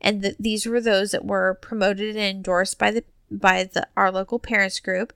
And 0.00 0.22
the, 0.22 0.34
these 0.40 0.64
were 0.64 0.80
those 0.80 1.10
that 1.10 1.26
were 1.26 1.58
promoted 1.60 2.16
and 2.16 2.24
endorsed 2.38 2.78
by 2.78 2.90
the 2.90 3.04
by 3.30 3.64
the 3.64 3.86
our 3.98 4.10
local 4.10 4.38
parents 4.38 4.80
group 4.80 5.12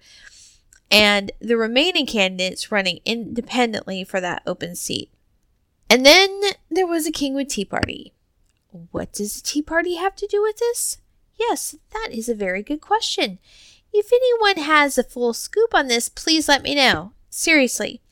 and 0.91 1.33
the 1.41 1.57
remaining 1.57 2.05
candidates 2.05 2.71
running 2.71 3.01
independently 3.07 4.05
for 4.05 4.21
that 4.21 4.43
open 4.47 4.77
seat. 4.77 5.11
And 5.89 6.05
then 6.05 6.39
there 6.71 6.87
was 6.87 7.07
a 7.07 7.11
Kingwood 7.11 7.49
Tea 7.49 7.65
Party. 7.65 8.13
What 8.91 9.11
does 9.15 9.37
the 9.37 9.41
Tea 9.41 9.63
Party 9.63 9.95
have 9.95 10.15
to 10.17 10.27
do 10.27 10.43
with 10.43 10.59
this? 10.59 10.99
Yes, 11.41 11.77
that 11.95 12.11
is 12.13 12.29
a 12.29 12.35
very 12.35 12.63
good 12.63 12.83
question. 12.83 13.39
If 13.91 14.11
anyone 14.13 14.67
has 14.67 14.99
a 14.99 15.03
full 15.03 15.33
scoop 15.33 15.75
on 15.75 15.89
this, 15.89 16.11
please 16.11 16.47
let 16.47 16.63
me 16.63 16.75
know. 16.75 17.13
Seriously. 17.35 18.03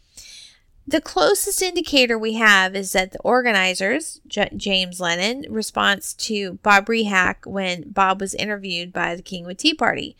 The 0.87 1.03
closest 1.03 1.61
indicator 1.61 2.19
we 2.19 2.33
have 2.35 2.75
is 2.75 2.93
that 2.93 3.13
the 3.13 3.21
organizers, 3.21 4.19
J- 4.27 4.49
James 4.57 4.99
Lennon, 4.99 5.45
response 5.51 6.15
to 6.15 6.55
Bob 6.63 6.87
Rehak 6.87 7.47
when 7.47 7.91
Bob 7.91 8.23
was 8.23 8.35
interviewed 8.35 8.95
by 8.95 9.15
the 9.15 9.23
Kingwood 9.23 9.59
Tea 9.59 9.75
Party. 9.75 10.17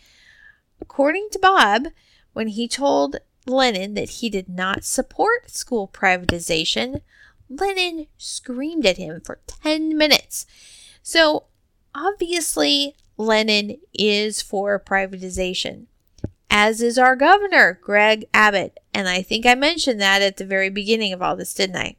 According 0.83 1.29
to 1.33 1.39
Bob, 1.39 1.87
when 2.35 2.49
he 2.49 2.69
told 2.69 3.17
Lennon 3.47 3.95
that 3.95 4.11
he 4.11 4.29
did 4.29 4.51
not 4.51 4.85
support 4.85 5.51
school 5.51 5.89
privatization, 5.89 7.01
Lennon 7.49 8.07
screamed 8.19 8.85
at 8.85 8.99
him 8.99 9.23
for 9.23 9.41
10 9.47 9.97
minutes. 9.97 10.45
So 11.03 11.45
obviously, 11.95 12.97
Lennon 13.17 13.79
is 13.95 14.43
for 14.43 14.79
privatization, 14.79 15.87
as 16.51 16.83
is 16.83 16.99
our 16.99 17.17
governor, 17.17 17.79
Greg 17.81 18.27
Abbott. 18.35 18.79
And 18.93 19.09
I 19.09 19.23
think 19.23 19.47
I 19.47 19.55
mentioned 19.55 20.01
that 20.01 20.21
at 20.21 20.37
the 20.37 20.45
very 20.45 20.69
beginning 20.69 21.13
of 21.13 21.23
all 21.23 21.37
this, 21.37 21.55
didn't 21.55 21.77
I? 21.77 21.97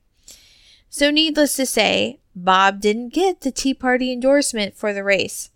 So, 0.89 1.09
needless 1.09 1.55
to 1.55 1.65
say, 1.65 2.19
Bob 2.35 2.81
didn't 2.81 3.13
get 3.13 3.41
the 3.41 3.51
Tea 3.51 3.73
Party 3.73 4.11
endorsement 4.11 4.75
for 4.75 4.93
the 4.93 5.03
race. 5.03 5.49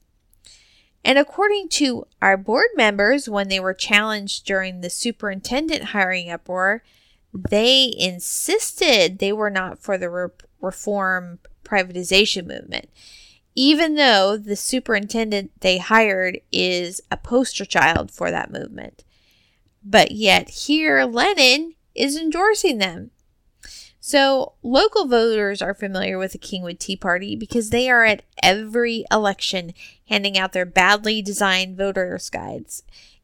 And 1.04 1.20
according 1.20 1.70
to 1.70 2.08
our 2.22 2.38
board 2.38 2.70
members, 2.76 3.30
when 3.30 3.50
they 3.50 3.60
were 3.60 3.74
challenged 3.74 4.46
during 4.46 4.82
the 4.82 4.90
superintendent 4.90 5.84
hiring 5.86 6.32
uproar, 6.32 6.84
they 7.34 7.94
insisted 7.98 9.20
they 9.20 9.34
were 9.34 9.50
not 9.50 9.78
for 9.78 9.98
the 9.98 10.10
re- 10.10 10.30
reform 10.62 11.40
privatization 11.64 12.48
movement 12.48 12.90
even 13.56 13.96
though 13.96 14.38
the 14.38 14.56
superintendent 14.56 15.52
they 15.62 15.78
hired 15.78 16.40
is 16.52 17.02
a 17.10 17.18
poster 17.18 17.66
child 17.66 18.12
for 18.12 18.30
that 18.30 18.52
movement. 18.52 19.04
But 19.84 20.12
yet, 20.12 20.50
here 20.50 21.06
Lennon 21.06 21.76
is 21.94 22.18
endorsing 22.18 22.80
them. 22.80 23.12
So, 24.00 24.54
local 24.62 25.08
voters 25.08 25.64
are 25.64 25.74
familiar 25.74 26.20
with 26.20 26.34
the 26.34 26.38
Kingwood 26.38 26.78
Tea 26.78 26.96
Party 26.96 27.36
because 27.36 27.72
they 27.72 27.90
are 27.90 28.06
at 28.06 28.22
every 28.44 29.04
election 29.12 29.74
handing 30.10 30.38
out 30.38 30.54
their 30.54 30.66
badly 30.66 31.24
designed 31.24 31.76
voters' 31.76 32.30
guides. 32.30 32.84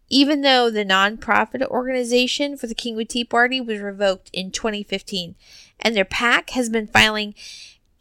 Even 0.09 0.41
though 0.41 0.71
the 0.71 0.83
nonprofit 0.83 1.61
organization 1.67 2.57
for 2.57 2.65
the 2.67 2.73
Kingwood 2.73 3.09
Tea 3.09 3.23
Party 3.23 3.61
was 3.61 3.79
revoked 3.79 4.29
in 4.33 4.49
2015, 4.49 5.35
and 5.79 5.95
their 5.95 6.05
PAC 6.05 6.51
has 6.51 6.69
been 6.69 6.87
filing 6.87 7.35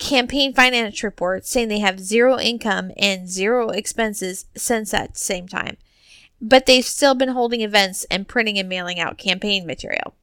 campaign 0.01 0.53
finance 0.53 1.05
reports 1.05 1.49
saying 1.49 1.69
they 1.69 1.79
have 1.79 2.01
zero 2.01 2.39
income 2.39 2.91
and 2.97 3.29
zero 3.29 3.69
expenses 3.69 4.47
since 4.57 4.91
that 4.91 5.17
same 5.17 5.47
time. 5.47 5.77
But 6.41 6.67
they've 6.67 6.85
still 6.85 7.15
been 7.15 7.29
holding 7.29 7.61
events 7.61 8.05
and 8.11 8.27
printing 8.27 8.59
and 8.59 8.69
mailing 8.69 8.99
out 8.99 9.19
campaign 9.19 9.67
material. 9.67 10.15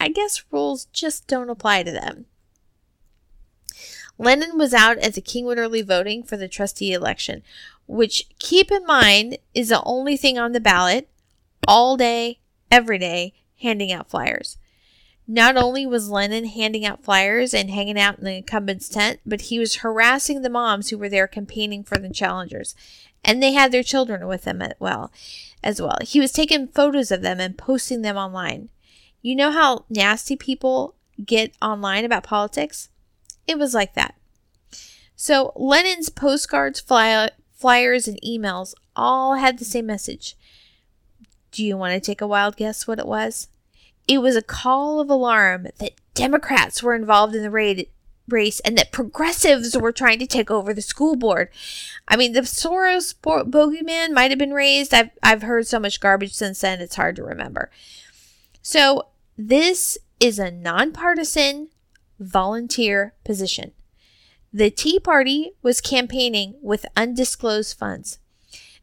I 0.00 0.08
guess 0.08 0.44
rules 0.50 0.86
just 0.86 1.26
don't 1.26 1.50
apply 1.50 1.82
to 1.82 1.90
them. 1.90 2.26
Lennon 4.16 4.56
was 4.56 4.72
out 4.72 4.96
at 4.98 5.14
the 5.14 5.20
Kingwood 5.20 5.58
early 5.58 5.82
voting 5.82 6.22
for 6.22 6.36
the 6.36 6.48
trustee 6.48 6.92
election, 6.92 7.42
which, 7.86 8.28
keep 8.38 8.70
in 8.70 8.86
mind, 8.86 9.38
is 9.52 9.68
the 9.68 9.82
only 9.84 10.16
thing 10.16 10.38
on 10.38 10.52
the 10.52 10.60
ballot 10.60 11.08
all 11.66 11.96
day, 11.96 12.38
every 12.70 12.98
day, 12.98 13.34
handing 13.60 13.92
out 13.92 14.08
flyers. 14.08 14.56
Not 15.28 15.56
only 15.56 15.86
was 15.86 16.08
Lennon 16.08 16.44
handing 16.44 16.84
out 16.84 17.02
flyers 17.02 17.52
and 17.52 17.70
hanging 17.70 17.98
out 17.98 18.18
in 18.18 18.24
the 18.24 18.36
incumbent's 18.36 18.88
tent, 18.88 19.20
but 19.26 19.42
he 19.42 19.58
was 19.58 19.76
harassing 19.76 20.42
the 20.42 20.50
moms 20.50 20.90
who 20.90 20.98
were 20.98 21.08
there 21.08 21.26
campaigning 21.26 21.82
for 21.82 21.98
the 21.98 22.10
challengers. 22.10 22.76
And 23.24 23.42
they 23.42 23.52
had 23.52 23.72
their 23.72 23.82
children 23.82 24.26
with 24.28 24.44
them 24.44 24.62
as 24.62 24.74
well. 24.78 25.10
As 25.64 25.82
well. 25.82 25.98
He 26.02 26.20
was 26.20 26.30
taking 26.30 26.68
photos 26.68 27.10
of 27.10 27.22
them 27.22 27.40
and 27.40 27.58
posting 27.58 28.02
them 28.02 28.16
online. 28.16 28.68
You 29.20 29.34
know 29.34 29.50
how 29.50 29.84
nasty 29.90 30.36
people 30.36 30.94
get 31.24 31.52
online 31.60 32.04
about 32.04 32.22
politics? 32.22 32.88
It 33.48 33.58
was 33.58 33.74
like 33.74 33.94
that. 33.94 34.14
So 35.16 35.52
Lennon's 35.56 36.08
postcards, 36.08 36.78
fly- 36.78 37.30
flyers, 37.52 38.06
and 38.06 38.20
emails 38.22 38.74
all 38.94 39.34
had 39.34 39.58
the 39.58 39.64
same 39.64 39.86
message. 39.86 40.36
Do 41.50 41.64
you 41.64 41.76
want 41.76 41.94
to 41.94 42.00
take 42.00 42.20
a 42.20 42.26
wild 42.26 42.56
guess 42.56 42.86
what 42.86 43.00
it 43.00 43.06
was? 43.06 43.48
It 44.08 44.18
was 44.18 44.36
a 44.36 44.42
call 44.42 45.00
of 45.00 45.10
alarm 45.10 45.68
that 45.78 45.92
Democrats 46.14 46.82
were 46.82 46.94
involved 46.94 47.34
in 47.34 47.42
the 47.42 47.50
raid, 47.50 47.88
race 48.28 48.60
and 48.60 48.76
that 48.78 48.92
progressives 48.92 49.76
were 49.76 49.92
trying 49.92 50.18
to 50.18 50.26
take 50.26 50.50
over 50.50 50.72
the 50.72 50.82
school 50.82 51.16
board. 51.16 51.48
I 52.08 52.16
mean, 52.16 52.32
the 52.32 52.40
Soros 52.40 53.14
bogeyman 53.14 54.12
might 54.12 54.30
have 54.30 54.38
been 54.38 54.52
raised. 54.52 54.94
I've, 54.94 55.10
I've 55.22 55.42
heard 55.42 55.66
so 55.66 55.78
much 55.78 56.00
garbage 56.00 56.34
since 56.34 56.60
then, 56.60 56.80
it's 56.80 56.96
hard 56.96 57.16
to 57.16 57.24
remember. 57.24 57.70
So, 58.62 59.08
this 59.38 59.98
is 60.18 60.38
a 60.38 60.50
nonpartisan 60.50 61.68
volunteer 62.18 63.14
position. 63.24 63.72
The 64.52 64.70
Tea 64.70 64.98
Party 64.98 65.52
was 65.62 65.80
campaigning 65.80 66.54
with 66.62 66.86
undisclosed 66.96 67.76
funds. 67.76 68.18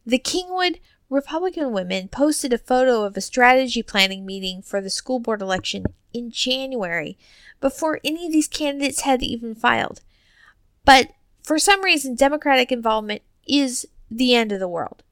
The 0.05 0.19
Kingwood 0.19 0.79
Republican 1.13 1.71
women 1.71 2.07
posted 2.07 2.51
a 2.51 2.57
photo 2.57 3.03
of 3.03 3.15
a 3.15 3.21
strategy 3.21 3.83
planning 3.83 4.25
meeting 4.25 4.63
for 4.63 4.81
the 4.81 4.89
school 4.89 5.19
board 5.19 5.43
election 5.43 5.85
in 6.11 6.31
January 6.31 7.19
before 7.61 7.99
any 8.03 8.25
of 8.25 8.31
these 8.31 8.47
candidates 8.47 9.01
had 9.01 9.21
even 9.21 9.53
filed. 9.53 10.01
But 10.85 11.11
for 11.43 11.59
some 11.59 11.83
reason, 11.83 12.15
Democratic 12.15 12.71
involvement 12.71 13.21
is 13.47 13.87
the 14.09 14.33
end 14.33 14.51
of 14.51 14.59
the 14.59 14.67
world. 14.67 15.03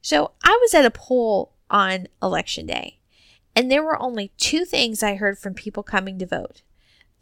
So 0.00 0.30
I 0.44 0.56
was 0.62 0.72
at 0.72 0.84
a 0.84 0.90
poll 0.90 1.52
on 1.68 2.06
election 2.22 2.66
day, 2.66 3.00
and 3.56 3.68
there 3.68 3.82
were 3.82 4.00
only 4.00 4.30
two 4.36 4.64
things 4.64 5.02
I 5.02 5.16
heard 5.16 5.36
from 5.36 5.54
people 5.54 5.82
coming 5.82 6.16
to 6.20 6.26
vote. 6.26 6.62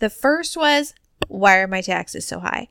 The 0.01 0.11
first 0.11 0.55
was, 0.55 0.93
Why 1.29 1.57
are 1.57 1.67
my 1.67 1.81
taxes 1.81 2.27
so 2.27 2.41
high? 2.41 2.69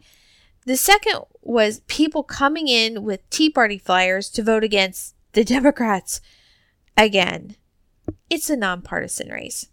The 0.68 0.78
second 0.78 1.22
was 1.42 1.80
people 1.88 2.22
coming 2.22 2.68
in 2.68 3.02
with 3.02 3.28
Tea 3.32 3.50
Party 3.50 3.80
flyers 3.80 4.30
to 4.30 4.44
vote 4.44 4.64
against 4.64 5.16
the 5.34 5.44
Democrats. 5.44 6.22
Again, 6.98 7.56
it's 8.30 8.50
a 8.50 8.58
nonpartisan 8.58 9.30
race. 9.30 9.68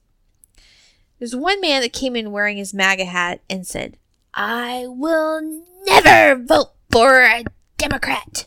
There's 1.19 1.35
one 1.35 1.61
man 1.61 1.83
that 1.83 1.93
came 1.93 2.15
in 2.15 2.31
wearing 2.31 2.57
his 2.57 2.75
MAGA 2.75 3.07
hat 3.07 3.41
and 3.51 3.67
said, 3.67 3.99
I 4.35 4.85
will 4.87 5.63
never 5.85 6.41
vote 6.41 6.73
for 6.91 7.23
a 7.23 7.45
Democrat. 7.77 8.47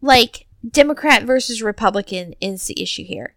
Like, 0.00 0.46
Democrat 0.68 1.24
versus 1.24 1.62
Republican 1.62 2.34
is 2.40 2.64
the 2.64 2.80
issue 2.80 3.04
here. 3.04 3.34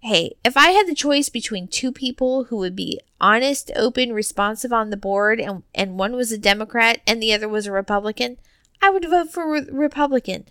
Hey, 0.00 0.36
if 0.44 0.56
I 0.56 0.70
had 0.70 0.86
the 0.86 0.94
choice 0.94 1.28
between 1.28 1.66
two 1.66 1.90
people 1.92 2.44
who 2.44 2.56
would 2.58 2.76
be 2.76 3.00
honest, 3.20 3.70
open, 3.74 4.12
responsive 4.12 4.72
on 4.72 4.90
the 4.90 4.96
board, 4.96 5.40
and, 5.40 5.64
and 5.74 5.98
one 5.98 6.14
was 6.14 6.30
a 6.30 6.38
Democrat 6.38 7.00
and 7.06 7.20
the 7.20 7.32
other 7.34 7.48
was 7.48 7.66
a 7.66 7.72
Republican, 7.72 8.38
I 8.80 8.90
would 8.90 9.08
vote 9.08 9.32
for 9.32 9.50
re- 9.50 9.66
Republican. 9.70 10.46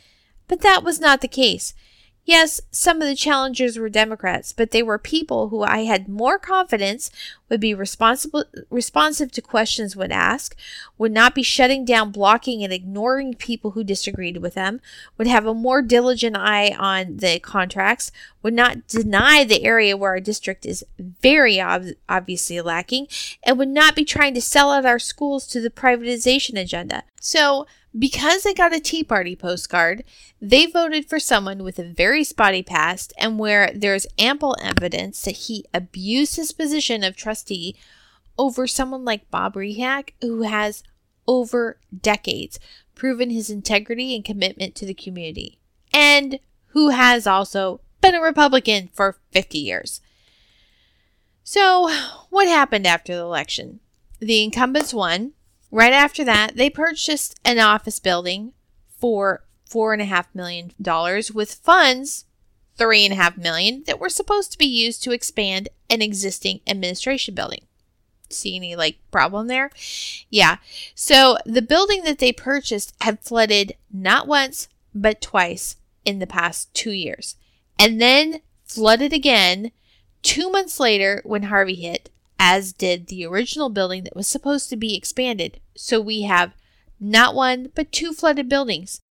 But 0.48 0.62
that 0.62 0.84
was 0.84 1.00
not 1.00 1.22
the 1.22 1.28
case. 1.28 1.74
Yes, 2.28 2.60
some 2.72 3.02
of 3.02 3.08
the 3.08 3.16
challengers 3.16 3.80
were 3.80 3.88
Democrats, 3.88 4.52
but 4.52 4.72
they 4.72 4.84
were 4.84 5.00
people 5.00 5.48
who 5.48 5.64
I 5.64 5.86
had 5.86 6.10
more 6.10 6.38
confidence 6.38 7.10
would 7.48 7.62
be 7.62 7.74
responsible, 7.74 8.43
responsive 8.70 9.32
to 9.32 9.41
questions 9.41 9.95
when 9.95 10.12
asked, 10.12 10.60
would 10.98 11.14
not 11.14 11.34
be 11.34 11.41
shutting 11.41 11.86
down, 11.86 12.12
blocking, 12.12 12.66
and 12.66 12.74
ignoring 12.74 13.34
people 13.34 13.72
who 13.72 13.84
disagreed 13.86 14.38
with 14.38 14.56
them, 14.56 14.82
would 15.18 15.28
have 15.28 15.45
a 15.45 15.54
more 15.54 15.82
diligent 15.82 16.36
eye 16.36 16.76
on 16.78 17.16
the 17.16 17.39
contracts, 17.39 18.12
would 18.43 18.54
not 18.54 18.89
deny 18.89 19.45
the 19.45 19.64
area 19.64 19.95
where 19.95 20.12
our 20.12 20.20
district 20.20 20.66
is 20.66 20.84
very 21.00 21.62
ob- 21.62 21.95
obviously 22.10 22.60
lacking, 22.60 23.08
and 23.41 23.58
would 23.58 23.70
not 23.70 23.95
be 23.95 24.04
trying 24.04 24.34
to 24.34 24.41
sell 24.41 24.72
out 24.72 24.86
our 24.86 25.00
schools 25.00 25.48
to 25.48 25.62
the 25.62 25.70
privatization 25.70 26.60
agenda. 26.60 27.04
So, 27.22 27.68
because 27.98 28.44
they 28.44 28.54
got 28.54 28.76
a 28.76 28.80
Tea 28.80 29.04
Party 29.04 29.36
postcard, 29.36 30.04
they 30.42 30.66
voted 30.66 31.10
for 31.10 31.20
someone 31.20 31.64
with 31.64 31.80
a 31.80 31.84
very 31.84 32.24
spotty 32.24 32.64
past 32.64 33.14
and 33.18 33.40
where 33.40 33.72
there's 33.74 34.08
ample 34.18 34.56
evidence 34.62 35.22
that 35.22 35.32
he 35.32 35.66
abused 35.74 36.36
his 36.36 36.52
position 36.52 37.04
of 37.04 37.16
trustee 37.16 37.76
over 38.38 38.68
someone 38.68 39.04
like 39.04 39.32
Bob 39.32 39.56
Rehak, 39.56 40.12
who 40.22 40.44
has 40.44 40.84
over 41.28 41.80
decades 42.02 42.60
proven 42.96 43.30
his 43.30 43.50
integrity 43.50 44.16
and 44.16 44.26
commitment 44.26 44.76
to 44.76 44.86
the 44.86 44.94
community, 44.94 45.60
and 45.94 46.40
who 46.68 46.90
has 46.90 47.28
also 47.28 47.82
been 48.02 48.16
a 48.16 48.22
Republican 48.22 48.90
for 48.94 49.18
50 49.32 49.58
years. 49.58 50.02
So, 51.44 51.90
what 52.30 52.48
happened 52.48 52.86
after 52.86 53.16
the 53.16 53.22
election? 53.22 53.80
The 54.20 54.44
incumbents 54.44 54.94
won, 54.94 55.34
Right 55.72 55.93
after 55.93 56.24
that, 56.24 56.55
they 56.55 56.70
purchased 56.70 57.36
an 57.43 57.59
office 57.59 57.99
building 57.99 58.53
for 58.97 59.43
four 59.65 59.93
and 59.93 60.01
a 60.01 60.05
half 60.05 60.34
million 60.34 60.72
dollars 60.82 61.32
with 61.32 61.53
funds 61.53 62.26
three 62.78 63.03
and 63.03 63.13
a 63.13 63.18
half 63.18 63.38
million 63.38 63.84
that 63.88 63.99
were 63.99 64.09
supposed 64.09 64.51
to 64.51 64.57
be 64.57 64.65
used 64.65 65.03
to 65.03 65.11
expand 65.11 65.68
an 65.89 66.01
existing 66.01 66.61
administration 66.68 67.34
building. 67.34 67.61
See 68.30 68.55
any 68.55 68.76
like 68.76 68.97
problem 69.11 69.47
there? 69.47 69.72
Yeah. 70.30 70.57
So 70.95 71.38
the 71.45 71.61
building 71.61 72.03
that 72.03 72.20
they 72.20 72.32
purchased 72.32 72.93
had 73.01 73.20
flooded 73.20 73.76
not 73.91 74.28
once, 74.28 74.68
but 74.93 75.22
twice 75.22 75.78
in 76.05 76.20
the 76.20 76.28
past 76.28 76.74
two 76.74 76.91
years. 76.91 77.36
And 77.80 78.01
then 78.01 78.41
flooded 78.65 79.13
again 79.13 79.72
two 80.22 80.51
months 80.51 80.80
later 80.80 81.22
when 81.24 81.43
Harvey 81.43 81.76
hit 81.76 82.09
as 82.40 82.74
did 82.74 83.08
the 83.08 83.26
original 83.26 83.70
building 83.70 84.04
that 84.04 84.16
was 84.16 84.28
supposed 84.28 84.70
to 84.70 84.78
be 84.78 84.96
expanded. 84.96 85.60
So 85.76 86.00
we 86.00 86.24
have 86.24 86.54
not 87.00 87.36
one, 87.36 87.72
but 87.76 87.92
two 87.92 88.14
flooded 88.14 88.50
buildings. 88.50 89.02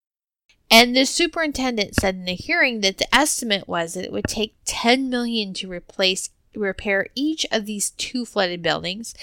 And 0.70 0.96
the 0.96 1.04
superintendent 1.04 1.94
said 1.94 2.16
in 2.16 2.24
the 2.24 2.34
hearing 2.34 2.80
that 2.80 2.98
the 2.98 3.14
estimate 3.14 3.68
was 3.68 3.94
that 3.94 4.04
it 4.04 4.12
would 4.12 4.24
take 4.24 4.56
10 4.64 5.08
million 5.08 5.54
to 5.54 5.70
replace 5.70 6.30
repair 6.54 7.06
each 7.14 7.46
of 7.52 7.66
these 7.66 7.90
two 7.90 8.24
flooded 8.24 8.62
buildings. 8.62 9.14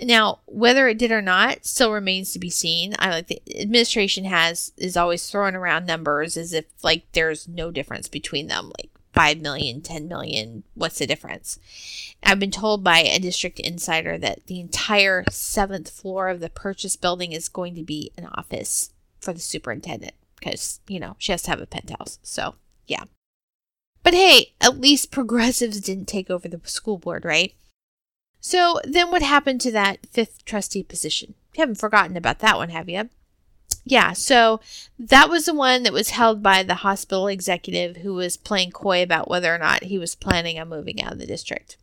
Now, 0.00 0.40
whether 0.46 0.88
it 0.88 0.98
did 0.98 1.12
or 1.12 1.22
not 1.22 1.64
still 1.66 1.92
remains 1.92 2.32
to 2.32 2.38
be 2.38 2.50
seen. 2.50 2.94
I 2.98 3.10
like 3.10 3.26
the 3.28 3.42
administration 3.60 4.24
has 4.24 4.72
is 4.76 4.96
always 4.96 5.28
throwing 5.28 5.54
around 5.54 5.86
numbers 5.86 6.36
as 6.36 6.52
if 6.52 6.64
like 6.82 7.04
there's 7.12 7.46
no 7.46 7.70
difference 7.70 8.08
between 8.08 8.48
them. 8.48 8.72
Like 8.78 8.90
5 9.14 9.40
million, 9.40 9.80
10 9.80 10.08
million, 10.08 10.64
what's 10.74 10.98
the 10.98 11.06
difference? 11.06 11.58
I've 12.22 12.40
been 12.40 12.50
told 12.50 12.82
by 12.82 12.98
a 12.98 13.18
district 13.18 13.60
insider 13.60 14.18
that 14.18 14.46
the 14.46 14.60
entire 14.60 15.24
seventh 15.30 15.88
floor 15.88 16.28
of 16.28 16.40
the 16.40 16.50
purchase 16.50 16.96
building 16.96 17.32
is 17.32 17.48
going 17.48 17.74
to 17.76 17.84
be 17.84 18.12
an 18.18 18.26
office 18.34 18.90
for 19.20 19.32
the 19.32 19.40
superintendent 19.40 20.14
because, 20.36 20.80
you 20.88 20.98
know, 20.98 21.14
she 21.18 21.32
has 21.32 21.42
to 21.42 21.50
have 21.50 21.60
a 21.60 21.66
penthouse. 21.66 22.18
So, 22.22 22.56
yeah. 22.86 23.04
But 24.02 24.14
hey, 24.14 24.52
at 24.60 24.80
least 24.80 25.10
progressives 25.10 25.80
didn't 25.80 26.06
take 26.06 26.28
over 26.28 26.48
the 26.48 26.60
school 26.64 26.98
board, 26.98 27.24
right? 27.24 27.54
So 28.40 28.80
then 28.84 29.10
what 29.10 29.22
happened 29.22 29.60
to 29.62 29.72
that 29.72 30.06
fifth 30.06 30.44
trustee 30.44 30.82
position? 30.82 31.34
You 31.54 31.62
haven't 31.62 31.80
forgotten 31.80 32.16
about 32.16 32.40
that 32.40 32.56
one, 32.56 32.68
have 32.70 32.88
you? 32.88 33.08
Yeah, 33.84 34.14
so 34.14 34.60
that 34.98 35.28
was 35.28 35.44
the 35.44 35.54
one 35.54 35.82
that 35.82 35.92
was 35.92 36.10
held 36.10 36.42
by 36.42 36.62
the 36.62 36.76
hospital 36.76 37.28
executive 37.28 37.98
who 37.98 38.14
was 38.14 38.38
playing 38.38 38.70
coy 38.70 39.02
about 39.02 39.28
whether 39.28 39.54
or 39.54 39.58
not 39.58 39.84
he 39.84 39.98
was 39.98 40.14
planning 40.14 40.58
on 40.58 40.70
moving 40.70 41.02
out 41.02 41.12
of 41.12 41.18
the 41.18 41.26
district. 41.26 41.76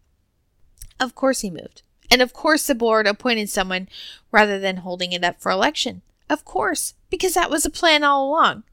Of 0.99 1.13
course 1.13 1.41
he 1.41 1.51
moved. 1.51 1.83
And 2.09 2.21
of 2.21 2.33
course 2.33 2.65
the 2.65 2.75
board 2.75 3.07
appointed 3.07 3.49
someone 3.49 3.87
rather 4.31 4.59
than 4.59 4.77
holding 4.77 5.13
it 5.13 5.23
up 5.23 5.39
for 5.39 5.51
election. 5.51 6.01
Of 6.29 6.43
course, 6.43 6.95
because 7.09 7.35
that 7.35 7.51
was 7.51 7.65
a 7.65 7.69
plan 7.69 8.03
all 8.03 8.27
along. 8.27 8.63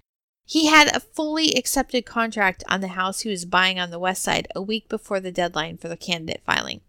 He 0.45 0.69
had 0.69 0.95
a 0.97 1.01
fully 1.01 1.53
accepted 1.55 2.07
contract 2.07 2.65
on 2.69 2.81
the 2.81 2.89
house 2.89 3.21
he 3.21 3.29
was 3.29 3.45
buying 3.45 3.79
on 3.79 3.91
the 3.91 3.99
west 3.99 4.23
side 4.23 4.49
a 4.57 4.63
week 4.63 4.89
before 4.89 5.21
the 5.21 5.31
deadline 5.31 5.77
for 5.77 5.89
the 5.89 5.97
candidate 5.97 6.41
filing. 6.47 6.81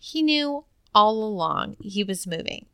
He 0.00 0.22
knew 0.22 0.64
all 0.94 1.22
along 1.22 1.76
he 1.80 2.02
was 2.02 2.26
moving. 2.26 2.66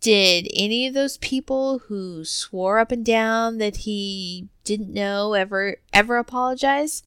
Did 0.00 0.48
any 0.54 0.86
of 0.86 0.94
those 0.94 1.16
people 1.18 1.80
who 1.80 2.24
swore 2.24 2.78
up 2.78 2.92
and 2.92 3.04
down 3.04 3.58
that 3.58 3.78
he 3.78 4.48
didn't 4.62 4.92
know 4.92 5.32
ever 5.32 5.76
ever 5.92 6.18
apologize? 6.18 7.02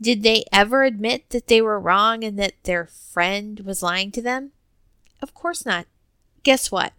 Did 0.00 0.22
they 0.22 0.44
ever 0.52 0.84
admit 0.84 1.30
that 1.30 1.46
they 1.46 1.60
were 1.60 1.80
wrong 1.80 2.24
and 2.24 2.38
that 2.38 2.62
their 2.64 2.86
friend 2.86 3.60
was 3.60 3.82
lying 3.82 4.10
to 4.12 4.22
them? 4.22 4.52
Of 5.20 5.34
course 5.34 5.66
not. 5.66 5.86
Guess 6.42 6.70
what? 6.70 6.92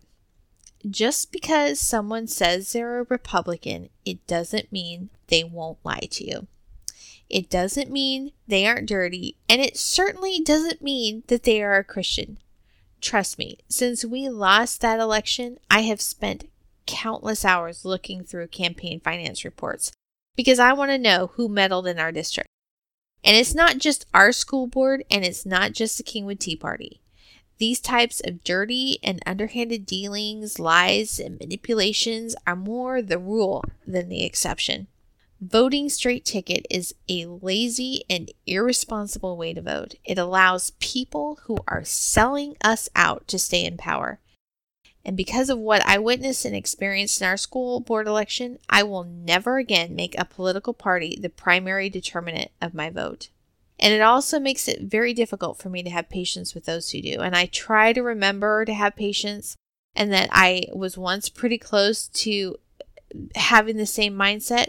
Just 0.89 1.31
because 1.31 1.79
someone 1.79 2.27
says 2.27 2.71
they're 2.71 2.99
a 2.99 3.05
Republican, 3.09 3.89
it 4.05 4.25
doesn't 4.27 4.71
mean 4.71 5.09
they 5.27 5.43
won't 5.43 5.79
lie 5.83 6.07
to 6.11 6.25
you. 6.25 6.47
It 7.29 7.49
doesn't 7.49 7.89
mean 7.89 8.31
they 8.47 8.67
aren't 8.67 8.89
dirty, 8.89 9.37
and 9.49 9.61
it 9.61 9.77
certainly 9.77 10.41
doesn't 10.41 10.81
mean 10.81 11.23
that 11.27 11.43
they 11.43 11.63
are 11.63 11.75
a 11.75 11.83
Christian. 11.83 12.37
Trust 13.03 13.37
me, 13.37 13.57
since 13.67 14.05
we 14.05 14.29
lost 14.29 14.79
that 14.79 15.01
election, 15.01 15.57
I 15.69 15.81
have 15.81 15.99
spent 15.99 16.49
countless 16.85 17.43
hours 17.43 17.83
looking 17.83 18.23
through 18.23 18.47
campaign 18.47 19.01
finance 19.01 19.43
reports 19.43 19.91
because 20.37 20.57
I 20.57 20.71
want 20.71 20.89
to 20.91 20.97
know 20.97 21.31
who 21.33 21.49
meddled 21.49 21.85
in 21.85 21.99
our 21.99 22.13
district. 22.13 22.47
And 23.21 23.35
it's 23.35 23.53
not 23.53 23.79
just 23.79 24.05
our 24.13 24.31
school 24.31 24.67
board 24.67 25.03
and 25.11 25.25
it's 25.25 25.45
not 25.45 25.73
just 25.73 25.97
the 25.97 26.03
Kingwood 26.03 26.39
Tea 26.39 26.55
Party. 26.55 27.01
These 27.57 27.81
types 27.81 28.21
of 28.23 28.41
dirty 28.41 28.99
and 29.03 29.21
underhanded 29.25 29.85
dealings, 29.85 30.57
lies, 30.57 31.19
and 31.19 31.37
manipulations 31.37 32.37
are 32.47 32.55
more 32.55 33.01
the 33.01 33.19
rule 33.19 33.65
than 33.85 34.07
the 34.07 34.23
exception. 34.23 34.87
Voting 35.45 35.89
straight 35.89 36.23
ticket 36.23 36.65
is 36.69 36.95
a 37.09 37.25
lazy 37.25 38.05
and 38.09 38.31
irresponsible 38.47 39.35
way 39.35 39.53
to 39.53 39.61
vote. 39.61 39.95
It 40.05 40.17
allows 40.17 40.71
people 40.79 41.39
who 41.43 41.57
are 41.67 41.83
selling 41.83 42.55
us 42.63 42.87
out 42.95 43.27
to 43.27 43.37
stay 43.37 43.65
in 43.65 43.75
power. 43.75 44.21
And 45.03 45.17
because 45.17 45.49
of 45.49 45.59
what 45.59 45.85
I 45.85 45.97
witnessed 45.97 46.45
and 46.45 46.55
experienced 46.55 47.19
in 47.19 47.27
our 47.27 47.35
school 47.35 47.81
board 47.81 48.07
election, 48.07 48.57
I 48.69 48.83
will 48.83 49.03
never 49.03 49.57
again 49.57 49.97
make 49.97 50.17
a 50.17 50.23
political 50.23 50.73
party 50.73 51.17
the 51.19 51.29
primary 51.29 51.89
determinant 51.89 52.51
of 52.61 52.73
my 52.73 52.89
vote. 52.89 53.27
And 53.77 53.93
it 53.93 54.01
also 54.01 54.39
makes 54.39 54.69
it 54.69 54.83
very 54.83 55.13
difficult 55.13 55.57
for 55.57 55.67
me 55.67 55.83
to 55.83 55.89
have 55.89 56.07
patience 56.07 56.55
with 56.55 56.63
those 56.63 56.91
who 56.91 57.01
do. 57.01 57.19
And 57.19 57.35
I 57.35 57.47
try 57.47 57.91
to 57.91 58.01
remember 58.01 58.63
to 58.63 58.73
have 58.73 58.95
patience 58.95 59.57
and 59.93 60.13
that 60.13 60.29
I 60.31 60.67
was 60.71 60.97
once 60.97 61.27
pretty 61.27 61.57
close 61.57 62.07
to 62.07 62.59
having 63.35 63.75
the 63.75 63.85
same 63.85 64.15
mindset 64.15 64.67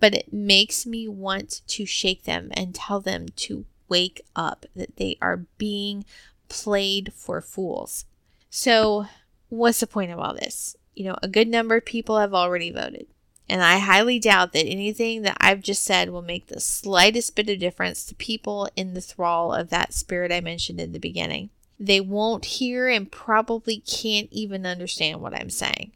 but 0.00 0.14
it 0.14 0.32
makes 0.32 0.86
me 0.86 1.08
want 1.08 1.62
to 1.68 1.86
shake 1.86 2.24
them 2.24 2.50
and 2.54 2.74
tell 2.74 3.00
them 3.00 3.26
to 3.36 3.64
wake 3.88 4.20
up, 4.34 4.66
that 4.74 4.96
they 4.96 5.16
are 5.20 5.44
being 5.58 6.04
played 6.48 7.12
for 7.14 7.40
fools. 7.40 8.04
So, 8.50 9.06
what's 9.48 9.80
the 9.80 9.86
point 9.86 10.10
of 10.10 10.18
all 10.18 10.34
this? 10.34 10.76
You 10.94 11.04
know, 11.04 11.16
a 11.22 11.28
good 11.28 11.48
number 11.48 11.76
of 11.76 11.84
people 11.84 12.18
have 12.18 12.34
already 12.34 12.70
voted. 12.70 13.06
And 13.48 13.62
I 13.62 13.78
highly 13.78 14.18
doubt 14.18 14.52
that 14.52 14.66
anything 14.66 15.22
that 15.22 15.36
I've 15.40 15.60
just 15.60 15.84
said 15.84 16.10
will 16.10 16.22
make 16.22 16.48
the 16.48 16.58
slightest 16.60 17.36
bit 17.36 17.48
of 17.48 17.60
difference 17.60 18.04
to 18.06 18.14
people 18.14 18.68
in 18.74 18.94
the 18.94 19.00
thrall 19.00 19.52
of 19.52 19.70
that 19.70 19.94
spirit 19.94 20.32
I 20.32 20.40
mentioned 20.40 20.80
in 20.80 20.92
the 20.92 20.98
beginning. 20.98 21.50
They 21.78 22.00
won't 22.00 22.44
hear 22.44 22.88
and 22.88 23.10
probably 23.10 23.78
can't 23.78 24.28
even 24.32 24.66
understand 24.66 25.20
what 25.20 25.34
I'm 25.34 25.50
saying. 25.50 25.92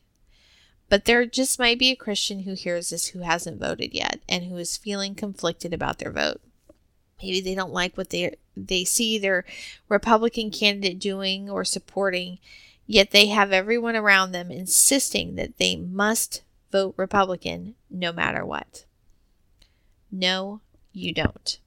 But 0.90 1.04
there 1.04 1.24
just 1.24 1.60
might 1.60 1.78
be 1.78 1.90
a 1.90 1.96
Christian 1.96 2.40
who 2.40 2.54
hears 2.54 2.90
this 2.90 3.06
who 3.06 3.20
hasn't 3.20 3.60
voted 3.60 3.94
yet 3.94 4.20
and 4.28 4.44
who 4.44 4.56
is 4.56 4.76
feeling 4.76 5.14
conflicted 5.14 5.72
about 5.72 6.00
their 6.00 6.10
vote. 6.10 6.40
Maybe 7.22 7.40
they 7.40 7.54
don't 7.54 7.72
like 7.72 7.96
what 7.96 8.10
they 8.10 8.34
they 8.56 8.84
see 8.84 9.16
their 9.16 9.44
Republican 9.88 10.50
candidate 10.50 10.98
doing 10.98 11.48
or 11.48 11.64
supporting, 11.64 12.40
yet 12.86 13.12
they 13.12 13.28
have 13.28 13.52
everyone 13.52 13.94
around 13.94 14.32
them 14.32 14.50
insisting 14.50 15.36
that 15.36 15.58
they 15.58 15.76
must 15.76 16.42
vote 16.72 16.94
Republican 16.96 17.76
no 17.88 18.12
matter 18.12 18.44
what. 18.44 18.84
No, 20.10 20.60
you 20.92 21.14
don't. 21.14 21.60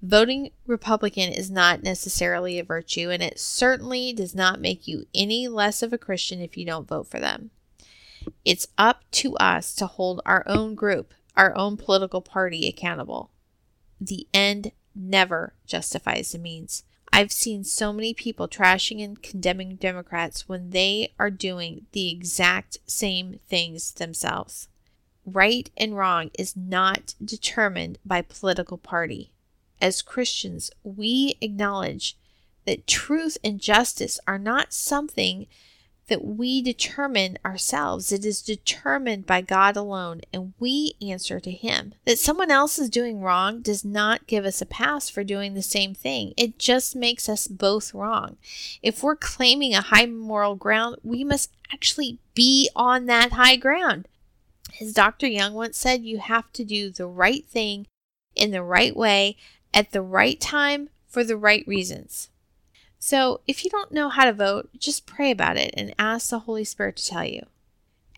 Voting 0.00 0.52
Republican 0.66 1.30
is 1.30 1.50
not 1.50 1.82
necessarily 1.82 2.58
a 2.58 2.64
virtue, 2.64 3.10
and 3.10 3.22
it 3.22 3.38
certainly 3.38 4.14
does 4.14 4.34
not 4.34 4.58
make 4.58 4.88
you 4.88 5.04
any 5.14 5.48
less 5.48 5.82
of 5.82 5.92
a 5.92 5.98
Christian 5.98 6.40
if 6.40 6.56
you 6.56 6.64
don't 6.64 6.88
vote 6.88 7.06
for 7.06 7.20
them. 7.20 7.50
It's 8.44 8.68
up 8.78 9.04
to 9.12 9.36
us 9.36 9.74
to 9.76 9.86
hold 9.86 10.20
our 10.24 10.44
own 10.46 10.74
group, 10.74 11.14
our 11.36 11.56
own 11.56 11.76
political 11.76 12.20
party 12.20 12.66
accountable. 12.66 13.30
The 14.00 14.26
end 14.32 14.72
never 14.94 15.54
justifies 15.66 16.32
the 16.32 16.38
means. 16.38 16.84
I've 17.12 17.32
seen 17.32 17.64
so 17.64 17.92
many 17.92 18.14
people 18.14 18.48
trashing 18.48 19.02
and 19.02 19.20
condemning 19.20 19.76
Democrats 19.76 20.48
when 20.48 20.70
they 20.70 21.12
are 21.18 21.30
doing 21.30 21.86
the 21.92 22.08
exact 22.08 22.78
same 22.86 23.40
things 23.48 23.92
themselves. 23.92 24.68
Right 25.26 25.70
and 25.76 25.96
wrong 25.96 26.30
is 26.38 26.56
not 26.56 27.14
determined 27.22 27.98
by 28.04 28.22
political 28.22 28.78
party. 28.78 29.32
As 29.80 30.02
Christians, 30.02 30.70
we 30.82 31.36
acknowledge 31.40 32.16
that 32.64 32.86
truth 32.86 33.38
and 33.42 33.60
justice 33.60 34.20
are 34.26 34.38
not 34.38 34.72
something 34.72 35.46
that 36.10 36.24
we 36.24 36.60
determine 36.60 37.38
ourselves. 37.44 38.10
It 38.10 38.26
is 38.26 38.42
determined 38.42 39.26
by 39.26 39.40
God 39.40 39.76
alone, 39.76 40.20
and 40.32 40.52
we 40.58 40.94
answer 41.00 41.38
to 41.38 41.50
Him. 41.50 41.94
That 42.04 42.18
someone 42.18 42.50
else 42.50 42.78
is 42.80 42.90
doing 42.90 43.22
wrong 43.22 43.62
does 43.62 43.84
not 43.84 44.26
give 44.26 44.44
us 44.44 44.60
a 44.60 44.66
pass 44.66 45.08
for 45.08 45.24
doing 45.24 45.54
the 45.54 45.62
same 45.62 45.94
thing. 45.94 46.34
It 46.36 46.58
just 46.58 46.96
makes 46.96 47.28
us 47.28 47.46
both 47.46 47.94
wrong. 47.94 48.36
If 48.82 49.02
we're 49.02 49.16
claiming 49.16 49.72
a 49.72 49.82
high 49.82 50.06
moral 50.06 50.56
ground, 50.56 50.96
we 51.04 51.22
must 51.22 51.52
actually 51.72 52.18
be 52.34 52.68
on 52.74 53.06
that 53.06 53.32
high 53.32 53.56
ground. 53.56 54.08
As 54.80 54.92
Dr. 54.92 55.28
Young 55.28 55.54
once 55.54 55.78
said, 55.78 56.02
you 56.02 56.18
have 56.18 56.52
to 56.54 56.64
do 56.64 56.90
the 56.90 57.06
right 57.06 57.46
thing 57.46 57.86
in 58.34 58.50
the 58.50 58.62
right 58.62 58.96
way 58.96 59.36
at 59.72 59.92
the 59.92 60.02
right 60.02 60.40
time 60.40 60.90
for 61.06 61.22
the 61.22 61.36
right 61.36 61.64
reasons. 61.68 62.30
So, 63.02 63.40
if 63.46 63.64
you 63.64 63.70
don't 63.70 63.92
know 63.92 64.10
how 64.10 64.26
to 64.26 64.32
vote, 64.32 64.68
just 64.78 65.06
pray 65.06 65.30
about 65.30 65.56
it 65.56 65.72
and 65.74 65.94
ask 65.98 66.28
the 66.28 66.40
Holy 66.40 66.64
Spirit 66.64 66.96
to 66.96 67.06
tell 67.06 67.24
you. 67.24 67.46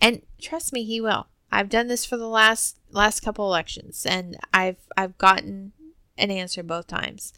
And 0.00 0.22
trust 0.40 0.72
me, 0.72 0.82
he 0.82 1.00
will. 1.00 1.28
I've 1.52 1.68
done 1.68 1.86
this 1.86 2.04
for 2.04 2.16
the 2.16 2.28
last 2.28 2.78
last 2.90 3.20
couple 3.20 3.46
elections 3.46 4.04
and 4.04 4.36
I've 4.52 4.78
I've 4.96 5.16
gotten 5.18 5.72
an 6.18 6.30
answer 6.30 6.62
both 6.62 6.88
times. 6.88 7.32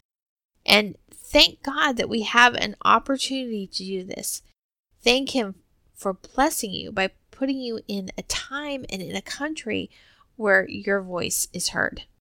And 0.65 0.97
thank 1.11 1.61
God 1.61 1.97
that 1.97 2.09
we 2.09 2.23
have 2.23 2.55
an 2.55 2.75
opportunity 2.83 3.67
to 3.67 3.83
do 3.83 4.03
this. 4.03 4.41
Thank 5.03 5.31
him 5.31 5.55
for 5.93 6.13
blessing 6.13 6.71
you 6.71 6.91
by 6.91 7.11
putting 7.29 7.59
you 7.59 7.81
in 7.87 8.09
a 8.17 8.23
time 8.23 8.85
and 8.89 9.01
in 9.01 9.15
a 9.15 9.21
country 9.21 9.91
where 10.35 10.67
your 10.67 11.01
voice 11.01 11.47
is 11.53 11.69
heard. 11.69 12.05